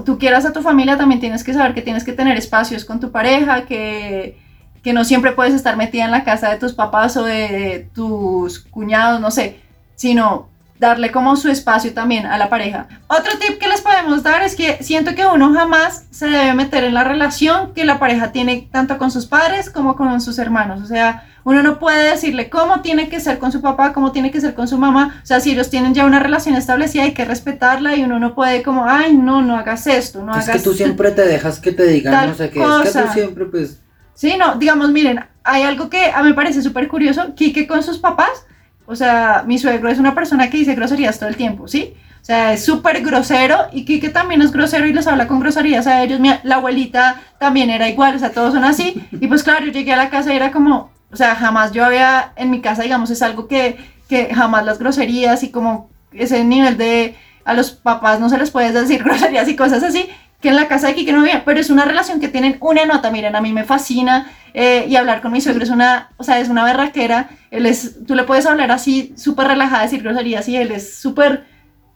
tú 0.04 0.18
quieras 0.18 0.46
a 0.46 0.52
tu 0.52 0.62
familia, 0.62 0.96
también 0.96 1.20
tienes 1.20 1.44
que 1.44 1.52
saber 1.52 1.74
que 1.74 1.82
tienes 1.82 2.04
que 2.04 2.12
tener 2.12 2.38
espacios 2.38 2.86
con 2.86 3.00
tu 3.00 3.10
pareja, 3.10 3.66
que, 3.66 4.38
que 4.82 4.94
no 4.94 5.04
siempre 5.04 5.32
puedes 5.32 5.52
estar 5.52 5.76
metida 5.76 6.06
en 6.06 6.10
la 6.10 6.24
casa 6.24 6.50
de 6.50 6.56
tus 6.56 6.72
papás 6.72 7.16
o 7.18 7.24
de 7.24 7.88
tus 7.94 8.60
cuñados, 8.60 9.20
no 9.20 9.30
sé, 9.30 9.60
sino 9.94 10.48
darle 10.78 11.10
como 11.10 11.36
su 11.36 11.48
espacio 11.48 11.92
también 11.92 12.26
a 12.26 12.38
la 12.38 12.48
pareja. 12.48 12.86
Otro 13.08 13.38
tip 13.38 13.58
que 13.58 13.68
les 13.68 13.80
podemos 13.80 14.22
dar 14.22 14.42
es 14.42 14.54
que 14.54 14.82
siento 14.82 15.14
que 15.14 15.26
uno 15.26 15.52
jamás 15.52 16.06
se 16.10 16.26
debe 16.26 16.54
meter 16.54 16.84
en 16.84 16.94
la 16.94 17.04
relación 17.04 17.72
que 17.74 17.84
la 17.84 17.98
pareja 17.98 18.32
tiene 18.32 18.68
tanto 18.70 18.98
con 18.98 19.10
sus 19.10 19.26
padres 19.26 19.70
como 19.70 19.96
con 19.96 20.20
sus 20.20 20.38
hermanos. 20.38 20.82
O 20.82 20.86
sea, 20.86 21.24
uno 21.44 21.62
no 21.62 21.78
puede 21.78 22.10
decirle 22.10 22.50
cómo 22.50 22.80
tiene 22.80 23.08
que 23.08 23.20
ser 23.20 23.38
con 23.38 23.52
su 23.52 23.60
papá, 23.60 23.92
cómo 23.92 24.12
tiene 24.12 24.30
que 24.30 24.40
ser 24.40 24.54
con 24.54 24.68
su 24.68 24.78
mamá. 24.78 25.20
O 25.22 25.26
sea, 25.26 25.40
si 25.40 25.52
ellos 25.52 25.70
tienen 25.70 25.94
ya 25.94 26.04
una 26.04 26.20
relación 26.20 26.54
establecida 26.54 27.04
hay 27.04 27.14
que 27.14 27.24
respetarla 27.24 27.96
y 27.96 28.04
uno 28.04 28.18
no 28.18 28.34
puede 28.34 28.62
como, 28.62 28.84
ay, 28.86 29.16
no, 29.16 29.42
no 29.42 29.56
hagas 29.56 29.86
esto, 29.86 30.22
no 30.22 30.32
hagas... 30.32 30.48
Es 30.48 30.56
que 30.56 30.60
tú 30.60 30.74
siempre 30.74 31.10
te 31.10 31.22
dejas 31.22 31.58
que 31.58 31.72
te 31.72 31.86
digan 31.86 32.28
no 32.28 32.34
sé 32.34 32.50
qué. 32.50 32.60
Es 32.60 32.92
que 32.92 33.02
tú 33.02 33.12
siempre 33.12 33.46
pues 33.46 33.78
Sí, 34.18 34.34
no, 34.36 34.56
digamos, 34.56 34.90
miren, 34.90 35.24
hay 35.44 35.62
algo 35.62 35.88
que 35.88 36.10
a 36.10 36.24
mí 36.24 36.30
me 36.30 36.34
parece 36.34 36.60
súper 36.60 36.88
curioso, 36.88 37.36
Quique 37.36 37.68
con 37.68 37.84
sus 37.84 37.98
papás, 37.98 38.46
o 38.90 38.96
sea, 38.96 39.44
mi 39.46 39.58
suegro 39.58 39.90
es 39.90 39.98
una 39.98 40.14
persona 40.14 40.48
que 40.48 40.56
dice 40.56 40.74
groserías 40.74 41.18
todo 41.18 41.28
el 41.28 41.36
tiempo, 41.36 41.68
¿sí? 41.68 41.92
O 42.22 42.24
sea, 42.24 42.54
es 42.54 42.64
súper 42.64 43.02
grosero 43.02 43.66
y 43.70 43.84
Quique 43.84 44.08
también 44.08 44.40
es 44.40 44.50
grosero 44.50 44.86
y 44.86 44.94
les 44.94 45.06
habla 45.06 45.28
con 45.28 45.40
groserías 45.40 45.86
a 45.86 46.02
ellos. 46.02 46.18
la 46.42 46.54
abuelita 46.54 47.20
también 47.38 47.68
era 47.68 47.86
igual, 47.86 48.16
o 48.16 48.18
sea, 48.18 48.32
todos 48.32 48.54
son 48.54 48.64
así. 48.64 48.94
Y 49.12 49.26
pues 49.26 49.42
claro, 49.42 49.66
yo 49.66 49.72
llegué 49.72 49.92
a 49.92 49.98
la 49.98 50.08
casa 50.08 50.32
y 50.32 50.36
era 50.36 50.52
como, 50.52 50.90
o 51.12 51.16
sea, 51.16 51.34
jamás 51.34 51.72
yo 51.72 51.84
había, 51.84 52.32
en 52.36 52.50
mi 52.50 52.62
casa, 52.62 52.82
digamos, 52.82 53.10
es 53.10 53.20
algo 53.20 53.46
que, 53.46 53.76
que 54.08 54.34
jamás 54.34 54.64
las 54.64 54.78
groserías 54.78 55.42
y 55.42 55.50
como 55.50 55.90
ese 56.12 56.42
nivel 56.42 56.78
de, 56.78 57.14
a 57.44 57.52
los 57.52 57.72
papás 57.72 58.20
no 58.20 58.30
se 58.30 58.38
les 58.38 58.50
puede 58.50 58.72
decir 58.72 59.02
groserías 59.04 59.48
y 59.48 59.54
cosas 59.54 59.82
así 59.82 60.08
que 60.40 60.48
en 60.48 60.56
la 60.56 60.68
casa 60.68 60.88
de 60.88 60.94
Kike 60.94 61.12
no 61.12 61.20
había, 61.20 61.44
pero 61.44 61.58
es 61.58 61.68
una 61.70 61.84
relación 61.84 62.20
que 62.20 62.28
tienen 62.28 62.56
una 62.60 62.84
nota, 62.84 63.10
miren, 63.10 63.34
a 63.34 63.40
mí 63.40 63.52
me 63.52 63.64
fascina 63.64 64.30
eh, 64.54 64.86
y 64.88 64.94
hablar 64.96 65.20
con 65.20 65.32
mi 65.32 65.40
suegro 65.40 65.64
es 65.64 65.70
una, 65.70 66.10
o 66.16 66.24
sea, 66.24 66.38
es 66.38 66.48
una 66.48 66.64
berraquera, 66.64 67.30
él 67.50 67.66
es, 67.66 68.04
tú 68.06 68.14
le 68.14 68.24
puedes 68.24 68.46
hablar 68.46 68.70
así 68.70 69.12
súper 69.16 69.48
relajada, 69.48 69.82
decir 69.82 70.02
groserías 70.02 70.48
y 70.48 70.56
él 70.56 70.70
es 70.70 70.94
súper 70.98 71.44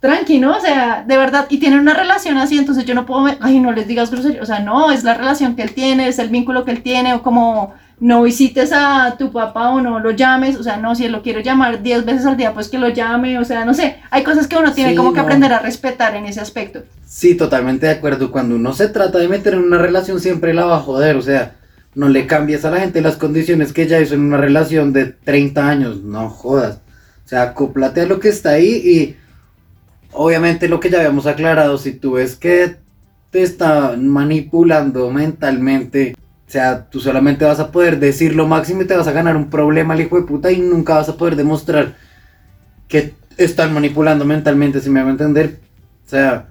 tranquilo, 0.03 0.57
o 0.57 0.61
sea, 0.61 1.05
de 1.07 1.17
verdad, 1.17 1.47
y 1.49 1.59
tienen 1.59 1.79
una 1.79 1.95
relación 1.95 2.37
así, 2.37 2.59
entonces 2.59 2.85
yo 2.85 2.93
no 2.93 3.07
puedo, 3.07 3.37
ay, 3.39 3.61
no 3.61 3.71
les 3.71 3.87
digas 3.87 4.11
groserías, 4.11 4.43
o 4.43 4.47
sea, 4.47 4.59
no, 4.59 4.91
es 4.91 5.05
la 5.05 5.15
relación 5.15 5.55
que 5.55 5.63
él 5.63 5.75
tiene, 5.75 6.09
es 6.09 6.19
el 6.19 6.29
vínculo 6.29 6.65
que 6.65 6.73
él 6.73 6.83
tiene, 6.83 7.15
o 7.15 7.23
como 7.23 7.73
no 8.01 8.25
visites 8.25 8.73
a 8.73 9.15
tu 9.17 9.31
papá 9.31 9.71
o 9.71 9.81
no 9.81 10.01
lo 10.01 10.11
llames, 10.11 10.57
o 10.57 10.65
sea, 10.65 10.77
no, 10.77 10.97
si 10.97 11.05
él 11.05 11.13
lo 11.13 11.23
quiere 11.23 11.45
llamar 11.45 11.85
10 11.85 12.05
veces 12.05 12.27
al 12.27 12.37
día, 12.37 12.53
pues 12.53 12.67
que 12.67 12.79
lo 12.79 12.89
llame, 12.89 13.39
o 13.39 13.45
sea, 13.45 13.65
no 13.65 13.75
sé, 13.75 13.99
hay 14.11 14.25
cosas 14.25 14.49
que 14.49 14.57
uno 14.57 14.73
tiene 14.73 14.97
como 14.97 15.13
que 15.13 15.21
aprender 15.21 15.53
a 15.53 15.61
respetar 15.61 16.17
en 16.17 16.27
ese 16.27 16.41
aspecto. 16.41 16.83
Sí, 17.07 17.37
totalmente 17.37 17.87
de 17.87 17.93
acuerdo, 17.93 18.33
cuando 18.33 18.57
uno 18.57 18.73
se 18.73 18.89
trata 18.89 19.19
de 19.19 19.29
meter 19.29 19.55
en 19.55 19.61
una 19.61 19.79
relación 19.79 20.19
siempre 20.19 20.53
la 20.53 20.65
va 20.65 20.79
a 20.79 20.81
joder, 20.81 21.15
o 21.15 21.23
sea, 21.23 21.53
no 21.95 22.09
le 22.09 22.27
cambies 22.27 22.65
a 22.65 22.73
la 22.73 22.81
gente 22.81 23.03
las 23.03 23.15
condiciones 23.15 23.73
que 23.73 23.87
ya 23.87 24.01
hizo 24.01 24.17
en 24.17 24.23
una 24.23 24.39
relación 24.39 24.93
de 24.93 25.05
30 25.05 25.69
años, 25.69 26.03
no 26.03 26.29
jodas, 26.29 26.81
o 27.25 27.29
sea, 27.29 27.43
acoplate 27.43 28.01
a 28.01 28.07
lo 28.07 28.19
que 28.19 28.31
está 28.31 28.51
ahí 28.51 28.67
y 28.67 29.22
obviamente 30.23 30.69
lo 30.69 30.81
que 30.81 30.91
ya 30.91 30.99
habíamos 30.99 31.27
aclarado, 31.27 31.79
si 31.79 31.93
tú 31.93 32.13
ves 32.13 32.37
que 32.37 32.77
te 33.31 33.43
están 33.43 34.09
manipulando 34.09 35.11
mentalmente, 35.11 36.15
o 36.47 36.51
sea, 36.51 36.85
tú 36.91 37.01
solamente 37.01 37.45
vas 37.45 37.61
a 37.61 37.73
poder 37.73 37.99
decir 37.99 38.37
lo 38.37 38.47
máximo 38.47 38.83
y 38.83 38.87
te 38.87 38.97
vas 38.97 39.09
a 39.09 39.13
ganar 39.13 39.37
un 39.37 39.51
problema 39.51 39.95
al 39.95 40.01
hijo 40.01 40.17
de 40.17 40.27
puta 40.27 40.53
y 40.53 40.61
nunca 40.61 40.95
vas 40.95 41.09
a 41.09 41.17
poder 41.17 41.37
demostrar 41.37 41.95
que 42.89 43.15
están 43.39 43.73
manipulando 43.73 44.25
mentalmente, 44.25 44.81
si 44.81 44.91
me 44.91 45.01
a 45.01 45.09
entender. 45.09 45.61
O 46.07 46.09
sea... 46.09 46.49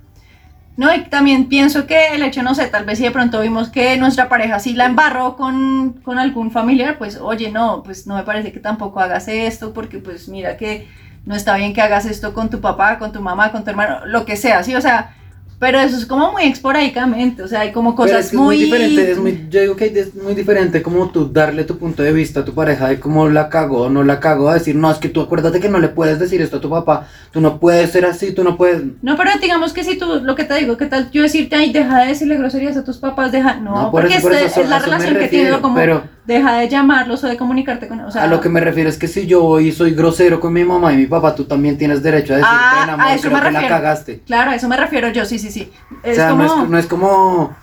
No, 0.78 0.94
y 0.96 1.04
también 1.04 1.50
pienso 1.50 1.86
que 1.86 2.16
el 2.16 2.24
hecho, 2.24 2.42
no 2.42 2.56
sé, 2.56 2.66
tal 2.68 2.86
vez 2.86 2.98
si 2.98 3.04
de 3.04 3.12
pronto 3.12 3.42
vimos 3.42 3.70
que 3.70 3.98
nuestra 3.98 4.30
pareja 4.30 4.60
sí 4.60 4.74
la 4.74 4.86
embarró 4.86 5.36
con, 5.36 6.00
con 6.02 6.18
algún 6.18 6.50
familiar, 6.50 6.98
pues 6.98 7.18
oye, 7.18 7.52
no, 7.52 7.84
pues 7.84 8.08
no 8.08 8.16
me 8.16 8.24
parece 8.24 8.52
que 8.52 8.60
tampoco 8.60 9.00
hagas 9.00 9.28
esto, 9.28 9.74
porque 9.74 10.00
pues 10.00 10.28
mira 10.30 10.58
que 10.58 10.88
no 11.26 11.36
está 11.36 11.56
bien 11.56 11.74
que 11.74 11.82
hagas 11.82 12.06
esto 12.06 12.34
con 12.34 12.50
tu 12.50 12.62
papá, 12.62 12.98
con 13.00 13.12
tu 13.12 13.22
mamá, 13.22 13.52
con 13.52 13.64
tu 13.64 13.70
hermano, 13.70 14.06
lo 14.06 14.26
que 14.26 14.36
sea, 14.36 14.64
¿sí? 14.64 14.76
O 14.76 14.82
sea, 14.82 15.16
pero 15.62 15.80
eso 15.80 15.96
es 15.96 16.08
como 16.08 16.32
muy 16.32 16.46
esporádicamente, 16.46 17.44
o 17.44 17.48
sea, 17.48 17.60
hay 17.60 17.72
como 17.72 17.94
cosas 17.94 18.26
es 18.26 18.34
muy... 18.34 18.46
muy 18.46 18.58
diferente, 18.64 19.12
es 19.12 19.20
muy, 19.20 19.46
yo 19.48 19.62
digo 19.62 19.76
que 19.76 19.86
es 19.96 20.16
muy 20.16 20.34
diferente 20.34 20.82
como 20.82 21.12
tú 21.12 21.32
darle 21.32 21.66
tu 21.66 21.78
punto 21.78 22.02
de 22.02 22.12
vista 22.12 22.40
a 22.40 22.46
tu 22.46 22.56
pareja 22.56 22.88
de 22.88 23.00
cómo 23.00 23.30
la 23.30 23.48
cagó 23.48 23.84
o 23.84 23.90
no 23.92 24.04
la 24.04 24.20
cagó, 24.20 24.50
a 24.50 24.56
decir, 24.56 24.76
no, 24.76 24.90
es 24.90 24.98
que 24.98 25.10
tú 25.10 25.22
acuérdate 25.22 25.60
que 25.60 25.70
no 25.70 25.78
le 25.78 25.90
puedes 25.90 26.18
decir 26.18 26.42
esto 26.42 26.58
a 26.58 26.62
tu 26.62 26.70
papá, 26.72 27.06
tú 27.30 27.42
no 27.42 27.60
puedes 27.60 27.92
ser 27.92 28.08
así, 28.08 28.34
tú 28.34 28.44
no 28.44 28.58
puedes... 28.58 28.82
No, 29.04 29.16
pero 29.16 29.30
digamos 29.40 29.72
que 29.72 29.84
si 29.84 30.00
tú, 30.00 30.22
lo 30.24 30.36
que 30.36 30.46
te 30.46 30.56
digo, 30.56 30.78
¿qué 30.78 30.88
tal 30.88 31.12
yo 31.12 31.22
decirte, 31.22 31.56
ay, 31.56 31.72
deja 31.72 32.00
de 32.00 32.08
decirle 32.08 32.38
groserías 32.38 32.76
a 32.76 32.84
tus 32.84 32.98
papás, 32.98 33.32
deja... 33.32 33.58
No, 33.58 33.92
porque 33.92 34.16
es, 34.16 34.24
la 34.68 34.80
relación 34.80 35.16
que 35.16 35.28
tienes 35.28 35.58
como... 35.58 35.78
deja 36.26 36.56
de 36.56 36.70
llamarlos 36.70 37.24
o 37.24 37.28
de 37.28 37.38
comunicarte 37.38 37.88
con 37.88 38.00
ellos. 38.00 38.16
a 38.16 38.26
lo 38.26 38.42
que 38.42 38.50
me 38.50 38.62
refiero 38.62 38.90
es 38.90 38.98
que 38.98 39.08
si 39.08 39.28
yo 39.28 39.42
voy 39.42 39.68
y 39.68 39.72
soy 39.72 39.92
grosero 39.92 40.40
con 40.40 40.54
mi 40.54 40.64
mamá 40.64 40.92
y 40.92 40.98
mi 40.98 41.06
papá, 41.06 41.36
tú 41.36 41.44
también 41.44 41.78
tienes 41.78 42.02
derecho 42.02 42.34
a 42.34 42.38
decir, 42.38 42.52
ah, 42.52 42.98
a 43.00 43.14
eso 43.14 43.30
me 43.30 43.40
refiero. 43.40 43.62
la 43.62 43.68
cagaste. 43.68 44.22
Claro, 44.26 44.50
a 44.50 44.56
eso 44.56 44.68
me 44.68 44.76
refiero 44.76 45.10
yo, 45.10 45.24
sí, 45.24 45.38
sí, 45.38 45.51
sí. 45.52 45.72
o 46.04 46.14
sea, 46.14 46.34
no, 46.34 46.46
es, 46.46 46.70
no 46.70 46.78
es 46.78 46.88
como 46.88 47.56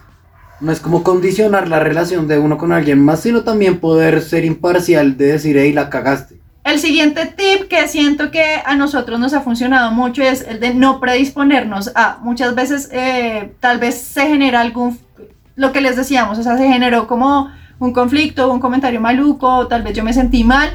no 0.61 0.73
es 0.73 0.81
como 0.81 1.03
condicionar 1.03 1.69
la 1.69 1.79
relación 1.79 2.27
de 2.27 2.39
uno 2.39 2.59
con 2.59 2.73
alguien 2.73 3.05
más, 3.05 3.21
sino 3.21 3.43
también 3.43 3.79
poder 3.79 4.23
ser 4.23 4.45
imparcial 4.45 5.17
de 5.17 5.27
decir, 5.27 5.57
hey, 5.57 5.73
la 5.73 5.89
cagaste. 5.89 6.37
El 6.65 6.81
siguiente 6.81 7.27
tip 7.27 7.69
que 7.69 7.89
siento 7.89 8.31
que 8.31 8.45
a 8.65 8.77
nosotros 8.77 9.19
nos 9.19 9.33
ha 9.33 9.41
funcionado 9.41 9.91
mucho 9.93 10.23
es 10.23 10.43
el 10.43 10.61
de 10.61 10.75
no 10.75 11.01
predisponernos 11.01 11.93
a. 11.95 12.19
Muchas 12.21 12.55
veces 12.55 12.91
eh, 12.93 13.55
tal 13.61 13.79
vez 13.79 13.99
se 13.99 14.27
genera 14.27 14.61
algún, 14.61 14.99
lo 15.57 15.73
que 15.73 15.81
les 15.81 15.97
decíamos, 15.97 16.39
o 16.39 16.43
sea, 16.43 16.59
se 16.59 16.69
generó 16.69 17.07
como 17.07 17.51
un 17.79 17.93
conflicto, 17.93 18.53
un 18.53 18.61
comentario 18.61 19.01
maluco, 19.01 19.67
tal 19.69 19.83
vez 19.83 19.95
yo 19.95 20.05
me 20.05 20.13
sentí 20.13 20.45
mal 20.45 20.71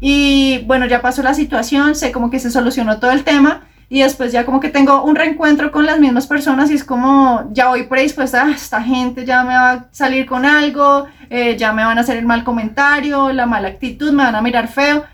y 0.00 0.64
bueno, 0.66 0.86
ya 0.86 1.00
pasó 1.00 1.22
la 1.22 1.34
situación, 1.34 1.94
sé 1.94 2.10
como 2.10 2.30
que 2.30 2.40
se 2.40 2.50
solucionó 2.50 2.98
todo 2.98 3.12
el 3.12 3.22
tema 3.22 3.68
y 3.92 4.02
después 4.02 4.30
ya 4.30 4.46
como 4.46 4.60
que 4.60 4.68
tengo 4.68 5.02
un 5.02 5.16
reencuentro 5.16 5.72
con 5.72 5.84
las 5.84 5.98
mismas 5.98 6.28
personas 6.28 6.70
y 6.70 6.74
es 6.74 6.84
como 6.84 7.50
ya 7.52 7.68
voy 7.68 7.82
predispuesta, 7.82 8.44
ah, 8.46 8.52
esta 8.54 8.80
gente 8.80 9.26
ya 9.26 9.42
me 9.42 9.52
va 9.52 9.72
a 9.72 9.88
salir 9.90 10.26
con 10.26 10.46
algo, 10.46 11.06
eh, 11.28 11.56
ya 11.58 11.72
me 11.72 11.84
van 11.84 11.98
a 11.98 12.02
hacer 12.02 12.16
el 12.16 12.24
mal 12.24 12.44
comentario, 12.44 13.32
la 13.32 13.46
mala 13.46 13.66
actitud, 13.66 14.12
me 14.12 14.22
van 14.22 14.36
a 14.36 14.42
mirar 14.42 14.68
feo. 14.68 15.04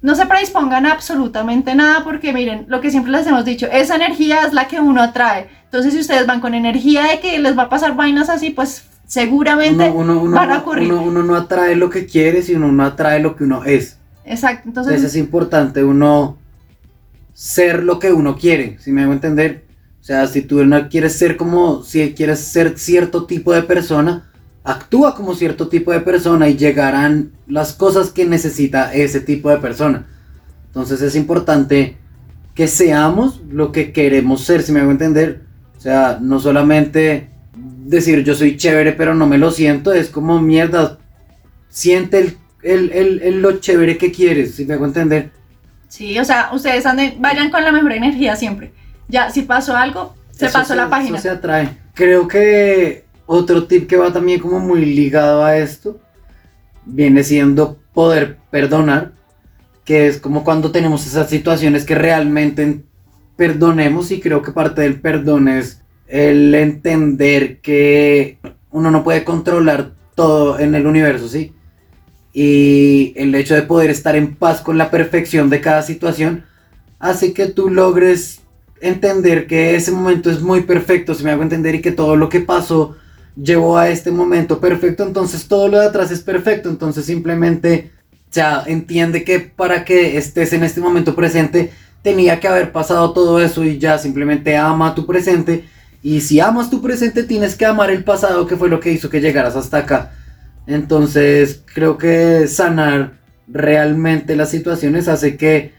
No 0.00 0.14
se 0.14 0.24
predispongan 0.24 0.86
a 0.86 0.92
absolutamente 0.92 1.74
nada 1.74 2.02
porque 2.04 2.32
miren, 2.32 2.64
lo 2.68 2.80
que 2.80 2.90
siempre 2.90 3.12
les 3.12 3.26
hemos 3.26 3.44
dicho, 3.44 3.68
esa 3.70 3.96
energía 3.96 4.46
es 4.46 4.54
la 4.54 4.66
que 4.66 4.80
uno 4.80 5.02
atrae. 5.02 5.48
Entonces 5.64 5.92
si 5.92 6.00
ustedes 6.00 6.26
van 6.26 6.40
con 6.40 6.54
energía 6.54 7.02
de 7.08 7.20
que 7.20 7.38
les 7.38 7.56
va 7.56 7.64
a 7.64 7.68
pasar 7.68 7.94
vainas 7.94 8.30
así, 8.30 8.48
pues 8.48 8.86
seguramente 9.06 9.90
van 9.90 10.50
a 10.50 10.58
ocurrir. 10.58 10.90
Uno, 10.90 11.22
no 11.22 11.36
atrae 11.36 11.76
lo 11.76 11.90
que 11.90 12.06
quiere, 12.06 12.40
sino 12.40 12.66
uno 12.66 12.86
atrae 12.86 13.20
lo 13.20 13.36
que 13.36 13.44
uno 13.44 13.62
es. 13.64 13.98
Exacto, 14.24 14.68
entonces... 14.68 14.94
entonces 14.94 15.16
es 15.16 15.20
importante 15.20 15.84
uno 15.84 16.38
ser 17.34 17.82
lo 17.82 17.98
que 17.98 18.12
uno 18.12 18.36
quiere, 18.36 18.78
si 18.80 18.92
me 18.92 19.02
hago 19.02 19.12
entender. 19.12 19.64
O 20.00 20.04
sea, 20.04 20.26
si 20.26 20.42
tú 20.42 20.64
no 20.64 20.88
quieres 20.88 21.14
ser 21.14 21.36
como, 21.36 21.82
si 21.82 22.12
quieres 22.12 22.40
ser 22.40 22.78
cierto 22.78 23.24
tipo 23.24 23.52
de 23.52 23.62
persona, 23.62 24.30
actúa 24.64 25.14
como 25.14 25.34
cierto 25.34 25.68
tipo 25.68 25.92
de 25.92 26.00
persona 26.00 26.48
y 26.48 26.56
llegarán 26.56 27.32
las 27.46 27.72
cosas 27.72 28.10
que 28.10 28.26
necesita 28.26 28.92
ese 28.92 29.20
tipo 29.20 29.50
de 29.50 29.58
persona. 29.58 30.06
Entonces 30.66 31.02
es 31.02 31.16
importante 31.16 31.96
que 32.54 32.68
seamos 32.68 33.40
lo 33.50 33.72
que 33.72 33.92
queremos 33.92 34.42
ser, 34.42 34.62
si 34.62 34.72
me 34.72 34.80
hago 34.80 34.90
entender. 34.90 35.42
O 35.76 35.80
sea, 35.80 36.18
no 36.20 36.40
solamente 36.40 37.30
decir 37.84 38.22
yo 38.24 38.34
soy 38.34 38.56
chévere 38.56 38.92
pero 38.92 39.14
no 39.14 39.26
me 39.26 39.38
lo 39.38 39.50
siento, 39.50 39.92
es 39.92 40.08
como 40.08 40.40
mierda, 40.40 40.98
siente 41.68 42.36
el, 42.62 43.42
lo 43.42 43.58
chévere 43.58 43.98
que 43.98 44.12
quieres, 44.12 44.54
si 44.54 44.64
me 44.64 44.74
hago 44.74 44.86
entender. 44.86 45.30
Sí, 45.92 46.18
o 46.18 46.24
sea, 46.24 46.48
ustedes 46.54 46.86
anden, 46.86 47.16
vayan 47.20 47.50
con 47.50 47.62
la 47.62 47.70
mejor 47.70 47.92
energía 47.92 48.34
siempre. 48.34 48.72
Ya, 49.08 49.28
si 49.28 49.42
pasó 49.42 49.76
algo, 49.76 50.14
se 50.30 50.48
pasó 50.48 50.74
la 50.74 50.88
página. 50.88 51.18
Eso 51.18 51.24
se 51.24 51.28
atrae. 51.28 51.76
Creo 51.92 52.26
que 52.26 53.04
otro 53.26 53.66
tip 53.66 53.86
que 53.86 53.98
va 53.98 54.10
también 54.10 54.40
como 54.40 54.58
muy 54.58 54.86
ligado 54.86 55.44
a 55.44 55.58
esto 55.58 56.00
viene 56.86 57.22
siendo 57.22 57.78
poder 57.92 58.38
perdonar, 58.50 59.12
que 59.84 60.06
es 60.06 60.18
como 60.18 60.44
cuando 60.44 60.72
tenemos 60.72 61.06
esas 61.06 61.28
situaciones 61.28 61.84
que 61.84 61.94
realmente 61.94 62.80
perdonemos 63.36 64.12
y 64.12 64.20
creo 64.20 64.40
que 64.40 64.52
parte 64.52 64.80
del 64.80 64.98
perdón 64.98 65.46
es 65.46 65.82
el 66.06 66.54
entender 66.54 67.60
que 67.60 68.38
uno 68.70 68.90
no 68.90 69.04
puede 69.04 69.24
controlar 69.24 69.92
todo 70.14 70.58
en 70.58 70.74
el 70.74 70.86
universo, 70.86 71.28
¿sí? 71.28 71.52
Y 72.32 73.12
el 73.16 73.34
hecho 73.34 73.54
de 73.54 73.62
poder 73.62 73.90
estar 73.90 74.16
en 74.16 74.34
paz 74.34 74.60
con 74.60 74.78
la 74.78 74.90
perfección 74.90 75.50
de 75.50 75.60
cada 75.60 75.82
situación 75.82 76.44
hace 76.98 77.32
que 77.32 77.46
tú 77.46 77.68
logres 77.68 78.40
entender 78.80 79.46
que 79.46 79.74
ese 79.74 79.92
momento 79.92 80.30
es 80.30 80.40
muy 80.40 80.62
perfecto, 80.62 81.14
si 81.14 81.24
me 81.24 81.30
hago 81.30 81.42
entender, 81.42 81.74
y 81.74 81.82
que 81.82 81.92
todo 81.92 82.16
lo 82.16 82.28
que 82.28 82.40
pasó 82.40 82.96
llevó 83.36 83.78
a 83.78 83.88
este 83.88 84.10
momento 84.10 84.60
perfecto, 84.60 85.04
entonces 85.04 85.46
todo 85.46 85.68
lo 85.68 85.78
de 85.78 85.86
atrás 85.86 86.10
es 86.10 86.20
perfecto, 86.20 86.68
entonces 86.68 87.04
simplemente, 87.04 87.90
ya 88.30 88.62
entiende 88.66 89.24
que 89.24 89.40
para 89.40 89.84
que 89.84 90.16
estés 90.16 90.52
en 90.52 90.64
este 90.64 90.80
momento 90.80 91.14
presente 91.14 91.70
tenía 92.02 92.40
que 92.40 92.48
haber 92.48 92.72
pasado 92.72 93.12
todo 93.12 93.40
eso 93.40 93.62
y 93.62 93.78
ya 93.78 93.98
simplemente 93.98 94.56
ama 94.56 94.94
tu 94.94 95.06
presente, 95.06 95.64
y 96.02 96.20
si 96.20 96.40
amas 96.40 96.70
tu 96.70 96.82
presente 96.82 97.22
tienes 97.22 97.54
que 97.54 97.66
amar 97.66 97.90
el 97.90 98.02
pasado 98.02 98.46
que 98.46 98.56
fue 98.56 98.68
lo 98.68 98.80
que 98.80 98.92
hizo 98.92 99.08
que 99.08 99.20
llegaras 99.20 99.54
hasta 99.54 99.78
acá. 99.78 100.12
Entonces, 100.66 101.62
creo 101.72 101.98
que 101.98 102.46
sanar 102.46 103.18
realmente 103.48 104.36
las 104.36 104.50
situaciones 104.50 105.08
hace 105.08 105.36
que, 105.36 105.72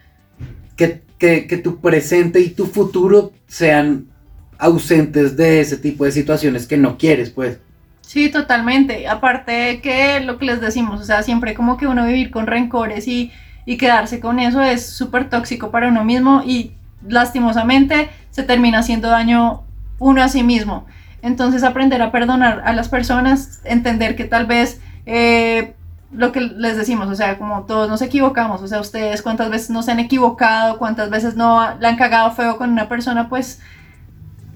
que, 0.75 1.57
tu 1.63 1.79
presente 1.79 2.41
y 2.41 2.49
tu 2.49 2.65
futuro 2.65 3.31
sean 3.47 4.07
ausentes 4.57 5.37
de 5.37 5.61
ese 5.61 5.77
tipo 5.77 6.03
de 6.03 6.11
situaciones 6.11 6.67
que 6.67 6.77
no 6.77 6.97
quieres, 6.97 7.29
pues. 7.29 7.59
Sí, 8.01 8.29
totalmente. 8.29 9.07
Aparte 9.07 9.79
que 9.81 10.19
lo 10.19 10.37
que 10.37 10.45
les 10.45 10.59
decimos, 10.59 10.99
o 10.99 11.03
sea, 11.05 11.23
siempre 11.23 11.53
como 11.53 11.77
que 11.77 11.87
uno 11.87 12.05
vivir 12.05 12.29
con 12.29 12.47
rencores 12.47 13.07
y, 13.07 13.31
y 13.65 13.77
quedarse 13.77 14.19
con 14.19 14.39
eso 14.39 14.61
es 14.61 14.85
súper 14.85 15.29
tóxico 15.29 15.71
para 15.71 15.87
uno 15.87 16.03
mismo 16.03 16.43
y 16.45 16.73
lastimosamente 17.07 18.09
se 18.29 18.43
termina 18.43 18.79
haciendo 18.79 19.07
daño 19.07 19.63
uno 19.99 20.21
a 20.21 20.27
sí 20.27 20.43
mismo. 20.43 20.85
Entonces 21.23 21.63
aprender 21.63 22.01
a 22.01 22.11
perdonar 22.11 22.61
a 22.65 22.73
las 22.73 22.89
personas, 22.89 23.61
entender 23.63 24.17
que 24.17 24.25
tal 24.25 24.45
vez 24.45 24.81
eh, 25.05 25.73
lo 26.11 26.33
que 26.33 26.41
les 26.41 26.75
decimos, 26.75 27.07
o 27.07 27.15
sea, 27.15 27.37
como 27.37 27.63
todos 27.63 27.89
nos 27.89 28.01
equivocamos, 28.01 28.61
o 28.61 28.67
sea, 28.67 28.81
ustedes 28.81 29.21
cuántas 29.21 29.49
veces 29.49 29.69
no 29.69 29.81
se 29.81 29.91
han 29.93 30.01
equivocado, 30.01 30.77
cuántas 30.77 31.09
veces 31.09 31.37
no 31.37 31.75
la 31.79 31.89
han 31.89 31.95
cagado 31.95 32.31
feo 32.31 32.57
con 32.57 32.69
una 32.71 32.89
persona, 32.89 33.29
pues 33.29 33.61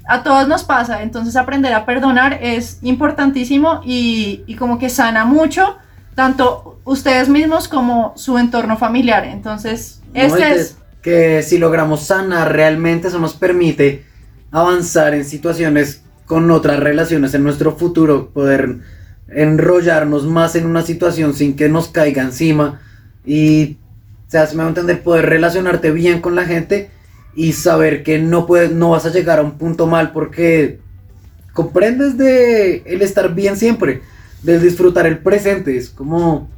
a 0.10 0.24
todos 0.24 0.50
nos 0.50 0.66
pasa, 0.66 1.02
entonces 1.04 1.38
aprender 1.38 1.74
a 1.74 1.86
perdonar 1.86 2.38
es 2.42 2.80
importantísimo 2.82 3.80
y, 3.86 4.44
y 4.46 4.56
como 4.56 4.78
que 4.78 4.90
sana 4.90 5.24
mucho, 5.24 5.78
tanto 6.16 6.82
ustedes 6.84 7.30
mismos 7.30 7.70
como 7.70 8.12
su 8.18 8.38
entorno 8.38 8.76
familiar, 8.76 9.24
entonces 9.24 10.02
este 10.14 10.52
es... 10.52 10.78
Que 11.02 11.42
si 11.44 11.58
logramos 11.58 12.02
sanar 12.02 12.52
realmente 12.52 13.08
eso 13.08 13.20
nos 13.20 13.34
permite 13.34 14.06
avanzar 14.52 15.14
en 15.14 15.24
situaciones 15.24 16.02
con 16.28 16.52
otras 16.52 16.80
relaciones 16.80 17.34
en 17.34 17.44
nuestro 17.44 17.76
futuro, 17.78 18.30
poder 18.30 18.80
enrollarnos 19.30 20.26
más 20.26 20.56
en 20.56 20.66
una 20.66 20.84
situación 20.84 21.34
sin 21.34 21.56
que 21.56 21.70
nos 21.70 21.88
caiga 21.88 22.22
encima 22.22 22.82
y, 23.26 23.78
o 24.28 24.32
sea, 24.32 24.46
si 24.46 24.56
me 24.56 24.62
va 24.62 24.68
a 24.68 24.70
entender, 24.70 25.02
poder 25.02 25.26
relacionarte 25.26 25.92
bien 25.92 26.22
con 26.22 26.36
la 26.36 26.46
gente 26.46 26.92
y 27.34 27.54
saber 27.54 28.04
que 28.04 28.20
no, 28.20 28.46
puedes, 28.46 28.72
no 28.72 28.92
vas 28.92 29.06
a 29.06 29.12
llegar 29.12 29.40
a 29.40 29.44
un 29.44 29.58
punto 29.58 29.88
mal 29.88 30.12
porque 30.12 30.80
comprendes 31.54 32.18
de 32.18 32.84
el 32.86 33.02
estar 33.02 33.34
bien 33.34 33.56
siempre, 33.56 34.02
de 34.44 34.60
disfrutar 34.60 35.08
el 35.08 35.20
presente, 35.20 35.78
es 35.78 35.90
como 35.90 36.50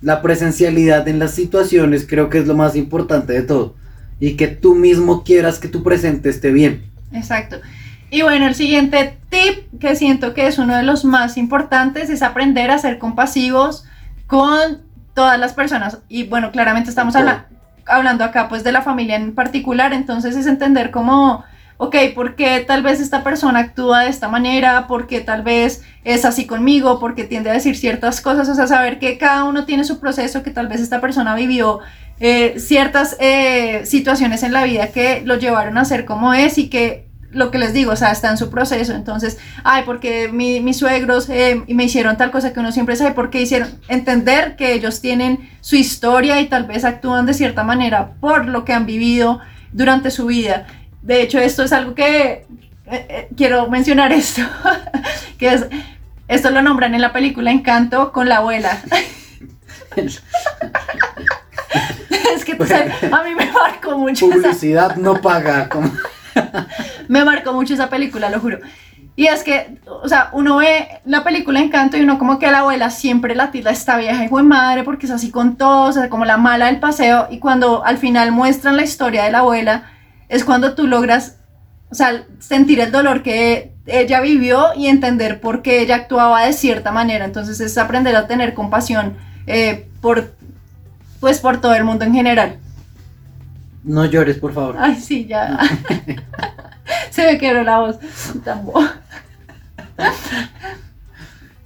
la 0.00 0.22
presencialidad 0.22 1.06
en 1.06 1.18
las 1.18 1.32
situaciones 1.32 2.06
creo 2.08 2.30
que 2.30 2.38
es 2.38 2.46
lo 2.46 2.56
más 2.56 2.76
importante 2.76 3.34
de 3.34 3.42
todo 3.42 3.74
y 4.18 4.36
que 4.36 4.48
tú 4.48 4.74
mismo 4.74 5.22
quieras 5.22 5.58
que 5.58 5.68
tu 5.68 5.82
presente 5.82 6.30
esté 6.30 6.50
bien. 6.50 6.84
Exacto. 7.12 7.56
Y 8.10 8.22
bueno, 8.22 8.46
el 8.48 8.56
siguiente 8.56 9.18
tip 9.28 9.78
que 9.78 9.94
siento 9.94 10.34
que 10.34 10.48
es 10.48 10.58
uno 10.58 10.76
de 10.76 10.82
los 10.82 11.04
más 11.04 11.36
importantes 11.36 12.10
es 12.10 12.22
aprender 12.22 12.70
a 12.70 12.78
ser 12.78 12.98
compasivos 12.98 13.84
con 14.26 14.82
todas 15.14 15.38
las 15.38 15.52
personas. 15.52 15.98
Y 16.08 16.24
bueno, 16.24 16.50
claramente 16.50 16.90
estamos 16.90 17.14
hablando 17.86 18.24
acá 18.24 18.48
pues 18.48 18.64
de 18.64 18.72
la 18.72 18.82
familia 18.82 19.16
en 19.16 19.34
particular, 19.34 19.92
entonces 19.92 20.34
es 20.34 20.46
entender 20.46 20.90
cómo, 20.90 21.44
ok, 21.76 21.96
¿por 22.14 22.34
qué 22.34 22.64
tal 22.66 22.82
vez 22.82 23.00
esta 23.00 23.22
persona 23.22 23.60
actúa 23.60 24.00
de 24.00 24.10
esta 24.10 24.28
manera? 24.28 24.88
¿Por 24.88 25.06
qué 25.06 25.20
tal 25.20 25.42
vez 25.42 25.84
es 26.02 26.24
así 26.24 26.46
conmigo? 26.46 26.98
¿Por 26.98 27.14
qué 27.14 27.24
tiende 27.24 27.50
a 27.50 27.54
decir 27.54 27.76
ciertas 27.76 28.20
cosas? 28.20 28.48
O 28.48 28.54
sea, 28.56 28.66
saber 28.66 28.98
que 28.98 29.18
cada 29.18 29.44
uno 29.44 29.66
tiene 29.66 29.84
su 29.84 30.00
proceso, 30.00 30.42
que 30.42 30.50
tal 30.50 30.66
vez 30.66 30.80
esta 30.80 31.00
persona 31.00 31.36
vivió 31.36 31.78
eh, 32.18 32.58
ciertas 32.58 33.16
eh, 33.20 33.82
situaciones 33.84 34.42
en 34.42 34.52
la 34.52 34.64
vida 34.64 34.88
que 34.88 35.22
lo 35.24 35.36
llevaron 35.36 35.78
a 35.78 35.84
ser 35.84 36.04
como 36.04 36.34
es 36.34 36.58
y 36.58 36.68
que 36.68 37.09
lo 37.32 37.50
que 37.50 37.58
les 37.58 37.72
digo, 37.72 37.92
o 37.92 37.96
sea, 37.96 38.10
está 38.10 38.30
en 38.30 38.36
su 38.36 38.50
proceso. 38.50 38.92
Entonces, 38.92 39.38
ay, 39.64 39.82
porque 39.84 40.28
mis 40.28 40.76
suegros 40.76 41.28
eh, 41.28 41.62
me 41.68 41.84
hicieron 41.84 42.16
tal 42.16 42.30
cosa 42.30 42.52
que 42.52 42.60
uno 42.60 42.72
siempre 42.72 42.96
sabe 42.96 43.12
por 43.12 43.30
qué 43.30 43.42
hicieron. 43.42 43.70
Entender 43.88 44.56
que 44.56 44.72
ellos 44.72 45.00
tienen 45.00 45.50
su 45.60 45.76
historia 45.76 46.40
y 46.40 46.48
tal 46.48 46.64
vez 46.64 46.84
actúan 46.84 47.26
de 47.26 47.34
cierta 47.34 47.62
manera 47.62 48.12
por 48.20 48.46
lo 48.46 48.64
que 48.64 48.72
han 48.72 48.86
vivido 48.86 49.40
durante 49.72 50.10
su 50.10 50.26
vida. 50.26 50.66
De 51.02 51.22
hecho, 51.22 51.38
esto 51.38 51.62
es 51.62 51.72
algo 51.72 51.94
que 51.94 52.12
eh, 52.12 52.46
eh, 52.86 53.28
quiero 53.36 53.68
mencionar 53.68 54.12
esto, 54.12 54.42
que 55.38 55.54
es, 55.54 55.66
esto 56.28 56.50
lo 56.50 56.62
nombran 56.62 56.94
en 56.94 57.00
la 57.00 57.12
película 57.12 57.50
Encanto 57.50 58.12
con 58.12 58.28
la 58.28 58.38
abuela. 58.38 58.80
es 59.96 60.22
que 62.44 62.52
a 62.52 63.24
mí 63.24 63.34
me 63.34 63.50
marcó 63.50 63.98
mucho. 63.98 64.28
Publicidad 64.28 64.96
no 64.96 65.20
paga. 65.20 65.68
Como... 65.68 65.90
me 67.08 67.24
marcó 67.24 67.52
mucho 67.52 67.74
esa 67.74 67.88
película, 67.88 68.30
lo 68.30 68.40
juro. 68.40 68.58
Y 69.16 69.26
es 69.26 69.42
que, 69.42 69.78
o 69.86 70.08
sea, 70.08 70.30
uno 70.32 70.56
ve 70.56 71.00
la 71.04 71.24
película 71.24 71.60
Encanto 71.60 71.96
y 71.96 72.02
uno 72.02 72.18
como 72.18 72.38
que 72.38 72.46
a 72.46 72.52
la 72.52 72.60
abuela 72.60 72.90
siempre 72.90 73.34
la 73.34 73.50
tira 73.50 73.70
esta 73.70 73.96
vieja 73.96 74.24
hijo 74.24 74.38
de 74.38 74.44
madre 74.44 74.82
porque 74.82 75.06
es 75.06 75.12
así 75.12 75.30
con 75.30 75.56
todo, 75.56 75.88
o 75.88 75.92
sea, 75.92 76.08
como 76.08 76.24
la 76.24 76.36
mala 76.36 76.66
del 76.66 76.80
paseo. 76.80 77.26
Y 77.30 77.38
cuando 77.38 77.84
al 77.84 77.98
final 77.98 78.32
muestran 78.32 78.76
la 78.76 78.82
historia 78.82 79.24
de 79.24 79.32
la 79.32 79.40
abuela, 79.40 79.90
es 80.28 80.44
cuando 80.44 80.74
tú 80.74 80.86
logras 80.86 81.40
o 81.90 81.94
sea, 81.94 82.24
sentir 82.38 82.80
el 82.80 82.92
dolor 82.92 83.22
que 83.22 83.72
ella 83.86 84.20
vivió 84.20 84.68
y 84.76 84.86
entender 84.86 85.40
por 85.40 85.62
qué 85.62 85.80
ella 85.80 85.96
actuaba 85.96 86.44
de 86.46 86.52
cierta 86.52 86.92
manera. 86.92 87.24
Entonces 87.24 87.60
es 87.60 87.76
aprender 87.76 88.14
a 88.14 88.28
tener 88.28 88.54
compasión 88.54 89.16
eh, 89.46 89.88
por, 90.00 90.32
pues, 91.18 91.40
por 91.40 91.60
todo 91.60 91.74
el 91.74 91.84
mundo 91.84 92.04
en 92.04 92.14
general. 92.14 92.58
No 93.82 94.04
llores, 94.04 94.38
por 94.38 94.52
favor. 94.52 94.76
Ay, 94.78 94.96
sí, 94.96 95.26
ya. 95.26 95.58
Se 97.10 97.24
me 97.24 97.38
quebró 97.38 97.62
la 97.62 97.78
voz. 97.78 97.98
Tampoco. 98.44 98.84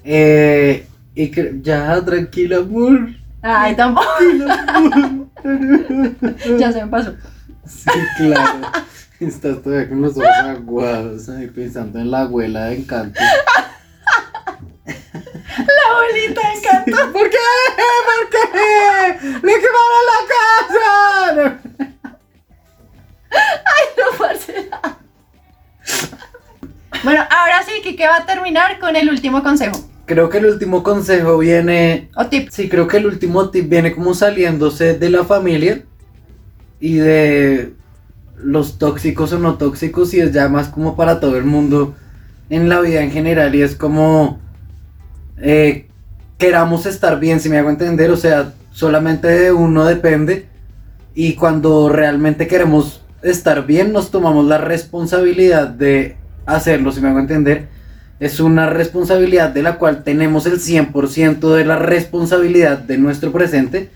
Eh, 0.05 0.87
y 1.15 1.31
que, 1.31 1.59
ya, 1.63 2.03
tranquila, 2.05 2.59
amor. 2.59 3.09
Ay, 3.43 3.75
tampoco. 3.77 4.09
Ya 6.59 6.73
se 6.73 6.83
me 6.83 6.91
pasó. 6.91 7.15
Sí, 7.67 7.91
claro. 8.17 8.61
Estás 9.21 9.63
todavía 9.63 9.91
con 9.91 10.01
los 10.01 10.17
ojos 10.17 10.29
aguados 10.29 11.29
ahí 11.29 11.49
pensando 11.49 11.99
en 11.99 12.11
la 12.11 12.23
abuela 12.23 12.67
de 12.67 12.77
encanto. 12.77 13.21
La 14.87 15.85
abuelita 15.93 16.41
de 16.41 16.55
encanto. 16.55 17.13
¿Por 17.13 17.29
qué? 17.29 17.37
¿Por 18.07 18.31
qué? 18.31 19.29
¡Le 19.29 19.53
quemaron 19.61 20.05
la 20.11 20.21
casa! 20.33 21.94
Ay, 23.35 23.85
no, 23.99 24.19
Marcela. 24.19 24.99
Bueno, 27.03 27.21
ahora 27.31 27.63
sí, 27.67 27.83
Kike 27.83 28.07
va 28.07 28.19
a 28.19 28.27
terminar 28.27 28.79
con 28.79 28.97
el 28.97 29.11
último 29.11 29.43
consejo. 29.43 29.77
Creo 30.07 30.29
que 30.29 30.39
el 30.39 30.47
último 30.47 30.83
consejo 30.83 31.39
viene. 31.39 32.11
O 32.17 32.27
tip. 32.27 32.49
Sí, 32.51 32.69
creo 32.69 32.87
que 32.87 32.99
el 32.99 33.07
último 33.07 33.51
tip 33.51 33.69
viene 33.69 33.95
como 33.95 34.15
saliéndose 34.15 34.99
de 34.99 35.11
la 35.11 35.25
familia 35.25 35.83
y 36.81 36.97
de 36.97 37.75
los 38.37 38.79
tóxicos 38.79 39.33
o 39.33 39.39
no 39.39 39.57
tóxicos 39.57 40.13
y 40.13 40.21
es 40.21 40.33
ya 40.33 40.49
más 40.49 40.69
como 40.69 40.97
para 40.97 41.21
todo 41.21 41.37
el 41.39 41.45
mundo 41.45 41.95
en 42.51 42.69
la 42.69 42.81
vida 42.81 43.03
en 43.03 43.11
general 43.11 43.55
y 43.55 43.63
es 43.63 43.75
como 43.75 44.41
eh, 45.39 45.89
queramos 46.39 46.87
estar 46.87 47.19
bien, 47.21 47.41
si 47.41 47.49
me 47.49 47.59
hago 47.59 47.71
entender, 47.71 48.11
o 48.11 48.17
sea, 48.17 48.53
solamente 48.73 49.29
de 49.29 49.53
uno 49.53 49.85
depende 49.85 50.49
y 51.15 51.35
cuando 51.35 51.89
realmente 51.89 52.47
queremos 52.47 53.04
estar 53.25 53.67
bien 53.67 53.93
nos 53.93 54.11
tomamos 54.11 54.47
la 54.47 54.59
responsabilidad 54.59 55.69
de 55.69 56.17
hacerlo, 56.47 56.93
si 56.93 57.01
me 57.01 57.09
hago 57.09 57.19
entender. 57.19 57.69
Es 58.21 58.39
una 58.39 58.69
responsabilidad 58.71 59.51
de 59.51 59.63
la 59.63 59.77
cual 59.77 60.05
tenemos 60.05 60.47
el 60.47 60.61
100% 60.61 61.55
de 61.55 61.65
la 61.65 61.79
responsabilidad 61.79 62.79
de 62.79 62.99
nuestro 62.99 63.33
presente 63.33 63.91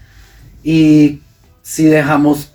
y 0.65 1.21
si 1.63 1.85
dejamos 1.85 2.53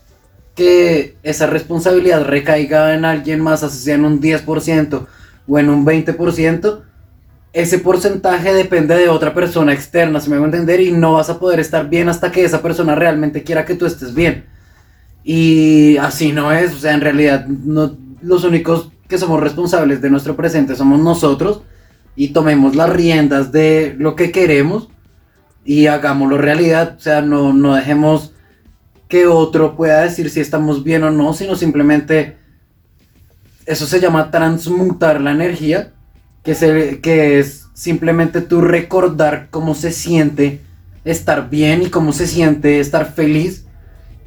que 0.56 1.16
esa 1.24 1.48
responsabilidad 1.48 2.26
recaiga 2.26 2.94
en 2.94 3.06
alguien 3.06 3.40
más, 3.40 3.64
así 3.64 3.78
sea 3.78 3.96
en 3.96 4.06
un 4.06 4.22
10% 4.22 5.08
o 5.48 5.60
en 5.60 5.70
un 5.70 5.86
20%, 5.86 6.82
ese 7.54 7.78
porcentaje 7.78 8.54
depende 8.54 8.96
de 8.96 9.10
otra 9.10 9.34
persona 9.34 9.74
externa, 9.74 10.20
si 10.20 10.30
me 10.30 10.36
hago 10.36 10.46
entender, 10.46 10.82
y 10.82 10.92
no 10.92 11.14
vas 11.14 11.30
a 11.30 11.40
poder 11.40 11.60
estar 11.60 11.88
bien 11.88 12.10
hasta 12.10 12.32
que 12.32 12.44
esa 12.44 12.62
persona 12.62 12.96
realmente 12.96 13.44
quiera 13.44 13.66
que 13.66 13.76
tú 13.76 13.86
estés 13.86 14.14
bien. 14.14 14.46
Y 15.24 15.98
así 15.98 16.32
no 16.32 16.52
es, 16.52 16.74
o 16.74 16.78
sea, 16.78 16.94
en 16.94 17.02
realidad 17.02 17.46
no, 17.48 17.96
los 18.22 18.44
únicos 18.44 18.92
que 19.08 19.18
somos 19.18 19.40
responsables 19.40 20.02
de 20.02 20.10
nuestro 20.10 20.36
presente 20.36 20.76
somos 20.76 21.00
nosotros 21.00 21.62
y 22.16 22.30
tomemos 22.30 22.76
las 22.76 22.90
riendas 22.90 23.52
de 23.52 23.96
lo 23.98 24.16
que 24.16 24.32
queremos 24.32 24.90
y 25.66 25.88
hagámoslo 25.88 26.38
realidad, 26.38 26.96
o 26.98 27.00
sea, 27.00 27.22
no, 27.22 27.54
no 27.54 27.76
dejemos 27.76 28.34
que 29.08 29.28
otro 29.28 29.76
pueda 29.76 30.02
decir 30.02 30.30
si 30.30 30.40
estamos 30.40 30.84
bien 30.84 31.04
o 31.04 31.12
no, 31.12 31.34
sino 31.34 31.56
simplemente 31.56 32.38
eso 33.66 33.86
se 33.86 34.00
llama 34.02 34.32
transmutar 34.32 35.22
la 35.22 35.32
energía, 35.32 35.94
que, 36.44 36.56
se, 36.56 37.00
que 37.00 37.40
es 37.40 37.68
simplemente 37.74 38.42
tú 38.42 38.62
recordar 38.62 39.48
cómo 39.50 39.76
se 39.76 39.92
siente 39.92 40.62
estar 41.06 41.50
bien 41.50 41.84
y 41.84 41.90
cómo 41.90 42.12
se 42.12 42.28
siente 42.28 42.80
estar 42.80 43.14
feliz 43.14 43.63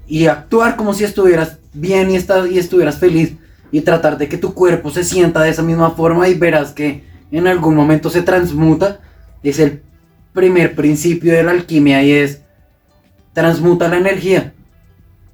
y 0.06 0.26
actuar 0.26 0.76
como 0.76 0.94
si 0.94 1.04
estuvieras 1.04 1.58
bien 1.72 2.10
y, 2.10 2.16
estar, 2.16 2.46
y 2.50 2.58
estuvieras 2.58 2.98
feliz 2.98 3.34
y 3.70 3.80
tratar 3.80 4.18
de 4.18 4.28
que 4.28 4.38
tu 4.38 4.54
cuerpo 4.54 4.90
se 4.90 5.04
sienta 5.04 5.42
de 5.42 5.50
esa 5.50 5.62
misma 5.62 5.90
forma 5.90 6.28
y 6.28 6.34
verás 6.34 6.72
que 6.72 7.04
en 7.30 7.46
algún 7.46 7.74
momento 7.74 8.10
se 8.10 8.22
transmuta. 8.22 9.00
Es 9.42 9.58
el 9.58 9.82
primer 10.32 10.74
principio 10.74 11.32
de 11.32 11.42
la 11.42 11.50
alquimia 11.52 12.02
y 12.02 12.12
es 12.12 12.42
transmuta 13.32 13.88
la 13.88 13.98
energía. 13.98 14.54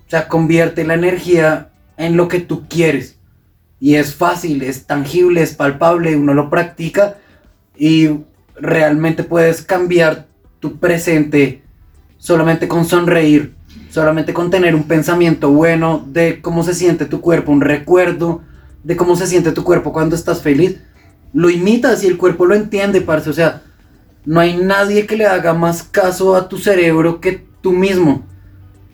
O 0.06 0.10
sea, 0.10 0.28
convierte 0.28 0.84
la 0.84 0.94
energía 0.94 1.70
en 1.96 2.16
lo 2.16 2.28
que 2.28 2.40
tú 2.40 2.66
quieres. 2.68 3.16
Y 3.80 3.96
es 3.96 4.14
fácil, 4.14 4.62
es 4.62 4.86
tangible, 4.86 5.42
es 5.42 5.54
palpable, 5.54 6.16
uno 6.16 6.34
lo 6.34 6.50
practica 6.50 7.18
y 7.76 8.10
realmente 8.54 9.24
puedes 9.24 9.62
cambiar 9.62 10.26
tu 10.60 10.78
presente 10.78 11.62
solamente 12.18 12.68
con 12.68 12.84
sonreír, 12.84 13.54
solamente 13.92 14.32
con 14.32 14.50
tener 14.50 14.74
un 14.74 14.84
pensamiento 14.84 15.50
bueno 15.50 16.02
de 16.06 16.40
cómo 16.40 16.64
se 16.64 16.72
siente 16.72 17.04
tu 17.04 17.20
cuerpo, 17.20 17.52
un 17.52 17.60
recuerdo 17.60 18.40
de 18.82 18.96
cómo 18.96 19.16
se 19.16 19.26
siente 19.26 19.52
tu 19.52 19.64
cuerpo 19.64 19.92
cuando 19.92 20.16
estás 20.16 20.40
feliz. 20.40 20.78
Lo 21.34 21.50
imitas 21.50 22.02
y 22.02 22.06
el 22.06 22.16
cuerpo 22.16 22.46
lo 22.46 22.54
entiende, 22.54 23.02
parce. 23.02 23.28
O 23.28 23.34
sea, 23.34 23.60
no 24.24 24.40
hay 24.40 24.56
nadie 24.56 25.06
que 25.06 25.18
le 25.18 25.26
haga 25.26 25.52
más 25.52 25.82
caso 25.82 26.34
a 26.34 26.48
tu 26.48 26.56
cerebro 26.56 27.20
que 27.20 27.44
tú 27.60 27.72
mismo. 27.72 28.24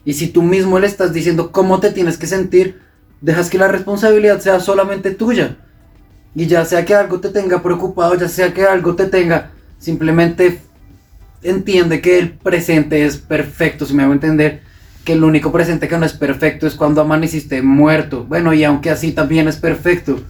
Y 0.04 0.14
si 0.14 0.26
tú 0.26 0.42
mismo 0.42 0.80
le 0.80 0.88
estás 0.88 1.12
diciendo 1.12 1.52
cómo 1.52 1.78
te 1.78 1.92
tienes 1.92 2.18
que 2.18 2.26
sentir, 2.26 2.80
dejas 3.20 3.50
que 3.50 3.58
la 3.58 3.68
responsabilidad 3.68 4.40
sea 4.40 4.58
solamente 4.58 5.12
tuya. 5.12 5.58
Y 6.34 6.46
ya 6.46 6.64
sea 6.64 6.84
que 6.84 6.96
algo 6.96 7.20
te 7.20 7.28
tenga 7.28 7.62
preocupado, 7.62 8.16
ya 8.16 8.28
sea 8.28 8.52
que 8.52 8.64
algo 8.64 8.96
te 8.96 9.06
tenga, 9.06 9.52
simplemente 9.78 10.60
entiende 11.42 12.00
que 12.00 12.18
el 12.18 12.32
presente 12.32 13.04
es 13.04 13.16
perfecto, 13.16 13.86
si 13.86 13.94
me 13.94 14.02
hago 14.02 14.12
entender. 14.12 14.66
Que 15.08 15.14
el 15.14 15.24
único 15.24 15.50
presente 15.50 15.88
que 15.88 15.96
no 15.96 16.04
es 16.04 16.12
perfecto 16.12 16.66
es 16.66 16.74
cuando 16.74 17.00
amaneciste 17.00 17.62
muerto. 17.62 18.26
Bueno, 18.26 18.52
y 18.52 18.62
aunque 18.62 18.90
así 18.90 19.12
también 19.12 19.48
es 19.48 19.56
perfecto. 19.56 20.20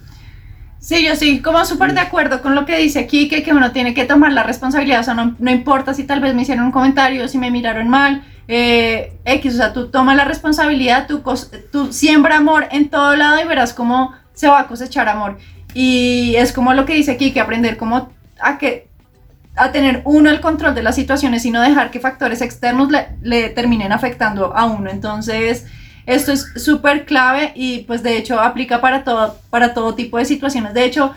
Sí, 0.79 1.05
yo 1.05 1.17
sí, 1.17 1.41
como 1.41 1.65
súper 1.65 1.93
de 1.93 1.99
acuerdo 1.99 2.41
con 2.41 2.55
lo 2.55 2.65
que 2.65 2.77
dice 2.77 2.99
aquí, 2.99 3.27
que, 3.27 3.43
que 3.43 3.51
uno 3.51 3.73
tiene 3.73 3.93
que 3.93 4.05
tomar 4.05 4.31
la 4.31 4.43
responsabilidad, 4.43 5.01
o 5.01 5.03
sea, 5.03 5.15
no, 5.15 5.35
no 5.37 5.51
importa 5.51 5.93
si 5.93 6.05
tal 6.05 6.21
vez 6.21 6.33
me 6.33 6.43
hicieron 6.43 6.63
un 6.63 6.71
comentario, 6.71 7.27
si 7.27 7.37
me 7.37 7.51
miraron 7.51 7.89
mal, 7.89 8.23
eh, 8.47 9.17
X, 9.25 9.55
o 9.55 9.57
sea, 9.57 9.73
tú 9.73 9.89
tomas 9.89 10.15
la 10.15 10.23
responsabilidad, 10.23 11.07
tú, 11.07 11.21
tú 11.73 11.91
siembra 11.91 12.37
amor 12.37 12.69
en 12.71 12.87
todo 12.87 13.17
lado 13.17 13.41
y 13.43 13.47
verás 13.49 13.73
cómo 13.73 14.13
se 14.33 14.47
va 14.47 14.61
a 14.61 14.67
cosechar 14.67 15.09
amor. 15.09 15.39
Y 15.73 16.35
es 16.37 16.53
como 16.53 16.73
lo 16.73 16.85
que 16.85 16.93
dice 16.93 17.11
aquí, 17.11 17.33
que 17.33 17.41
aprender 17.41 17.75
como 17.75 18.13
a 18.39 18.57
que 18.57 18.87
a 19.59 19.71
tener 19.71 20.01
uno 20.05 20.29
el 20.29 20.41
control 20.41 20.73
de 20.73 20.83
las 20.83 20.95
situaciones 20.95 21.45
y 21.45 21.51
no 21.51 21.61
dejar 21.61 21.91
que 21.91 21.99
factores 21.99 22.41
externos 22.41 22.89
le, 23.21 23.49
terminen 23.49 23.91
afectando 23.91 24.55
a 24.55 24.65
uno. 24.65 24.89
Entonces, 24.89 25.65
esto 26.05 26.31
es 26.31 26.45
súper 26.55 27.05
clave 27.05 27.51
y 27.55 27.79
pues 27.79 28.01
de 28.01 28.17
hecho 28.17 28.39
aplica 28.39 28.81
para 28.81 29.03
todo, 29.03 29.37
para 29.49 29.73
todo 29.73 29.95
tipo 29.95 30.17
de 30.17 30.25
situaciones. 30.25 30.73
De 30.73 30.85
hecho, 30.85 31.13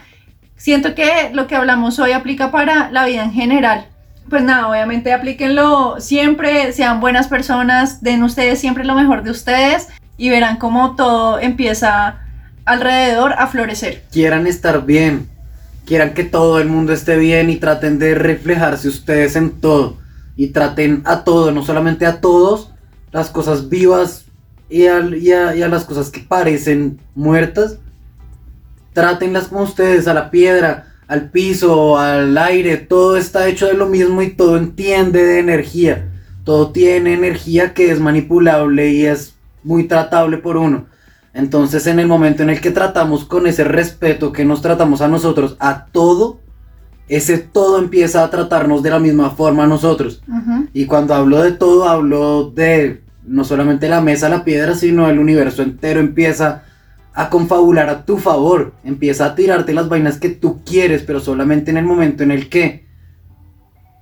siento 0.56 0.94
que 0.94 1.30
lo 1.32 1.46
que 1.46 1.56
hablamos 1.56 1.98
hoy 1.98 2.12
aplica 2.12 2.50
para 2.50 2.90
la 2.90 3.06
vida 3.06 3.24
en 3.24 3.32
general 3.32 3.86
pues 4.28 4.42
nada, 4.42 4.68
obviamente 4.68 5.12
aplíquenlo 5.12 6.00
siempre, 6.00 6.72
sean 6.72 7.00
buenas 7.00 7.28
personas, 7.28 8.02
den 8.02 8.22
ustedes 8.22 8.58
siempre 8.58 8.84
lo 8.84 8.94
mejor 8.94 9.22
de 9.22 9.30
ustedes 9.30 9.88
y 10.16 10.30
verán 10.30 10.56
cómo 10.56 10.94
todo 10.96 11.38
empieza 11.38 12.20
alrededor 12.64 13.34
a 13.36 13.46
florecer. 13.48 14.04
Quieran 14.10 14.46
estar 14.46 14.84
bien, 14.86 15.28
quieran 15.84 16.14
que 16.14 16.24
todo 16.24 16.58
el 16.60 16.68
mundo 16.68 16.92
esté 16.92 17.16
bien 17.16 17.50
y 17.50 17.56
traten 17.56 17.98
de 17.98 18.14
reflejarse 18.14 18.88
ustedes 18.88 19.36
en 19.36 19.60
todo. 19.60 19.98
Y 20.36 20.48
traten 20.48 21.02
a 21.04 21.24
todo, 21.24 21.52
no 21.52 21.64
solamente 21.64 22.06
a 22.06 22.20
todos, 22.20 22.70
las 23.10 23.30
cosas 23.30 23.68
vivas 23.68 24.24
y 24.68 24.86
a, 24.86 25.00
las 25.68 25.84
cosas 25.84 26.10
que 26.10 26.20
parecen 26.20 26.98
muertas. 27.14 27.78
Trátenlas 28.94 29.48
como 29.48 29.62
ustedes, 29.62 30.08
a 30.08 30.14
la 30.14 30.30
piedra, 30.30 30.94
al 31.08 31.30
piso, 31.30 31.98
al 31.98 32.36
aire, 32.38 32.78
todo 32.78 33.16
está 33.16 33.48
hecho 33.48 33.66
de 33.66 33.74
lo 33.74 33.86
mismo 33.86 34.22
y 34.22 34.30
todo 34.30 34.56
entiende 34.56 35.24
de 35.24 35.40
energía. 35.40 36.08
Todo 36.44 36.72
tiene 36.72 37.14
energía 37.14 37.74
que 37.74 37.90
es 37.90 38.00
manipulable 38.00 38.90
y 38.90 39.06
es 39.06 39.34
muy 39.62 39.84
tratable 39.84 40.38
por 40.38 40.56
uno. 40.56 40.86
Entonces 41.34 41.86
en 41.86 41.98
el 41.98 42.06
momento 42.06 42.42
en 42.42 42.50
el 42.50 42.60
que 42.60 42.70
tratamos 42.70 43.24
con 43.24 43.46
ese 43.46 43.64
respeto 43.64 44.32
que 44.32 44.44
nos 44.44 44.60
tratamos 44.60 45.00
a 45.00 45.08
nosotros, 45.08 45.56
a 45.60 45.86
todo, 45.86 46.40
ese 47.08 47.38
todo 47.38 47.78
empieza 47.78 48.22
a 48.22 48.30
tratarnos 48.30 48.82
de 48.82 48.90
la 48.90 48.98
misma 48.98 49.30
forma 49.30 49.64
a 49.64 49.66
nosotros. 49.66 50.22
Y 50.72 50.86
cuando 50.86 51.14
hablo 51.14 51.42
de 51.42 51.52
todo, 51.52 51.88
hablo 51.88 52.50
de 52.50 53.02
no 53.26 53.44
solamente 53.44 53.88
la 53.88 54.00
mesa, 54.00 54.28
la 54.28 54.44
piedra, 54.44 54.74
sino 54.74 55.08
el 55.08 55.18
universo 55.18 55.62
entero 55.62 56.00
empieza 56.00 56.64
a 57.14 57.28
confabular 57.30 57.88
a 57.88 58.04
tu 58.04 58.18
favor. 58.18 58.74
Empieza 58.84 59.26
a 59.26 59.34
tirarte 59.34 59.74
las 59.74 59.88
vainas 59.88 60.18
que 60.18 60.30
tú 60.30 60.60
quieres, 60.64 61.02
pero 61.02 61.20
solamente 61.20 61.70
en 61.70 61.76
el 61.76 61.84
momento 61.84 62.22
en 62.22 62.30
el 62.30 62.48
que 62.48 62.86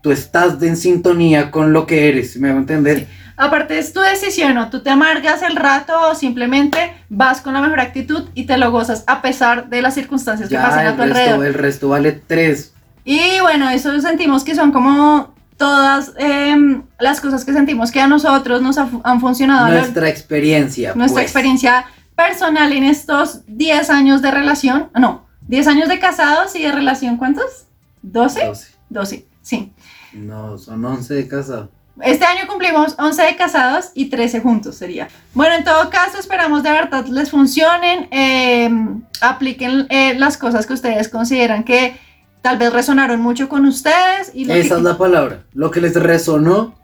tú 0.03 0.13
estás 0.13 0.63
en 0.63 0.77
sintonía 0.77 1.51
con 1.51 1.73
lo 1.73 1.87
que 1.87 2.09
eres, 2.09 2.37
¿me 2.37 2.49
va 2.51 2.57
a 2.57 2.59
entender? 2.61 2.99
Sí. 3.01 3.07
Aparte 3.37 3.79
es 3.79 3.95
tu 3.95 4.01
decisión, 4.01 4.59
o 4.59 4.69
tú 4.69 4.83
te 4.83 4.91
amargas 4.91 5.43
el 5.43 5.57
rato 5.57 5.95
o 6.11 6.15
simplemente 6.15 6.93
vas 7.09 7.41
con 7.41 7.55
la 7.55 7.63
mejor 7.63 7.81
actitud 7.81 8.29
y 8.35 8.45
te 8.45 8.59
lo 8.59 8.71
gozas 8.71 9.03
a 9.07 9.23
pesar 9.23 9.71
de 9.71 9.81
las 9.81 9.95
circunstancias 9.95 10.51
que 10.51 10.57
pasan 10.57 10.83
Ya, 10.83 10.89
a 10.89 10.91
el 10.91 10.97
tu 10.97 11.03
resto, 11.03 11.19
alrededor. 11.19 11.47
el 11.47 11.55
resto 11.55 11.89
vale 11.89 12.13
tres. 12.13 12.75
Y 13.05 13.41
bueno, 13.41 13.71
eso 13.71 13.99
sentimos 14.01 14.45
que 14.45 14.55
son 14.55 14.73
como 14.73 15.35
todas 15.57 16.13
em, 16.19 16.83
las 16.99 17.21
cosas 17.23 17.45
que 17.47 17.53
sentimos 17.55 17.91
que 17.91 18.01
a 18.01 18.07
nosotros 18.09 18.61
nos 18.61 18.77
ha 18.77 18.89
han 19.05 19.21
funcionado. 19.21 19.69
Nuestra 19.69 20.09
experiencia. 20.11 20.93
nuestra 20.95 21.15
pues. 21.23 21.25
experiencia 21.25 21.87
personal 22.15 22.73
en 22.75 22.85
estos 22.85 23.41
10 23.47 23.89
años 23.89 24.21
de 24.21 24.31
relación. 24.31 24.91
No, 24.99 25.27
10 25.49 25.67
años 25.67 25.89
de 25.89 25.99
casados 25.99 26.55
y 26.57 26.63
de 26.63 26.73
relación, 26.73 27.17
¿cuántos? 27.17 27.67
¿12? 28.05 28.49
12. 28.49 28.69
12, 28.91 29.27
sí. 29.41 29.73
No, 30.13 30.59
son 30.59 30.85
11 30.85 31.15
de 31.15 31.29
casado. 31.29 31.71
Este 32.03 32.25
año 32.25 32.47
cumplimos 32.49 32.95
11 32.99 33.23
de 33.23 33.37
casados 33.37 33.91
y 33.95 34.07
13 34.09 34.41
juntos 34.41 34.77
sería. 34.77 35.09
Bueno, 35.35 35.55
en 35.57 35.65
todo 35.65 35.91
caso, 35.91 36.19
esperamos 36.19 36.63
de 36.63 36.71
verdad 36.71 37.05
les 37.07 37.31
funcionen, 37.31 38.09
eh, 38.11 38.71
apliquen 39.21 39.87
eh, 39.91 40.15
las 40.19 40.39
cosas 40.39 40.67
que 40.67 40.73
ustedes 40.73 41.09
consideran 41.09 41.63
que 41.63 41.99
tal 42.41 42.57
vez 42.57 42.73
resonaron 42.73 43.21
mucho 43.21 43.49
con 43.51 43.67
ustedes. 43.67 44.31
Y 44.35 44.45
Esa 44.45 44.53
que- 44.55 44.61
es 44.61 44.83
la 44.83 44.97
palabra. 44.97 45.43
Lo 45.53 45.71
que 45.71 45.81
les 45.83 45.95
resonó, 45.95 46.75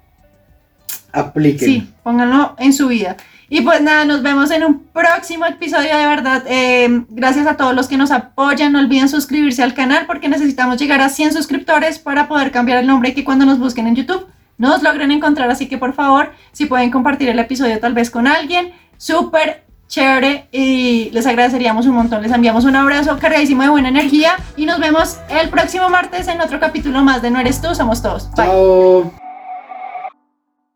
apliquen. 1.12 1.66
Sí, 1.68 1.92
pónganlo 2.02 2.54
en 2.58 2.72
su 2.72 2.88
vida. 2.88 3.16
Y 3.48 3.60
pues 3.60 3.80
nada, 3.80 4.04
nos 4.04 4.22
vemos 4.22 4.50
en 4.50 4.64
un 4.64 4.84
próximo 4.84 5.46
episodio 5.46 5.96
de 5.96 6.06
verdad. 6.06 6.42
eh, 6.46 7.04
gracias 7.08 7.46
a 7.46 7.56
todos 7.56 7.74
los 7.74 7.86
que 7.86 7.96
nos 7.96 8.10
apoyan. 8.10 8.72
No 8.72 8.80
olviden 8.80 9.08
suscribirse 9.08 9.62
al 9.62 9.74
canal 9.74 10.06
porque 10.06 10.28
necesitamos 10.28 10.78
llegar 10.78 11.00
a 11.00 11.08
100 11.08 11.32
suscriptores 11.32 11.98
para 11.98 12.26
poder 12.28 12.50
cambiar 12.50 12.78
el 12.78 12.86
nombre 12.86 13.10
y 13.10 13.14
que 13.14 13.24
cuando 13.24 13.46
nos 13.46 13.58
busquen 13.58 13.86
en 13.86 13.94
YouTube 13.94 14.26
nos 14.58 14.82
logren 14.82 15.12
encontrar. 15.12 15.50
Así 15.50 15.68
que 15.68 15.78
por 15.78 15.94
favor, 15.94 16.32
si 16.52 16.66
pueden 16.66 16.90
compartir 16.90 17.28
el 17.28 17.38
episodio 17.38 17.78
tal 17.78 17.94
vez 17.94 18.10
con 18.10 18.26
alguien, 18.26 18.72
súper 18.96 19.64
chévere 19.88 20.48
y 20.50 21.10
les 21.12 21.26
agradeceríamos 21.26 21.86
un 21.86 21.94
montón. 21.94 22.22
Les 22.22 22.32
enviamos 22.32 22.64
un 22.64 22.74
abrazo 22.74 23.16
cargadísimo 23.20 23.62
de 23.62 23.68
buena 23.68 23.88
energía 23.90 24.32
y 24.56 24.66
nos 24.66 24.80
vemos 24.80 25.18
el 25.28 25.48
próximo 25.50 25.88
martes 25.88 26.26
en 26.26 26.40
otro 26.40 26.58
capítulo 26.58 27.02
más 27.02 27.22
de 27.22 27.30
No 27.30 27.38
eres 27.38 27.60
tú, 27.62 27.74
somos 27.74 28.02
todos. 28.02 28.28
Bye. 28.32 28.46
Chao. 28.46 29.25